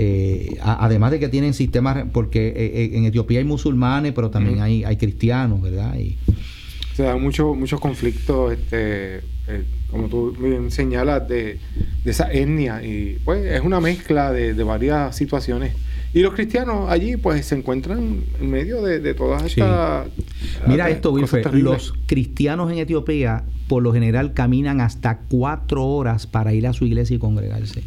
eh, 0.00 0.56
además 0.62 1.10
de 1.10 1.18
que 1.18 1.28
tienen 1.28 1.54
sistemas, 1.54 2.04
porque 2.12 2.50
eh, 2.50 2.54
eh, 2.56 2.90
en 2.92 3.06
Etiopía 3.06 3.40
hay 3.40 3.44
musulmanes, 3.44 4.12
pero 4.12 4.30
también 4.30 4.60
hay, 4.60 4.84
hay 4.84 4.96
cristianos, 4.96 5.60
¿verdad? 5.60 5.98
Y, 5.98 6.16
se 6.94 7.02
dan 7.02 7.20
muchos 7.20 7.56
muchos 7.56 7.80
conflictos, 7.80 8.52
este, 8.52 9.22
como 9.90 10.06
tú 10.06 10.36
bien 10.38 10.70
señalas, 10.70 11.28
de, 11.28 11.58
esa 12.04 12.32
etnia. 12.32 12.80
Y 12.84 13.18
pues 13.24 13.44
es 13.44 13.60
una 13.60 13.80
mezcla 13.80 14.30
de, 14.30 14.52
varias 14.62 15.16
situaciones. 15.16 15.74
Y 16.14 16.20
los 16.20 16.32
cristianos 16.32 16.88
allí 16.88 17.16
pues 17.16 17.46
se 17.46 17.56
encuentran 17.56 18.22
en 18.40 18.50
medio 18.50 18.80
de, 18.82 19.14
todas 19.14 19.42
estas... 19.42 20.06
Mira 20.68 20.90
esto, 20.90 21.10
Wilfred, 21.10 21.44
los 21.54 21.92
cristianos 22.06 22.70
en 22.70 22.78
Etiopía 22.78 23.42
por 23.66 23.82
lo 23.82 23.92
general 23.92 24.32
caminan 24.32 24.80
hasta 24.80 25.18
cuatro 25.28 25.84
horas 25.84 26.28
para 26.28 26.52
ir 26.54 26.68
a 26.68 26.72
su 26.72 26.84
iglesia 26.84 27.16
y 27.16 27.18
congregarse. 27.18 27.82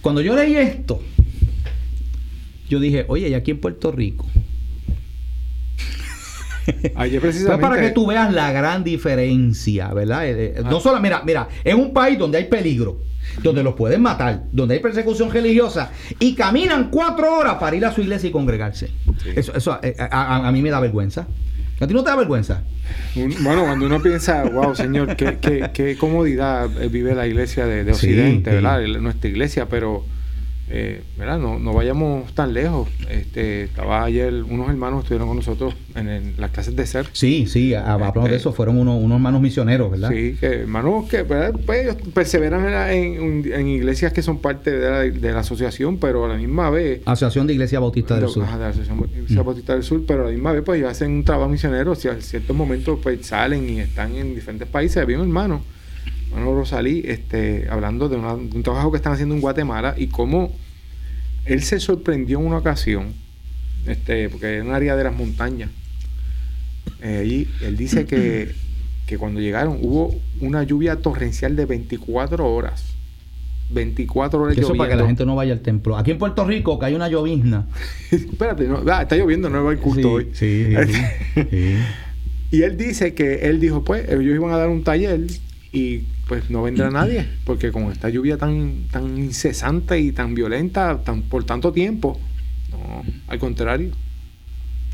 Cuando 0.00 0.20
yo 0.20 0.36
leí 0.36 0.56
esto, 0.56 1.00
yo 2.68 2.80
dije, 2.80 3.04
oye, 3.08 3.28
¿y 3.28 3.34
aquí 3.34 3.52
en 3.52 3.60
Puerto 3.60 3.92
Rico? 3.92 4.26
precisamente... 7.20 7.62
para 7.62 7.80
que 7.80 7.90
tú 7.90 8.06
veas 8.06 8.32
la 8.32 8.52
gran 8.52 8.84
diferencia, 8.84 9.92
¿verdad? 9.92 10.26
Eh, 10.26 10.54
eh, 10.56 10.62
no 10.64 10.78
ah. 10.78 10.80
solo, 10.80 11.00
mira, 11.00 11.22
mira, 11.24 11.48
es 11.62 11.74
un 11.74 11.92
país 11.92 12.18
donde 12.18 12.38
hay 12.38 12.44
peligro, 12.44 13.02
donde 13.42 13.62
los 13.62 13.74
pueden 13.74 14.02
matar, 14.02 14.44
donde 14.52 14.74
hay 14.74 14.80
persecución 14.80 15.30
religiosa, 15.30 15.90
y 16.18 16.34
caminan 16.34 16.90
cuatro 16.90 17.36
horas 17.36 17.56
para 17.56 17.76
ir 17.76 17.84
a 17.84 17.92
su 17.92 18.00
iglesia 18.00 18.28
y 18.28 18.32
congregarse. 18.32 18.90
Eso, 19.34 19.54
eso 19.54 19.78
eh, 19.82 19.94
a, 19.98 20.50
mí 20.52 20.62
me 20.62 20.70
da 20.70 20.80
vergüenza. 20.80 21.26
¿A 21.78 21.86
ti 21.86 21.92
no 21.92 22.02
te 22.02 22.10
da 22.10 22.16
vergüenza? 22.16 22.62
Bueno, 23.14 23.64
cuando 23.64 23.86
uno 23.86 24.00
piensa, 24.00 24.44
wow, 24.44 24.74
Señor, 24.74 25.16
qué, 25.16 25.38
qué, 25.40 25.70
qué 25.74 25.96
comodidad 25.96 26.70
vive 26.90 27.14
la 27.14 27.26
iglesia 27.26 27.66
de, 27.66 27.90
Occidente, 27.90 28.50
¿verdad? 28.50 28.82
Nuestra 29.00 29.28
iglesia, 29.28 29.66
pero 29.68 30.04
eh, 30.68 31.02
No, 31.18 31.58
no 31.58 31.72
vayamos 31.72 32.32
tan 32.34 32.52
lejos. 32.52 32.88
Este, 33.08 33.64
estaba 33.64 34.04
ayer, 34.04 34.32
unos 34.42 34.68
hermanos 34.68 35.02
estuvieron 35.02 35.28
con 35.28 35.36
nosotros 35.36 35.74
en, 35.94 36.34
las 36.38 36.50
clases 36.50 36.74
de 36.74 36.86
ser. 36.86 37.06
Sí, 37.12 37.46
sí, 37.46 37.74
hablamos 37.74 38.14
de 38.14 38.36
este, 38.36 38.36
eso, 38.36 38.52
fueron 38.52 38.78
unos, 38.78 39.00
unos 39.02 39.16
hermanos 39.16 39.40
misioneros, 39.40 39.90
¿verdad? 39.90 40.10
Sí, 40.10 40.36
que 40.38 40.46
hermanos 40.62 41.08
que 41.08 41.24
pues, 41.24 41.52
ellos 41.82 41.96
perseveran 42.12 42.90
en, 42.90 43.68
iglesias 43.68 44.12
que 44.12 44.22
son 44.22 44.38
parte 44.38 44.70
de 44.70 45.32
la, 45.32 45.40
asociación, 45.40 45.98
pero 45.98 46.24
a 46.24 46.28
la 46.28 46.36
misma 46.36 46.70
vez... 46.70 47.02
Asociación 47.04 47.46
de 47.46 47.52
Iglesia 47.54 47.78
Bautista 47.78 48.18
del 48.18 48.28
Sur. 48.28 48.44
de 48.44 48.58
la 48.58 48.68
Asociación 48.68 49.00
de 49.00 49.18
Iglesia 49.18 49.42
mm. 49.42 49.46
Bautista 49.46 49.74
del 49.74 49.82
Sur, 49.82 50.04
pero 50.06 50.22
a 50.22 50.24
la 50.26 50.32
misma 50.32 50.52
vez 50.52 50.62
pues 50.64 50.78
ellos 50.78 50.90
hacen 50.90 51.10
un 51.10 51.24
trabajo 51.24 51.50
misionero, 51.50 51.94
si 51.94 52.08
a 52.08 52.20
ciertos 52.20 52.56
momentos 52.56 52.98
pues 53.02 53.26
salen 53.26 53.68
y 53.68 53.80
están 53.80 54.14
en 54.16 54.34
diferentes 54.34 54.66
países. 54.68 54.96
Había 54.98 55.18
un 55.18 55.24
hermano 55.24 55.62
bueno, 56.36 56.54
Rosalí, 56.54 57.02
este, 57.06 57.66
hablando 57.70 58.10
de, 58.10 58.16
un 58.16 58.62
trabajo 58.62 58.90
que 58.90 58.98
están 58.98 59.14
haciendo 59.14 59.34
en 59.34 59.40
Guatemala 59.40 59.94
y 59.96 60.08
cómo 60.08 60.52
él 61.46 61.62
se 61.62 61.80
sorprendió 61.80 62.40
en 62.40 62.46
una 62.46 62.58
ocasión, 62.58 63.14
este, 63.86 64.28
porque 64.28 64.58
es 64.58 64.62
un 64.62 64.72
área 64.74 64.96
de 64.96 65.04
las 65.04 65.16
montañas, 65.16 65.70
eh, 67.00 67.20
allí, 67.22 67.48
él 67.62 67.78
dice 67.78 68.04
que, 68.04 68.52
que 69.06 69.16
cuando 69.16 69.40
llegaron 69.40 69.78
hubo 69.80 70.14
una 70.40 70.62
lluvia 70.62 70.96
torrencial 70.96 71.56
de 71.56 71.64
24 71.64 72.46
horas. 72.46 72.84
24 73.70 74.38
horas 74.38 74.52
Eso 74.52 74.60
lloviendo. 74.60 74.78
para 74.78 74.90
que 74.90 74.96
la 74.96 75.06
gente 75.06 75.24
no 75.24 75.36
vaya 75.36 75.54
al 75.54 75.60
templo. 75.60 75.96
Aquí 75.96 76.10
en 76.10 76.18
Puerto 76.18 76.44
Rico, 76.44 76.78
que 76.78 76.84
hay 76.84 76.94
una 76.94 77.08
llovizna. 77.08 77.66
Espérate, 78.10 78.68
no, 78.68 78.82
ah, 78.92 79.02
está 79.02 79.16
lloviendo, 79.16 79.48
no 79.48 79.64
va 79.64 79.72
el 79.72 79.78
culto 79.78 80.02
Sí, 80.02 80.06
hoy. 80.06 80.28
sí, 80.34 80.66
sí, 81.34 81.42
sí. 81.50 81.76
Y 82.50 82.62
él 82.62 82.76
dice 82.76 83.14
que 83.14 83.46
él 83.48 83.58
dijo, 83.58 83.82
pues, 83.84 84.06
ellos 84.06 84.34
iban 84.34 84.52
a 84.52 84.58
dar 84.58 84.68
un 84.68 84.84
taller 84.84 85.20
y 85.76 86.04
pues 86.28 86.48
no 86.50 86.62
vendrá 86.62 86.90
nadie, 86.90 87.26
porque 87.44 87.70
con 87.70 87.90
esta 87.92 88.08
lluvia 88.08 88.36
tan, 88.38 88.84
tan 88.90 89.16
incesante 89.18 90.00
y 90.00 90.12
tan 90.12 90.34
violenta 90.34 91.02
tan, 91.04 91.22
por 91.22 91.44
tanto 91.44 91.72
tiempo, 91.72 92.18
no, 92.70 93.04
al 93.28 93.38
contrario. 93.38 93.90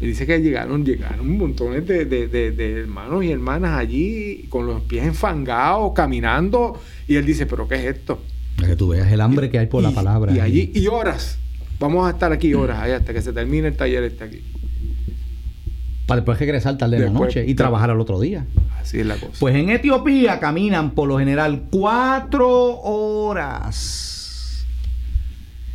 Y 0.01 0.07
dice 0.07 0.26
que 0.26 0.41
llegaron, 0.41 0.85
llegaron 0.85 1.37
montones 1.39 1.87
de, 1.87 2.05
de- 2.05 2.26
de- 2.26 2.51
de 2.51 2.72
hermanos 2.80 3.24
y 3.24 3.30
hermanas 3.30 3.78
allí 3.78 4.47
con 4.49 4.66
los 4.66 4.83
pies 4.83 5.05
enfangados, 5.07 5.93
caminando, 5.95 6.80
y 7.07 7.14
él 7.14 7.24
dice, 7.24 7.47
pero 7.47 7.68
¿qué 7.68 7.76
es 7.76 7.85
esto? 7.97 8.20
Para 8.57 8.68
que 8.68 8.76
tú 8.76 8.89
veas 8.89 9.11
el 9.12 9.20
hambre 9.20 9.49
que 9.51 9.59
hay 9.61 9.66
por 9.66 9.83
la 9.83 9.93
palabra. 9.93 10.35
Y 10.35 10.41
allí, 10.41 10.72
y 10.74 10.87
horas. 10.89 11.39
Vamos 11.78 12.07
a 12.07 12.11
estar 12.11 12.33
aquí 12.33 12.53
horas, 12.55 12.78
ahí 12.80 12.93
hasta 12.93 13.12
que 13.12 13.22
se 13.22 13.33
termine 13.33 13.68
el 13.68 13.76
taller 13.76 14.03
este 14.05 14.24
aquí. 14.24 14.43
Para 16.07 16.21
después 16.21 16.39
regresar 16.39 16.77
tarde 16.79 16.99
de 16.99 17.07
la 17.07 17.11
noche 17.11 17.45
y 17.47 17.55
trabajar 17.55 17.91
al 17.91 18.01
otro 18.01 18.21
día. 18.21 18.45
Así 18.81 19.01
es 19.01 19.07
la 19.07 19.15
cosa. 19.17 19.33
Pues 19.39 19.55
en 19.55 19.71
Etiopía 19.71 20.41
caminan 20.41 20.91
por 20.91 21.09
lo 21.09 21.19
general 21.19 21.65
cuatro 21.71 22.81
horas. 22.81 24.22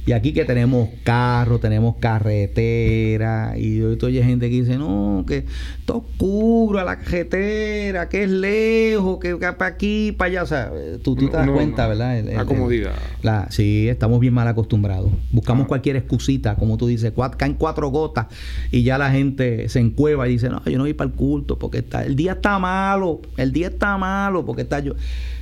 Y 0.08 0.14
aquí 0.14 0.32
que 0.34 0.46
tenemos 0.46 0.88
carro, 1.04 1.60
tenemos 1.60 1.98
carretera. 1.98 3.56
Y 3.58 3.82
hoy 3.82 3.98
oye 4.02 4.24
gente 4.24 4.50
que 4.50 4.56
dice, 4.62 4.78
no, 4.78 5.26
que 5.28 5.44
está 5.80 5.94
oscuro 5.96 6.80
a 6.80 6.86
la 6.86 6.98
carretera, 7.00 8.08
que 8.08 8.24
es 8.24 8.30
lejos, 8.30 9.20
que, 9.20 9.36
para 9.36 9.66
aquí, 9.66 10.14
para 10.14 10.30
allá. 10.30 10.44
O 10.44 10.46
sea, 10.46 10.72
tú, 11.04 11.16
tú 11.18 11.28
te 11.30 11.36
das 11.36 11.46
No, 11.46 11.54
cuenta, 11.56 11.84
no. 11.84 11.90
¿verdad? 11.90 12.20
El- 12.20 12.30
el- 12.30 12.36
La 12.38 12.46
comodidad. 12.46 12.94
la- 13.22 13.48
sí, 13.52 13.90
estamos 13.90 14.20
bien 14.22 14.34
mal 14.34 14.48
acostumbrados. 14.48 15.12
Buscamos 15.32 15.66
Ah. 15.66 15.68
cualquier 15.68 15.98
excusita, 15.98 16.56
como 16.56 16.78
tú 16.78 16.88
dices, 16.88 17.12
caen 17.38 17.56
cuatro 17.56 17.90
gotas 17.90 18.28
y 18.72 18.84
ya 18.84 18.98
la 18.98 19.12
gente 19.12 19.68
se 19.68 19.80
encueva 19.80 20.28
y 20.30 20.32
dice, 20.34 20.50
no, 20.50 20.64
yo 20.64 20.78
no 20.78 20.86
voy 20.86 20.94
para 20.94 21.10
el 21.10 21.16
culto 21.18 21.60
porque 21.60 21.80
está, 21.80 22.06
el 22.06 22.16
día 22.16 22.32
está 22.34 22.58
malo, 22.60 23.22
el 23.36 23.52
día 23.52 23.68
está 23.68 23.98
malo 23.98 24.46
porque 24.46 24.62
está 24.62 24.80
yo. 24.80 24.94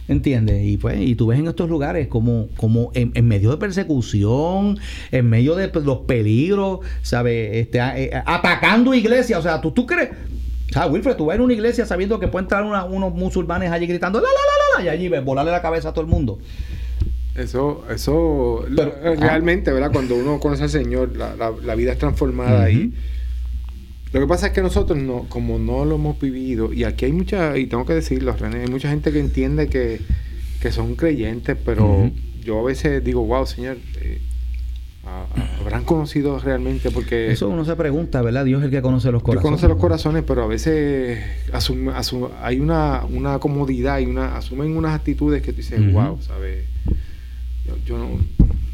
¿Entiendes? 0.07 0.63
Y 0.63 0.77
pues, 0.77 0.99
y 0.99 1.15
tú 1.15 1.27
ves 1.27 1.39
en 1.39 1.47
estos 1.47 1.67
lugares 1.69 2.07
como, 2.07 2.47
como 2.57 2.91
en, 2.93 3.11
en 3.15 3.27
medio 3.27 3.49
de 3.49 3.57
persecución, 3.57 4.77
en 5.11 5.29
medio 5.29 5.55
de 5.55 5.67
pues, 5.69 5.83
los 5.83 5.99
peligros, 6.01 6.79
¿sabes? 7.01 7.49
Este, 7.55 7.79
eh, 7.79 8.11
atacando 8.25 8.93
iglesias. 8.93 9.39
O 9.39 9.41
sea, 9.41 9.59
tú, 9.61 9.71
tú 9.71 9.85
crees. 9.87 10.09
O 10.69 10.73
sea, 10.73 10.87
Wilfred, 10.87 11.15
tú 11.15 11.25
vas 11.25 11.35
en 11.37 11.41
una 11.41 11.53
iglesia 11.53 11.85
sabiendo 11.85 12.19
que 12.19 12.27
pueden 12.27 12.45
entrar 12.45 12.63
una- 12.63 12.83
unos 12.85 13.13
musulmanes 13.15 13.71
allí 13.71 13.87
gritando, 13.87 14.19
la, 14.19 14.27
la, 14.27 14.29
la, 14.33 14.83
la, 14.83 14.83
la, 14.83 14.85
y 14.85 14.95
allí 14.95 15.09
ves, 15.09 15.23
volarle 15.23 15.51
la 15.51 15.61
cabeza 15.61 15.89
a 15.89 15.93
todo 15.93 16.05
el 16.05 16.11
mundo. 16.11 16.37
Eso, 17.35 17.83
eso, 17.93 18.63
Pero- 18.75 18.93
realmente, 19.19 19.71
¿verdad? 19.71 19.91
Cuando 19.91 20.15
uno 20.15 20.39
conoce 20.39 20.63
al 20.63 20.69
Señor, 20.69 21.17
la, 21.17 21.35
la- 21.35 21.51
la 21.63 21.75
vida 21.75 21.91
es 21.91 21.97
transformada 21.97 22.61
Ujú. 22.69 22.69
y 22.77 22.93
lo 24.15 24.21
que 24.21 24.27
pasa 24.27 24.47
es 24.47 24.53
que 24.53 24.61
nosotros 24.61 24.97
no, 24.97 25.25
como 25.29 25.59
no 25.59 25.85
lo 25.85 25.95
hemos 25.95 26.19
vivido, 26.19 26.73
y 26.73 26.83
aquí 26.83 27.05
hay 27.05 27.11
mucha, 27.13 27.57
y 27.57 27.67
tengo 27.67 27.85
que 27.85 27.93
decirlo, 27.93 28.33
René, 28.33 28.61
hay 28.63 28.67
mucha 28.67 28.89
gente 28.89 29.11
que 29.11 29.19
entiende 29.19 29.67
que, 29.67 30.01
que 30.61 30.71
son 30.71 30.95
creyentes, 30.95 31.57
pero 31.63 32.09
yo 32.43 32.59
a 32.59 32.63
veces 32.63 33.03
digo, 33.03 33.23
wow, 33.25 33.45
Señor, 33.45 33.77
eh, 34.01 34.21
habrán 35.59 35.83
conocido 35.83 36.39
realmente 36.39 36.89
porque 36.91 37.31
Eso 37.31 37.49
uno 37.49 37.63
se 37.63 37.75
pregunta, 37.75 38.21
¿verdad? 38.23 38.43
Dios 38.45 38.61
es 38.61 38.65
el 38.65 38.71
que 38.71 38.81
conoce 38.81 39.11
los 39.11 39.21
Dios 39.21 39.23
corazones. 39.23 39.43
conoce 39.43 39.67
los 39.67 39.77
corazones, 39.77 40.23
pero 40.25 40.43
a 40.43 40.47
veces 40.47 41.19
asume- 41.51 42.29
hay 42.41 42.59
una, 42.59 43.03
una 43.05 43.37
comodidad 43.39 43.99
y 43.99 44.05
una, 44.07 44.35
asumen 44.37 44.75
unas 44.75 44.95
actitudes 44.95 45.41
que 45.43 45.51
tú 45.51 45.57
dices, 45.57 45.79
wow, 45.93 46.19
¿sabes? 46.21 46.65
Yo, 47.67 47.75
yo 47.85 47.97
no, 47.97 48.09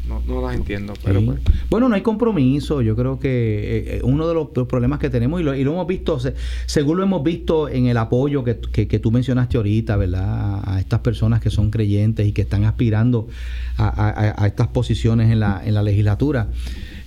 no, 0.08 0.20
no 0.26 0.42
las 0.42 0.54
entiendo, 0.56 0.94
pero 1.04 1.20
Sí. 1.20 1.26
pues, 1.26 1.40
Bueno, 1.70 1.88
no 1.88 1.94
hay 1.94 2.02
compromiso. 2.02 2.82
Yo 2.82 2.94
creo 2.96 3.18
que 3.18 3.28
eh, 3.30 3.96
eh, 3.96 4.00
uno 4.02 4.26
de 4.28 4.34
los, 4.34 4.48
los 4.54 4.66
problemas 4.66 4.98
que 4.98 5.08
tenemos, 5.10 5.40
y 5.40 5.44
lo, 5.44 5.54
y 5.54 5.64
lo 5.64 5.72
hemos 5.72 5.86
visto, 5.86 6.18
se- 6.20 6.34
según 6.66 6.98
lo 6.98 7.02
hemos 7.04 7.22
visto 7.22 7.68
en 7.68 7.86
el 7.86 7.96
apoyo 7.96 8.44
que, 8.44 8.58
que- 8.58 8.88
que 8.88 8.98
tú 8.98 9.10
mencionaste 9.10 9.56
ahorita, 9.56 9.96
¿verdad? 9.96 10.22
A, 10.64 10.74
a 10.76 10.80
estas 10.80 11.00
personas 11.00 11.40
que 11.40 11.50
son 11.50 11.70
creyentes 11.70 12.26
y 12.26 12.32
que 12.32 12.42
están 12.42 12.64
aspirando 12.64 13.28
a, 13.76 13.86
a- 13.88 14.42
a 14.44 14.46
estas 14.46 14.68
posiciones 14.68 15.30
en 15.30 15.40
la, 15.40 15.62
en 15.64 15.74
la 15.74 15.82
legislatura. 15.82 16.48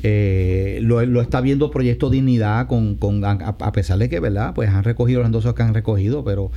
Eh, 0.08 0.78
lo, 0.84 1.04
lo 1.04 1.20
está 1.20 1.42
viendo 1.42 1.72
Proyecto 1.72 2.12
Dignidad 2.12 2.68
con, 2.68 2.94
con 2.96 3.26
a, 3.26 3.32
a 3.32 3.72
pesar 3.72 3.98
de 3.98 4.08
que, 4.08 4.20
¿verdad? 4.20 4.54
Pues 4.54 4.70
han 4.70 4.84
recogido 4.84 5.22
los 5.22 5.26
endosos 5.26 5.56
que 5.56 5.64
han 5.64 5.74
recogido, 5.74 6.24
pero 6.24 6.52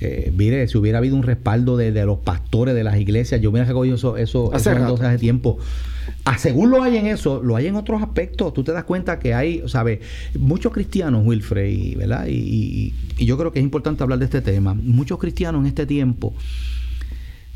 eh, 0.00 0.32
mire, 0.36 0.68
si 0.68 0.78
hubiera 0.78 0.98
habido 0.98 1.16
un 1.16 1.24
respaldo 1.24 1.76
de, 1.76 1.90
de 1.90 2.06
los 2.06 2.18
pastores 2.18 2.76
de 2.76 2.84
las 2.84 3.00
iglesias, 3.00 3.40
yo 3.40 3.50
hubiera 3.50 3.66
recogido 3.66 3.96
eso, 3.96 4.16
eso, 4.16 4.50
Hace 4.54 4.68
esos 4.70 4.72
rato. 4.74 4.84
endosos 4.84 5.06
hace 5.06 5.18
tiempo. 5.18 5.58
Ah, 6.24 6.38
según 6.38 6.70
lo 6.70 6.80
hay 6.80 6.96
en 6.96 7.06
eso, 7.08 7.42
lo 7.42 7.56
hay 7.56 7.66
en 7.66 7.74
otros 7.74 8.00
aspectos. 8.02 8.54
Tú 8.54 8.62
te 8.62 8.70
das 8.70 8.84
cuenta 8.84 9.18
que 9.18 9.34
hay, 9.34 9.62
¿sabes? 9.66 9.98
Muchos 10.38 10.72
cristianos, 10.72 11.26
Wilfred, 11.26 11.66
y, 11.70 11.94
¿verdad? 11.96 12.26
Y, 12.28 12.34
y- 12.34 12.94
y 13.18 13.26
yo 13.26 13.36
creo 13.36 13.52
que 13.52 13.58
es 13.58 13.64
importante 13.64 14.04
hablar 14.04 14.20
de 14.20 14.26
este 14.26 14.42
tema. 14.42 14.74
Muchos 14.74 15.18
cristianos 15.18 15.60
en 15.62 15.66
este 15.66 15.86
tiempo 15.86 16.34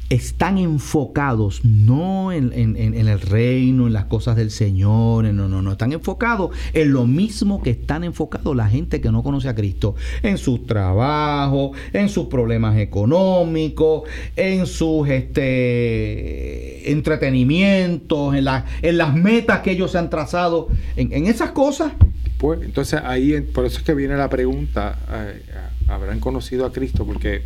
están 0.08 0.58
enfocados 0.58 1.64
no 1.64 2.30
en, 2.32 2.52
en- 2.52 2.76
en- 2.76 2.94
el 2.94 3.20
reino, 3.20 3.86
en 3.88 3.92
las 3.92 4.04
cosas 4.04 4.36
del 4.36 4.50
Señor, 4.50 5.24
no, 5.24 5.48
no, 5.48 5.62
no, 5.62 5.72
están 5.72 5.92
enfocados 5.92 6.50
en 6.74 6.92
lo 6.92 7.06
mismo 7.06 7.62
que 7.62 7.70
están 7.70 8.04
enfocados 8.04 8.54
la 8.54 8.68
gente 8.68 9.00
que 9.00 9.10
no 9.10 9.22
conoce 9.22 9.48
a 9.48 9.54
Cristo, 9.54 9.94
en 10.22 10.38
sus 10.38 10.64
trabajos, 10.66 11.76
en 11.92 12.08
sus 12.08 12.26
problemas 12.26 12.76
económicos, 12.78 14.02
en 14.36 14.66
sus 14.66 15.08
este, 15.08 16.90
entretenimientos, 16.92 18.34
en, 18.34 18.44
la- 18.44 18.64
en 18.82 18.98
las 18.98 19.14
metas 19.14 19.60
que 19.60 19.72
ellos 19.72 19.92
se 19.92 19.98
han 19.98 20.10
trazado, 20.10 20.68
en, 20.96 21.12
en 21.12 21.26
esas 21.26 21.50
cosas. 21.50 21.92
pues, 22.38 22.60
entonces 22.62 23.00
ahí, 23.04 23.40
por 23.40 23.64
eso 23.66 23.78
es 23.78 23.84
que 23.84 23.94
viene 23.94 24.16
la 24.16 24.28
pregunta, 24.28 24.98
eh, 25.10 25.42
¿habrán 25.88 26.20
conocido 26.20 26.66
a 26.66 26.72
Cristo? 26.72 27.04
Porque. 27.06 27.42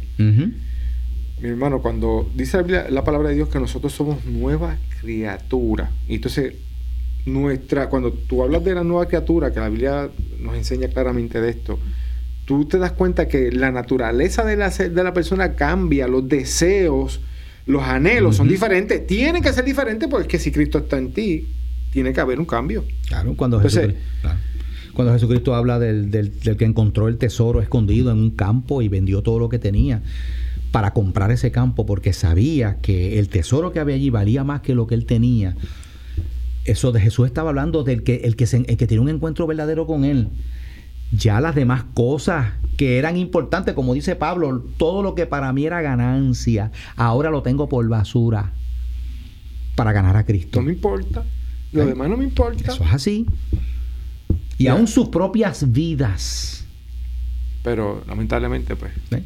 Mi 1.43 1.49
hermano, 1.49 1.81
cuando 1.81 2.29
dice 2.35 2.57
la, 2.59 2.63
Biblia- 2.63 2.87
la 2.91 3.05
palabra 3.05 3.29
de 3.31 3.35
Dios 3.37 3.49
que 3.49 3.59
nosotros 3.59 3.93
somos 3.93 4.25
nuevas 4.27 4.79
criaturas, 5.01 5.91
y 6.09 6.17
entonces, 6.17 6.55
nuestra, 7.27 7.89
cuando 7.89 8.13
tú 8.13 8.43
hablas 8.43 8.65
de 8.65 8.75
la 8.75 8.85
nueva 8.85 9.07
criatura, 9.07 9.53
que 9.53 9.61
la 9.61 9.69
Biblia 9.69 10.09
nos 10.41 10.55
enseña 10.57 10.89
claramente 10.89 11.41
de 11.41 11.51
esto, 11.51 11.79
tú 12.45 12.65
te 12.65 12.79
das 12.79 12.93
cuenta 12.93 13.29
que 13.29 13.53
la 13.53 13.71
naturaleza 13.71 14.45
de 14.45 14.57
la, 14.57 14.71
de 14.71 15.05
la 15.05 15.13
persona 15.15 15.55
cambia, 15.55 16.09
los 16.09 16.29
deseos, 16.29 17.21
los 17.67 17.83
anhelos 17.83 18.37
son 18.37 18.49
diferentes. 18.49 19.07
Tienen 19.07 19.43
que 19.43 19.53
ser 19.53 19.65
diferentes 19.65 20.09
porque 20.09 20.39
si 20.39 20.51
Cristo 20.51 20.79
está 20.79 20.99
en 20.99 21.13
ti, 21.13 21.47
tiene 21.93 22.13
que 22.13 22.21
haber 22.21 22.39
un 22.41 22.47
cambio. 22.47 22.85
Claro, 23.07 23.35
cuando, 23.37 23.59
Entonces- 23.59 23.81
Jesucristo, 23.83 24.11
claro. 24.23 24.39
cuando 24.95 25.13
Jesucristo 25.13 25.55
habla 25.55 25.79
del, 25.79 26.11
del- 26.11 26.41
del 26.41 26.57
que 26.57 26.65
encontró 26.65 27.07
el 27.09 27.19
tesoro 27.19 27.61
escondido 27.61 28.11
en 28.11 28.19
un 28.19 28.31
campo 28.31 28.83
y 28.83 28.89
vendió 28.89 29.23
todo 29.23 29.39
lo 29.39 29.49
que 29.49 29.59
tenía 29.59 30.03
para 30.71 30.93
comprar 30.93 31.31
ese 31.31 31.51
campo 31.51 31.87
porque 31.87 32.13
sabía 32.13 32.79
que 32.81 33.19
el 33.19 33.29
tesoro 33.29 33.73
que 33.73 33.81
había 33.81 33.97
allí 33.97 34.11
valía 34.11 34.45
más 34.45 34.61
que 34.61 34.75
lo 34.75 34.87
que 34.87 34.95
él 34.95 35.07
tenía. 35.07 35.57
Eso 36.65 36.93
de 36.93 37.01
Jesús 37.01 37.27
estaba 37.27 37.51
hablando 37.51 37.83
del 37.83 38.03
que 38.03 38.17
el 38.25 38.37
que, 38.37 38.47
se, 38.47 38.59
el 38.59 38.77
que 38.77 38.87
tiene 38.87 39.03
un 39.03 39.09
encuentro 39.09 39.47
verdadero 39.47 39.87
con 39.87 40.05
él. 40.05 40.29
Ya 41.13 41.41
las 41.41 41.55
demás 41.57 41.85
cosas 41.95 42.53
que 42.77 42.99
eran 42.99 43.17
importantes, 43.17 43.75
como 43.75 43.95
dice 43.95 44.15
Pablo, 44.15 44.65
todo 44.77 45.03
lo 45.03 45.15
que 45.15 45.27
para 45.27 45.53
mí 45.53 45.67
era 45.67 45.83
ganancia, 45.83 46.71
ahora 46.95 47.31
lo 47.31 47.43
tengo 47.43 47.69
por 47.69 47.89
basura 47.89 48.53
para 49.75 49.93
ganar 49.93 50.17
a 50.17 50.25
Cristo. 50.25 50.61
No 50.61 50.67
me 50.67 50.73
importa. 50.75 51.25
Lo 51.73 51.87
demás 51.87 52.09
no 52.09 52.17
me 52.17 52.25
importa. 52.25 52.73
Eso 52.73 52.85
es 52.85 52.93
así. 52.93 53.27
Y 54.59 54.67
aún 54.67 54.87
sus 54.87 55.09
propias 55.09 55.73
vidas. 55.73 56.65
Pero 57.63 58.03
lamentablemente, 58.07 58.77
pues, 58.77 58.93
¿eh? 59.11 59.23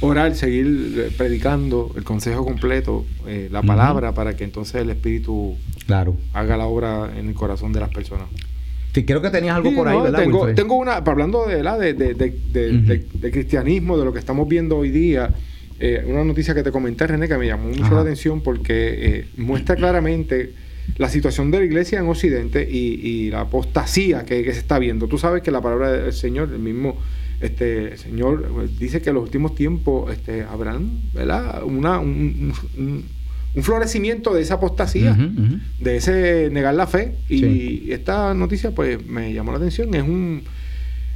Orar, 0.00 0.34
seguir 0.34 0.94
eh, 0.96 1.10
predicando 1.16 1.92
el 1.96 2.04
consejo 2.04 2.44
completo, 2.44 3.04
eh, 3.26 3.48
la 3.50 3.62
palabra, 3.62 4.12
para 4.12 4.36
que 4.36 4.44
entonces 4.44 4.76
el 4.76 4.90
Espíritu 4.90 5.56
Claro. 5.86 6.16
haga 6.32 6.56
la 6.56 6.66
obra 6.66 7.10
en 7.16 7.28
el 7.28 7.34
corazón 7.34 7.72
de 7.72 7.80
las 7.80 7.88
personas. 7.90 8.28
Sí, 8.94 9.04
creo 9.04 9.20
que 9.22 9.30
tenías 9.30 9.56
algo 9.56 9.70
Sí, 9.70 9.76
por 9.76 9.88
ahí, 9.88 9.96
no, 9.96 10.04
¿verdad? 10.04 10.18
Tengo, 10.20 10.38
Wilfred? 10.38 10.54
tengo 10.56 10.76
una, 10.76 10.94
hablando 10.96 11.46
de, 11.46 11.56
¿verdad? 11.56 11.78
de, 11.78 11.92
de, 11.94 12.14
de, 12.14 12.30
de- 12.52 12.76
Ujú. 12.76 12.86
de- 12.86 13.06
de 13.14 13.30
cristianismo, 13.30 13.98
de 13.98 14.04
lo 14.04 14.12
que 14.12 14.18
estamos 14.18 14.48
viendo 14.48 14.76
hoy 14.78 14.90
día, 14.90 15.30
eh, 15.80 16.04
una 16.08 16.24
noticia 16.24 16.54
que 16.54 16.62
te 16.62 16.72
comenté, 16.72 17.06
René, 17.06 17.28
que 17.28 17.36
me 17.38 17.46
llamó 17.46 17.68
mucho 17.68 17.84
Ajá. 17.84 17.94
la 17.96 18.00
atención 18.00 18.40
porque 18.40 18.72
eh, 19.20 19.26
muestra 19.36 19.76
claramente 19.76 20.52
la 20.96 21.08
situación 21.08 21.50
de 21.50 21.58
la 21.58 21.64
iglesia 21.66 21.98
en 21.98 22.08
Occidente 22.08 22.66
y, 22.68 23.00
y 23.04 23.30
la 23.30 23.40
apostasía 23.42 24.24
que, 24.24 24.42
que 24.42 24.52
se 24.52 24.58
está 24.60 24.78
viendo. 24.78 25.06
Tú 25.06 25.18
sabes 25.18 25.42
que 25.42 25.50
la 25.50 25.60
palabra 25.60 25.92
del 25.92 26.12
Señor, 26.12 26.50
el 26.52 26.58
mismo 26.58 26.96
este 27.40 27.96
Señor 27.98 28.50
eh, 28.64 28.68
dice 28.78 29.00
que 29.00 29.10
en 29.10 29.14
los 29.16 29.24
últimos 29.24 29.54
tiempos 29.54 30.12
este, 30.12 30.42
habrán 30.42 31.00
¿verdad? 31.14 31.62
Una, 31.64 31.98
un, 32.00 32.52
un- 32.76 33.04
un 33.54 33.62
florecimiento 33.62 34.34
de 34.34 34.42
esa 34.42 34.54
apostasía 34.54 35.16
de 35.80 35.96
ese 35.96 36.48
negar 36.52 36.74
la 36.74 36.86
fe 36.86 37.14
y 37.28 37.38
Sí. 37.40 37.88
esta 37.90 38.34
noticia 38.34 38.72
pues 38.72 39.04
me 39.06 39.32
llamó 39.32 39.52
la 39.52 39.58
atención 39.58 39.94
es 39.94 40.02
un 40.02 40.42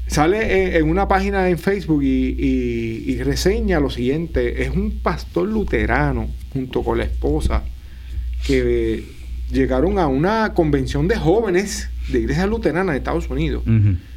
Sale 0.08 0.76
en, 0.76 0.88
una 0.90 1.06
página 1.08 1.48
en 1.48 1.58
Facebook 1.58 2.02
y, 2.02 2.34
y- 2.36 3.04
y 3.12 3.22
reseña 3.22 3.78
lo 3.80 3.88
siguiente. 3.88 4.62
Es 4.62 4.70
un 4.70 4.98
pastor 4.98 5.48
luterano 5.48 6.28
junto 6.52 6.82
con 6.82 6.98
la 6.98 7.04
esposa 7.04 7.62
que 8.46 9.04
llegaron 9.50 9.98
a 9.98 10.08
una 10.08 10.52
convención 10.54 11.06
de 11.08 11.16
jóvenes 11.16 11.88
de 12.10 12.18
iglesias 12.20 12.48
luteranas 12.48 12.92
de 12.94 12.98
Estados 12.98 13.30
Unidos. 13.30 13.62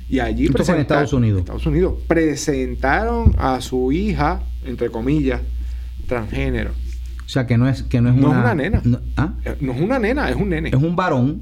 Y 0.07 0.19
allí 0.19 0.45
Esto 0.45 0.63
fue 0.63 0.75
en 0.75 0.81
Estados 0.81 1.13
Unidos. 1.13 1.39
Estados 1.39 1.65
Unidos. 1.65 1.95
Presentaron 2.07 3.35
a 3.37 3.59
su 3.61 3.91
hija, 3.91 4.41
entre 4.65 4.89
comillas, 4.91 5.41
transgénero. 6.07 6.71
O 7.25 7.29
sea, 7.29 7.47
que 7.47 7.57
no 7.57 7.67
es, 7.67 7.81
que 7.83 8.01
no 8.01 8.09
es 8.09 8.15
No 8.15 8.27
es 8.27 8.33
una... 8.33 8.39
una 8.41 8.55
nena. 8.55 8.81
no- 8.83 8.99
¿ah? 9.17 9.33
Eh, 9.43 9.55
No 9.61 9.73
es 9.73 9.81
una 9.81 9.97
nena, 9.97 10.29
es 10.29 10.35
un 10.35 10.49
nene. 10.49 10.69
Es 10.69 10.75
un 10.75 10.95
varón. 10.95 11.41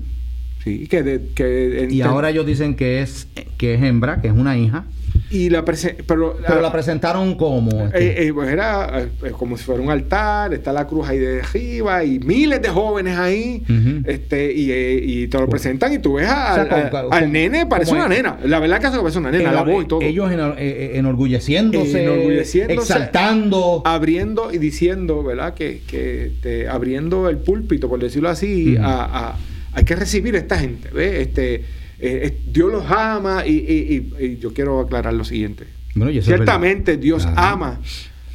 Sí, 0.64 0.88
que, 0.88 1.04
de- 1.04 1.30
que 1.36 1.88
Y 1.92 2.02
ahora 2.02 2.30
ellos 2.30 2.46
dicen 2.46 2.76
que 2.76 3.02
es, 3.02 3.28
que 3.58 3.74
es 3.74 3.84
hembra, 3.84 4.22
que 4.22 4.30
es 4.30 4.34
una 4.34 4.58
hija. 4.58 4.86
y 5.30 5.50
la 5.50 5.64
pero, 5.66 6.38
Pero 6.48 6.62
la 6.62 6.72
presentaron 6.72 7.36
como... 7.36 7.86
este, 7.88 8.24
Eh, 8.24 8.28
eh, 8.28 8.34
pues 8.34 8.50
era 8.50 9.02
eh, 9.02 9.10
eh, 9.26 9.32
como 9.32 9.58
si 9.58 9.64
fuera 9.66 9.82
un 9.82 9.90
altar, 9.92 10.54
está 10.54 10.72
la 10.72 10.88
cruz 10.88 11.08
ahí 11.10 11.20
de 11.20 11.42
arriba 11.42 12.04
y 12.06 12.20
miles 12.20 12.62
de 12.62 12.70
jóvenes 12.70 13.18
ahí, 13.18 13.62
este 14.06 14.54
y, 14.54 14.72
eh, 14.72 15.02
y 15.04 15.28
te 15.28 15.38
lo 15.38 15.48
presentan 15.50 15.92
y 15.94 16.00
tú 16.00 16.14
ves 16.14 16.28
a- 16.30 16.52
O 16.52 16.56
sea, 16.56 16.64
al, 16.64 16.90
como- 16.90 17.28
nene, 17.34 17.66
parece 17.66 17.92
una 17.92 18.04
es- 18.04 18.10
nena. 18.10 18.38
La 18.46 18.60
verdad 18.60 18.80
que 18.80 18.88
hace 18.88 18.96
que 18.98 19.02
parece 19.04 19.20
una 19.20 19.32
nena, 19.32 19.52
la 19.52 19.64
voz 19.64 19.84
y 19.84 19.88
todo. 19.88 20.02
Ellos 20.02 20.32
enor- 20.32 20.56
eh, 20.58 20.92
eh, 20.94 20.98
enorgulleciéndose, 20.98 22.04
Enorgulleciéndose, 22.06 22.94
exaltando. 22.94 23.82
abriendo 23.86 24.52
y 24.54 24.58
diciendo, 24.60 25.24
¿verdad? 25.24 25.54
Que, 25.56 25.82
que 25.86 26.28
este, 26.28 26.68
abriendo 26.70 27.28
el 27.30 27.38
púlpito, 27.38 27.90
por 27.90 28.00
decirlo 28.00 28.30
así, 28.30 28.78
a, 28.78 29.30
a- 29.30 29.36
hay 29.74 29.84
que 29.84 29.96
recibir 29.96 30.36
a 30.36 30.40
esta 30.40 30.58
gente, 30.60 30.90
¿ves? 30.90 31.28
Este, 31.28 31.56
eh, 31.56 31.64
eh, 32.00 32.38
Dios 32.52 32.72
los 32.72 32.86
ama 32.90 33.46
y, 33.46 33.52
y- 33.54 34.14
y- 34.20 34.26
y 34.26 34.38
yo 34.38 34.54
quiero 34.54 34.80
aclarar 34.82 35.14
lo 35.14 35.24
siguiente. 35.24 35.66
Bueno, 35.96 36.22
Ciertamente. 36.22 36.98
Dios 36.98 37.28
ama 37.36 37.80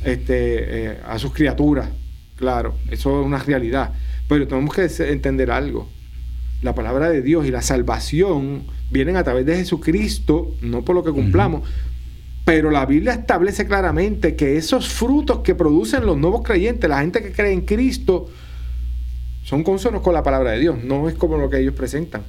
este, 0.05 0.87
eh, 0.93 0.99
a 1.07 1.19
sus 1.19 1.33
criaturas, 1.33 1.89
claro, 2.37 2.75
eso 2.91 3.21
es 3.21 3.27
una 3.27 3.39
realidad. 3.39 3.93
Pero 4.29 4.47
tenemos 4.47 4.75
que 4.75 4.87
entender 5.11 5.51
algo. 5.51 5.89
La 6.63 6.75
palabra 6.75 7.11
de 7.11 7.23
Dios 7.23 7.47
y 7.47 7.51
la 7.51 7.63
salvación 7.63 8.65
vienen 8.91 9.17
a 9.17 9.25
través 9.25 9.47
de 9.47 9.57
Jesucristo, 9.57 10.55
no 10.63 10.85
por 10.85 10.95
lo 10.95 11.03
que 11.05 11.11
cumplamos. 11.13 11.63
Pero 12.45 12.71
la 12.71 12.87
Biblia 12.87 13.13
establece 13.13 13.67
claramente 13.67 14.35
que 14.35 14.57
esos 14.57 14.89
frutos 14.89 15.41
que 15.41 15.55
producen 15.55 16.07
los 16.07 16.17
nuevos 16.17 16.43
creyentes, 16.43 16.89
la 16.89 17.01
gente 17.01 17.23
que 17.23 17.33
cree 17.33 17.53
en 17.53 17.63
Cristo, 17.63 18.29
son 19.49 19.63
consonos 19.63 20.03
con 20.03 20.13
la 20.13 20.23
palabra 20.23 20.51
de 20.51 20.59
Dios, 20.61 20.77
no 20.85 21.09
es 21.09 21.15
como 21.15 21.39
lo 21.39 21.49
que 21.49 21.59
ellos 21.59 21.73
presentan. 21.73 22.21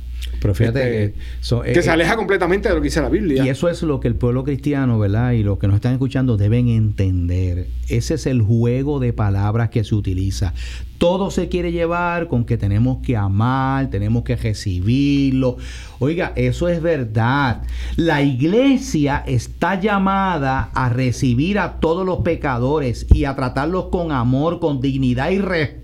Pero 0.42 0.56
fíjate 0.56 1.04
Este, 1.06 1.14
que, 1.14 1.20
so- 1.42 1.62
que 1.64 1.72
eh, 1.74 1.82
se 1.82 1.90
aleja 1.92 2.16
completamente 2.16 2.70
de 2.70 2.76
lo 2.76 2.80
que 2.80 2.86
dice 2.86 3.02
la 3.02 3.10
Biblia. 3.10 3.44
Y 3.44 3.50
eso 3.50 3.68
es 3.68 3.84
lo 3.84 4.00
que 4.00 4.08
el 4.08 4.16
pueblo 4.16 4.46
cristiano, 4.46 4.98
¿verdad? 4.98 5.34
Y 5.34 5.44
los 5.44 5.60
que 5.60 5.68
nos 5.68 5.76
están 5.76 5.92
escuchando 5.92 6.38
deben 6.38 6.70
entender. 6.70 7.68
Ese 7.90 8.14
es 8.14 8.26
el 8.26 8.42
juego 8.42 9.00
de 9.00 9.12
palabras 9.12 9.70
que 9.70 9.84
se 9.84 9.96
utiliza. 9.96 10.54
Todo 10.98 11.30
se 11.30 11.50
quiere 11.50 11.74
llevar 11.74 12.30
con 12.30 12.46
que 12.46 12.58
tenemos 12.58 13.00
que 13.06 13.18
amar, 13.18 13.90
tenemos 13.90 14.24
que 14.24 14.38
recibirlo. 14.38 15.58
Oiga, 16.00 16.32
eso 16.38 16.70
es 16.70 16.82
verdad. 16.82 17.64
La 17.98 18.22
iglesia 18.22 19.24
está 19.28 19.78
llamada 19.80 20.70
a 20.74 20.88
recibir 20.88 21.60
a 21.60 21.80
todos 21.82 22.06
los 22.06 22.20
pecadores 22.20 23.08
y 23.14 23.26
a 23.26 23.36
tratarlos 23.36 23.86
con 23.92 24.14
amor, 24.14 24.60
con 24.62 24.80
dignidad 24.80 25.32
y 25.32 25.40
respeto. 25.40 25.79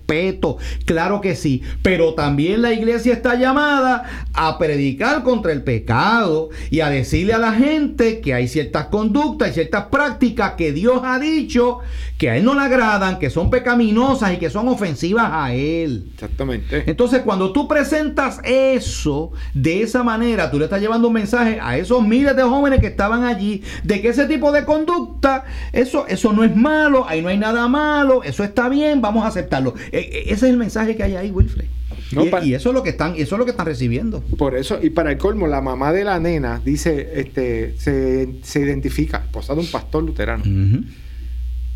Claro 0.84 1.20
que 1.20 1.34
sí. 1.34 1.62
Pero 1.82 2.14
también 2.14 2.62
la 2.62 2.72
iglesia 2.72 3.12
está 3.12 3.34
llamada 3.34 4.26
a 4.32 4.58
predicar 4.58 5.22
contra 5.22 5.52
el 5.52 5.62
pecado 5.62 6.50
y 6.70 6.80
a 6.80 6.90
decirle 6.90 7.32
a 7.32 7.38
la 7.38 7.52
gente 7.52 8.20
que 8.20 8.34
hay 8.34 8.48
ciertas 8.48 8.86
conductas 8.86 9.50
y 9.50 9.54
ciertas 9.54 9.86
prácticas 9.86 10.52
que 10.52 10.72
Dios 10.72 11.00
ha 11.04 11.18
dicho 11.18 11.80
que 12.18 12.30
a 12.30 12.36
Él 12.36 12.44
no 12.44 12.54
le 12.54 12.60
agradan, 12.60 13.18
que 13.18 13.28
son 13.30 13.50
pecaminosas 13.50 14.32
y 14.32 14.36
que 14.38 14.48
son 14.48 14.68
ofensivas 14.68 15.28
a 15.30 15.52
Él. 15.52 16.10
Exactamente. 16.14 16.84
Entonces, 16.86 17.22
cuando 17.22 17.52
tú 17.52 17.68
presentas 17.68 18.40
eso 18.44 19.32
de 19.52 19.82
esa 19.82 20.02
manera, 20.02 20.50
tú 20.50 20.58
le 20.58 20.64
estás 20.64 20.80
llevando 20.80 21.08
un 21.08 21.14
mensaje 21.14 21.58
a 21.60 21.76
esos 21.76 22.06
miles 22.06 22.34
de 22.36 22.42
jóvenes 22.42 22.80
que 22.80 22.86
estaban 22.86 23.24
allí 23.24 23.62
de 23.84 24.00
que 24.00 24.08
ese 24.08 24.26
tipo 24.26 24.52
de 24.52 24.64
conducta, 24.64 25.44
eso, 25.72 26.06
eso 26.08 26.32
no 26.32 26.44
es 26.44 26.56
malo, 26.56 27.06
ahí 27.06 27.20
no 27.20 27.28
hay 27.28 27.38
nada 27.38 27.68
malo, 27.68 28.22
eso 28.22 28.44
está 28.44 28.68
bien, 28.68 29.02
vamos 29.02 29.24
a 29.24 29.28
aceptarlo. 29.28 29.74
E- 29.96 30.00
e- 30.00 30.22
ese 30.32 30.46
es 30.46 30.52
el 30.52 30.56
mensaje 30.56 30.96
que 30.96 31.02
hay 31.02 31.16
ahí, 31.16 31.30
Wilfred. 31.30 31.66
No, 32.12 32.24
y, 32.44 32.54
eso 32.54 32.68
es 32.70 32.74
lo 32.74 32.82
que 32.82 32.90
están, 32.90 33.14
eso 33.16 33.34
es 33.34 33.38
lo 33.38 33.44
que 33.44 33.50
están 33.50 33.66
recibiendo. 33.66 34.20
Por 34.38 34.54
eso, 34.56 34.78
y 34.82 34.90
para 34.90 35.10
el 35.12 35.18
colmo, 35.18 35.46
la 35.48 35.60
mamá 35.60 35.92
de 35.92 36.04
la 36.04 36.20
nena 36.20 36.60
dice, 36.64 37.12
este, 37.20 37.74
se, 37.78 38.28
se 38.42 38.60
identifica, 38.60 39.18
esposa 39.18 39.54
de 39.54 39.60
un 39.60 39.66
pastor 39.66 40.04
luterano, 40.04 40.44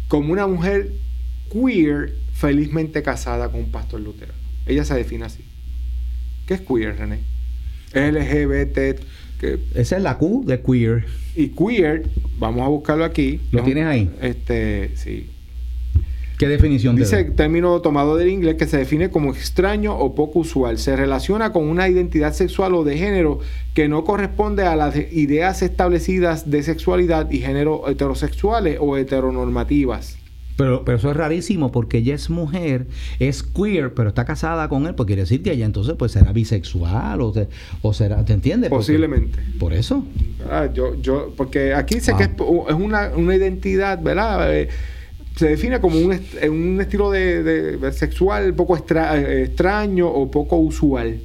como 0.08 0.32
una 0.32 0.46
mujer 0.46 0.92
queer 1.52 2.14
felizmente 2.34 3.02
casada 3.02 3.48
con 3.50 3.60
un 3.60 3.70
pastor 3.70 4.00
luterano. 4.00 4.38
Ella 4.66 4.84
se 4.84 4.94
define 4.94 5.24
así. 5.24 5.42
¿Qué 6.46 6.54
es 6.54 6.60
queer, 6.60 6.96
René? 6.96 7.18
LGBT 7.94 9.00
que- 9.40 9.58
Esa 9.74 9.96
es 9.96 10.02
la 10.02 10.16
Q 10.18 10.44
de 10.46 10.60
queer. 10.60 11.04
y 11.34 11.48
queer, 11.48 12.08
vamos 12.38 12.62
a 12.64 12.68
buscarlo 12.68 13.04
aquí. 13.04 13.40
¿Lo 13.50 13.58
Es 13.60 13.62
un- 13.62 13.72
tienes 13.72 13.86
ahí? 13.86 14.10
Este, 14.20 14.92
sí. 14.96 15.26
¿Qué 16.40 16.48
definición 16.48 16.96
te 16.96 17.02
Dice 17.02 17.22
da? 17.24 17.34
término 17.34 17.78
tomado 17.82 18.16
del 18.16 18.30
inglés 18.30 18.54
que 18.54 18.66
se 18.66 18.78
define 18.78 19.10
como 19.10 19.30
extraño 19.30 19.94
o 19.94 20.14
poco 20.14 20.38
usual. 20.38 20.78
Se 20.78 20.96
relaciona 20.96 21.52
con 21.52 21.68
una 21.68 21.86
identidad 21.86 22.32
sexual 22.32 22.74
o 22.74 22.82
de 22.82 22.96
género 22.96 23.40
que 23.74 23.88
no 23.88 24.04
corresponde 24.04 24.62
a 24.64 24.74
las 24.74 24.96
ideas 24.96 25.60
establecidas 25.60 26.50
de 26.50 26.62
sexualidad 26.62 27.30
y 27.30 27.40
género 27.40 27.86
heterosexuales 27.90 28.78
o 28.80 28.96
heteronormativas. 28.96 30.16
Pero, 30.56 30.82
pero 30.84 30.96
eso 30.98 31.10
es 31.10 31.16
rarísimo 31.18 31.70
porque 31.72 31.98
ella 31.98 32.14
es 32.14 32.30
mujer, 32.30 32.86
es 33.18 33.42
queer, 33.42 33.92
pero 33.94 34.08
está 34.08 34.24
casada 34.24 34.68
con 34.70 34.86
él, 34.86 34.94
pues 34.94 35.06
quiere 35.08 35.22
decir 35.22 35.42
que 35.42 35.52
ella 35.52 35.66
entonces 35.66 35.94
pues 35.98 36.12
será 36.12 36.32
bisexual 36.32 37.20
o, 37.20 37.32
se- 37.34 37.48
o 37.82 37.92
será, 37.94 38.24
¿te 38.24 38.32
entiendes? 38.34 38.70
Porque- 38.70 38.80
Posiblemente. 38.82 39.38
por 39.58 39.72
eso. 39.74 40.04
¿verdad? 40.38 40.72
Yo, 40.72 40.94
yo, 41.00 41.32
porque 41.36 41.72
aquí 41.74 41.96
dice 41.96 42.12
Wow. 42.12 42.18
que 42.18 42.24
es, 42.24 42.30
es 42.68 42.74
una, 42.74 43.10
una 43.16 43.36
identidad, 43.36 44.02
¿verdad? 44.02 44.54
Eh, 44.54 44.68
se 45.40 45.48
define 45.48 45.80
como 45.80 45.98
un, 45.98 46.20
un 46.50 46.80
estilo 46.82 47.10
de, 47.10 47.42
de- 47.42 47.92
sexual 47.92 48.54
poco 48.54 48.76
eh, 48.76 49.44
extraño 49.44 50.06
o 50.06 50.30
poco 50.30 50.56
usual. 50.56 51.18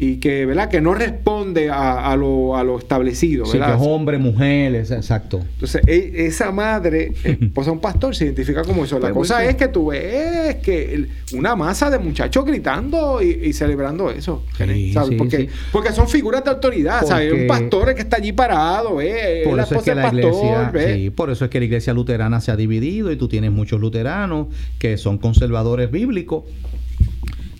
Y 0.00 0.18
que, 0.18 0.46
¿verdad? 0.46 0.68
Que 0.68 0.80
no 0.80 0.94
responde 0.94 1.70
a, 1.70 2.12
a 2.12 2.16
lo, 2.16 2.56
a 2.56 2.62
lo 2.62 2.78
establecido, 2.78 3.46
Sí, 3.46 3.58
que 3.58 3.64
es 3.64 3.76
hombre, 3.80 4.16
mujer, 4.18 4.76
es- 4.76 4.92
exacto. 4.92 5.40
Entonces, 5.54 5.82
e- 5.88 6.26
esa 6.26 6.52
madre, 6.52 7.12
esposa 7.24 7.70
de 7.70 7.74
un 7.74 7.80
pastor, 7.80 8.14
se 8.14 8.26
identifica 8.26 8.62
como 8.62 8.84
eso. 8.84 9.00
La 9.00 9.10
cosa 9.10 9.44
es 9.44 9.56
que 9.56 9.66
tú 9.66 9.88
ves 9.88 10.56
que 10.62 10.94
el- 10.94 11.08
una 11.34 11.56
masa 11.56 11.90
de 11.90 11.98
muchachos 11.98 12.44
gritando 12.44 13.20
y, 13.20 13.40
y 13.48 13.52
celebrando 13.52 14.08
eso. 14.10 14.44
Sí, 14.56 14.92
¿sabes? 14.92 15.08
sí, 15.10 15.14
porque, 15.16 15.36
sí. 15.36 15.48
porque 15.72 15.90
son 15.92 16.08
figuras 16.08 16.44
de 16.44 16.50
autoridad. 16.50 17.04
¿sabes? 17.04 17.30
Porque- 17.30 17.42
Un 17.42 17.48
pastor 17.48 17.94
que 17.96 18.02
está 18.02 18.18
allí 18.18 18.30
parado, 18.32 18.98
la 19.00 19.62
eso 19.64 19.74
es 19.74 19.82
que 19.82 19.94
la 19.96 20.02
pastor, 20.02 20.72
iglesia, 20.72 21.12
por 21.16 21.30
eso 21.30 21.44
es 21.44 21.50
que 21.50 21.58
la 21.58 21.64
iglesia 21.64 21.92
luterana 21.92 22.40
se 22.40 22.52
ha 22.52 22.56
dividido 22.56 23.10
y 23.10 23.16
tú 23.16 23.26
tienes 23.26 23.50
muchos 23.50 23.80
luteranos 23.80 24.46
que 24.78 24.96
son 24.96 25.18
conservadores 25.18 25.90
bíblicos 25.90 26.44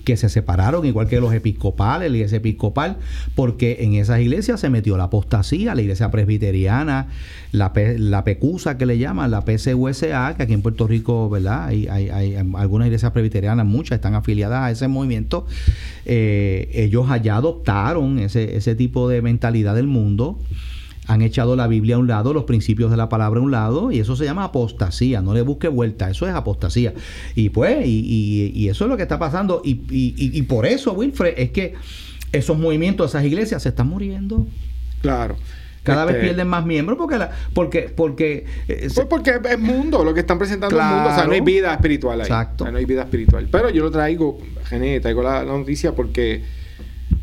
que 0.08 0.16
se 0.16 0.30
separaron, 0.30 0.86
igual 0.86 1.06
que 1.06 1.20
los 1.20 1.34
episcopales, 1.34 2.10
la 2.10 2.16
iglesia 2.16 2.38
episcopal, 2.38 2.96
porque 3.34 3.76
en 3.80 3.92
esas 3.92 4.20
iglesias 4.20 4.58
se 4.58 4.70
metió 4.70 4.96
la 4.96 5.04
apostasía, 5.04 5.74
la 5.74 5.82
iglesia 5.82 6.10
presbiteriana, 6.10 7.08
la, 7.52 7.74
PECUSA 8.24 8.78
que 8.78 8.86
le 8.86 8.96
llaman, 8.96 9.30
la 9.30 9.44
PCUSA, 9.44 10.34
que 10.34 10.42
aquí 10.44 10.54
en 10.54 10.62
Puerto 10.62 10.86
Rico, 10.86 11.28
¿verdad? 11.28 11.66
Hay, 11.66 11.88
hay, 11.88 12.08
hay 12.08 12.36
algunas 12.36 12.86
iglesias 12.86 13.12
presbiterianas, 13.12 13.66
muchas 13.66 13.96
están 13.96 14.14
afiliadas 14.14 14.62
a 14.62 14.70
ese 14.70 14.88
movimiento. 14.88 15.46
Eh, 16.06 16.70
ellos 16.72 17.10
allá 17.10 17.36
adoptaron 17.36 18.18
ese, 18.18 18.56
ese 18.56 18.74
tipo 18.74 19.10
de 19.10 19.20
mentalidad 19.20 19.74
del 19.74 19.88
mundo 19.88 20.38
han 21.08 21.22
echado 21.22 21.56
la 21.56 21.66
Biblia 21.66 21.96
a 21.96 21.98
un 21.98 22.06
lado, 22.06 22.32
los 22.32 22.44
principios 22.44 22.90
de 22.90 22.96
la 22.96 23.08
palabra 23.08 23.40
a 23.40 23.42
un 23.42 23.50
lado, 23.50 23.90
y 23.90 23.98
eso 23.98 24.14
se 24.14 24.24
llama 24.26 24.44
apostasía. 24.44 25.20
No 25.22 25.34
le 25.34 25.40
busque 25.42 25.66
vuelta, 25.66 26.08
eso 26.10 26.28
es 26.28 26.34
apostasía. 26.34 26.92
Y 27.34 27.48
pues, 27.48 27.84
y, 27.86 27.98
y- 28.00 28.52
y 28.54 28.68
eso 28.68 28.84
es 28.84 28.90
lo 28.90 28.96
que 28.96 29.02
está 29.04 29.18
pasando. 29.18 29.60
Y, 29.64 30.42
por 30.42 30.66
eso, 30.66 30.92
Wilfred, 30.92 31.34
es 31.38 31.50
que 31.50 31.74
esos 32.30 32.58
movimientos, 32.58 33.10
esas 33.10 33.24
iglesias 33.24 33.62
se 33.62 33.70
están 33.70 33.88
muriendo. 33.88 34.46
Claro. 35.00 35.36
Cada 35.82 36.04
vez 36.04 36.16
Este, 36.16 36.26
pierden 36.26 36.48
más 36.48 36.66
miembros 36.66 36.98
porque, 36.98 37.16
la, 37.16 37.30
porque, 37.54 37.82
porque 37.96 38.44
eh, 38.68 38.88
Pues 38.94 39.06
porque 39.08 39.40
es 39.50 39.58
mundo, 39.58 40.04
lo 40.04 40.12
que 40.12 40.20
están 40.20 40.36
presentando 40.36 40.78
es 40.78 40.84
mundo. 40.84 41.08
O 41.08 41.14
sea, 41.14 41.24
no 41.24 41.32
hay 41.32 41.40
vida 41.40 41.72
espiritual 41.72 42.20
ahí. 42.20 42.26
Exacto. 42.26 42.64
O 42.64 42.66
sea, 42.66 42.72
no 42.72 42.76
hay 42.78 42.84
vida 42.84 43.02
espiritual. 43.04 43.48
Pero 43.50 43.70
yo 43.70 43.82
lo 43.84 43.90
traigo, 43.90 44.38
Gené, 44.64 45.00
traigo 45.00 45.22
la, 45.22 45.42
la 45.44 45.52
noticia 45.56 45.94
porque, 45.94 46.42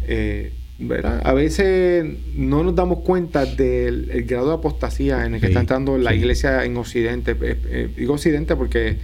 eh, 0.07 0.53
¿verdad? 0.79 1.21
A 1.23 1.33
veces 1.33 2.05
no 2.35 2.63
nos 2.63 2.75
damos 2.75 2.99
cuenta 2.99 3.45
del 3.45 4.09
el 4.11 4.23
grado 4.25 4.49
de 4.49 4.53
apostasía 4.55 5.25
en 5.25 5.35
el 5.35 5.39
que 5.41 5.47
Sí, 5.47 5.51
está 5.51 5.61
entrando 5.61 5.97
la 5.97 6.11
sí. 6.11 6.17
iglesia 6.17 6.65
en 6.65 6.75
Occidente. 6.77 7.31
Eh, 7.31 7.57
eh, 7.69 7.89
digo 7.95 8.13
Occidente 8.15 8.55
porque 8.55 8.97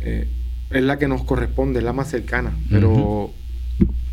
eh, 0.00 0.28
es 0.70 0.82
la 0.82 0.98
que 0.98 1.08
nos 1.08 1.24
corresponde, 1.24 1.78
es 1.78 1.84
la 1.84 1.92
más 1.92 2.10
cercana. 2.10 2.52
Pero. 2.70 3.32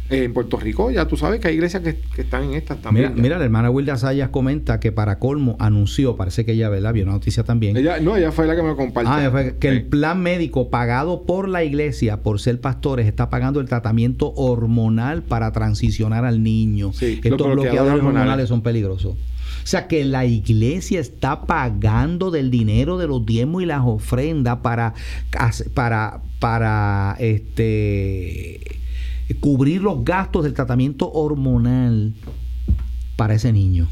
En 0.09 0.33
Puerto 0.33 0.57
Rico 0.57 0.89
ya 0.89 1.05
tú 1.07 1.17
sabes 1.17 1.39
que 1.39 1.49
hay 1.49 1.55
iglesias 1.55 1.83
que, 1.83 2.21
están 2.21 2.45
en 2.45 2.53
estas 2.53 2.81
también. 2.81 3.09
Mira, 3.09 3.21
mira 3.21 3.37
la 3.37 3.45
hermana 3.45 3.69
Wilda 3.69 3.97
Sayas 3.97 4.29
comenta 4.29 4.79
que 4.79 4.91
para 4.91 5.19
colmo 5.19 5.55
anunció, 5.59 6.15
parece 6.15 6.45
que 6.45 6.53
ella, 6.53 6.69
¿verdad? 6.69 6.93
Vio 6.93 7.03
una 7.03 7.13
noticia 7.13 7.43
también. 7.43 7.75
Ella, 7.75 7.99
no, 7.99 8.15
ella 8.15 8.31
fue 8.31 8.47
la 8.47 8.55
que 8.55 8.63
me 8.63 8.75
compartió. 8.75 9.11
Ah, 9.11 9.51
que 9.59 9.67
el 9.67 9.85
plan 9.85 10.21
médico 10.21 10.69
pagado 10.69 11.23
por 11.23 11.49
la 11.49 11.63
iglesia 11.63 12.23
por 12.23 12.39
ser 12.39 12.61
pastores 12.61 13.07
está 13.07 13.29
pagando 13.29 13.59
el 13.59 13.67
tratamiento 13.67 14.33
hormonal 14.35 15.23
para 15.23 15.51
transicionar 15.51 16.25
al 16.25 16.41
niño. 16.41 16.93
Sí, 16.93 17.19
Estos 17.23 17.53
bloqueadores 17.53 18.03
hormonales. 18.03 18.47
son 18.49 18.61
peligrosos. 18.61 19.15
O 19.15 19.69
sea 19.69 19.87
que 19.87 20.05
la 20.05 20.25
iglesia 20.25 20.99
está 21.01 21.41
pagando 21.41 22.31
del 22.31 22.49
dinero 22.49 22.97
de 22.97 23.07
los 23.07 23.25
diezmos 23.25 23.63
y 23.63 23.65
las 23.65 23.81
ofrendas 23.83 24.59
para, 24.59 24.93
para, 25.73 26.21
para 26.39 27.17
este 27.19 28.76
cubrir 29.35 29.81
los 29.81 30.03
gastos 30.03 30.43
del 30.43 30.53
tratamiento 30.53 31.11
hormonal 31.11 32.13
para 33.15 33.33
ese 33.33 33.51
niño, 33.51 33.87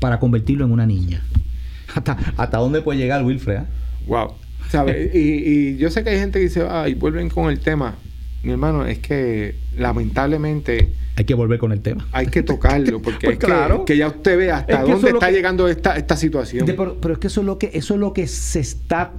para 0.00 0.18
convertirlo 0.18 0.64
en 0.64 0.72
una 0.72 0.86
niña. 0.86 1.22
¿Hasta, 1.94 2.18
hasta 2.36 2.58
dónde 2.58 2.82
puede 2.82 2.98
llegar 2.98 3.24
Wilfred? 3.24 3.56
Ah? 3.56 3.66
Wow. 4.06 4.34
¿Sabe? 4.70 5.10
y, 5.14 5.18
y, 5.18 5.76
yo 5.76 5.90
sé 5.90 6.04
que 6.04 6.10
hay 6.10 6.18
gente 6.18 6.38
que 6.38 6.44
dice, 6.44 6.66
ay, 6.68 6.94
vuelven 6.94 7.28
con 7.28 7.50
el 7.50 7.60
tema. 7.60 7.94
Mi 8.42 8.52
hermano, 8.52 8.84
es 8.86 8.98
que 8.98 9.54
lamentablemente... 9.76 10.92
Hay 11.14 11.24
que 11.24 11.34
volver 11.34 11.58
con 11.58 11.70
el 11.70 11.80
tema. 11.80 12.08
Hay 12.10 12.26
que 12.26 12.42
tocarlo, 12.42 13.00
porque 13.02 13.26
pues 13.26 13.38
es 13.38 13.44
claro, 13.44 13.84
que, 13.84 13.96
ya 13.96 14.08
usted 14.08 14.36
ve 14.36 14.50
hasta 14.50 14.82
dónde 14.82 15.10
está 15.10 15.30
llegando 15.30 15.68
esta, 15.68 15.96
esta 15.96 16.16
situación. 16.16 16.66
pero, 16.66 17.12
es 17.12 17.18
que 17.18 17.26
eso 17.28 17.40
es 17.40 17.46
lo 17.46 17.58
que, 17.58 17.70
eso 17.74 17.94
es 17.94 18.00
lo 18.00 18.12
que 18.12 18.26
se 18.26 18.60
está 18.60 19.12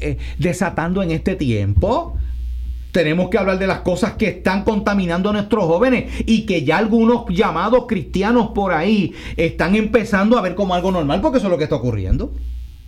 eh, 0.00 0.18
desatando 0.38 1.02
en 1.02 1.12
este 1.12 1.36
tiempo 1.36 2.18
tenemos 2.96 3.28
que 3.28 3.36
hablar 3.36 3.58
de 3.58 3.66
las 3.66 3.80
cosas 3.80 4.14
que 4.14 4.26
están 4.26 4.64
contaminando 4.64 5.28
a 5.28 5.34
nuestros 5.34 5.66
jóvenes 5.66 6.10
y 6.24 6.46
que 6.46 6.64
ya 6.64 6.78
algunos 6.78 7.26
llamados 7.28 7.84
cristianos 7.86 8.52
por 8.54 8.72
ahí 8.72 9.12
están 9.36 9.76
empezando 9.76 10.38
a 10.38 10.40
ver 10.40 10.54
como 10.54 10.74
algo 10.74 10.90
normal, 10.90 11.20
porque 11.20 11.36
eso 11.36 11.48
es 11.48 11.50
lo 11.50 11.58
que 11.58 11.64
está 11.64 11.76
ocurriendo. 11.76 12.32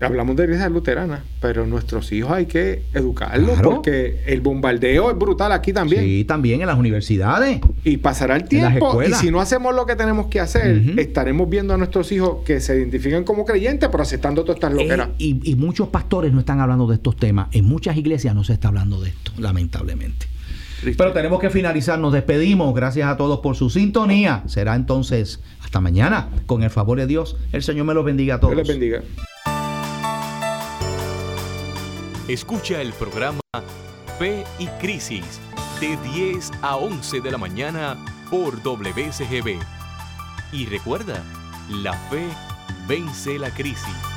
Hablamos 0.00 0.36
de 0.36 0.44
iglesia 0.44 0.68
luterana, 0.68 1.24
pero 1.40 1.66
nuestros 1.66 2.12
hijos 2.12 2.30
hay 2.30 2.46
que 2.46 2.84
educarlos 2.94 3.60
porque 3.60 4.22
el 4.26 4.40
bombardeo 4.40 5.10
es 5.10 5.18
brutal 5.18 5.50
aquí 5.50 5.72
también. 5.72 6.02
Sí, 6.04 6.24
también 6.24 6.60
en 6.60 6.68
las 6.68 6.78
universidades. 6.78 7.60
Y 7.82 7.96
pasará 7.96 8.36
el 8.36 8.44
tiempo. 8.44 9.02
y 9.02 9.12
si 9.14 9.30
no 9.32 9.40
hacemos 9.40 9.74
lo 9.74 9.86
que 9.86 9.96
tenemos 9.96 10.26
que 10.26 10.38
hacer, 10.38 10.82
estaremos 10.98 11.50
viendo 11.50 11.74
a 11.74 11.76
nuestros 11.76 12.12
hijos 12.12 12.44
que 12.44 12.60
se 12.60 12.76
identifican 12.76 13.24
como 13.24 13.44
creyentes, 13.44 13.88
pero 13.90 14.02
aceptando 14.02 14.42
todas 14.42 14.58
estas 14.58 14.72
loqueras. 14.72 15.08
y, 15.18 15.40
y 15.50 15.56
muchos 15.56 15.88
pastores 15.88 16.32
no 16.32 16.40
están 16.40 16.60
hablando 16.60 16.86
de 16.86 16.94
estos 16.94 17.16
temas. 17.16 17.48
En 17.52 17.64
muchas 17.64 17.96
iglesias 17.96 18.34
no 18.36 18.44
se 18.44 18.52
está 18.52 18.68
hablando 18.68 19.00
de 19.00 19.08
esto, 19.10 19.32
lamentablemente. 19.38 20.26
Pero 20.96 21.12
tenemos 21.12 21.40
que 21.40 21.50
finalizar. 21.50 21.98
Nos 21.98 22.12
despedimos. 22.12 22.72
Gracias 22.74 23.08
a 23.08 23.16
todos 23.16 23.40
por 23.40 23.56
su 23.56 23.68
sintonía. 23.68 24.44
Será 24.46 24.76
entonces 24.76 25.40
hasta 25.60 25.80
mañana. 25.80 26.28
Con 26.46 26.62
el 26.62 26.70
favor 26.70 26.98
de 26.98 27.06
Dios, 27.06 27.36
el 27.52 27.64
Señor 27.64 27.86
me 27.86 27.94
los 27.94 28.04
bendiga 28.04 28.36
a 28.36 28.40
todos. 28.40 28.54
Dios 28.54 28.68
les 28.68 28.78
bendiga. 28.78 29.02
Escucha 32.28 32.82
el 32.82 32.92
programa 32.92 33.40
Fe 34.18 34.44
y 34.58 34.66
Crisis 34.82 35.40
de 35.80 35.96
10 36.12 36.50
a 36.60 36.76
11 36.76 37.22
de 37.22 37.30
la 37.30 37.38
mañana 37.38 37.96
por 38.30 38.62
WCGB. 38.62 39.58
Y 40.52 40.66
recuerda, 40.66 41.22
la 41.70 41.94
fe 42.10 42.28
vence 42.86 43.38
la 43.38 43.48
crisis. 43.50 44.07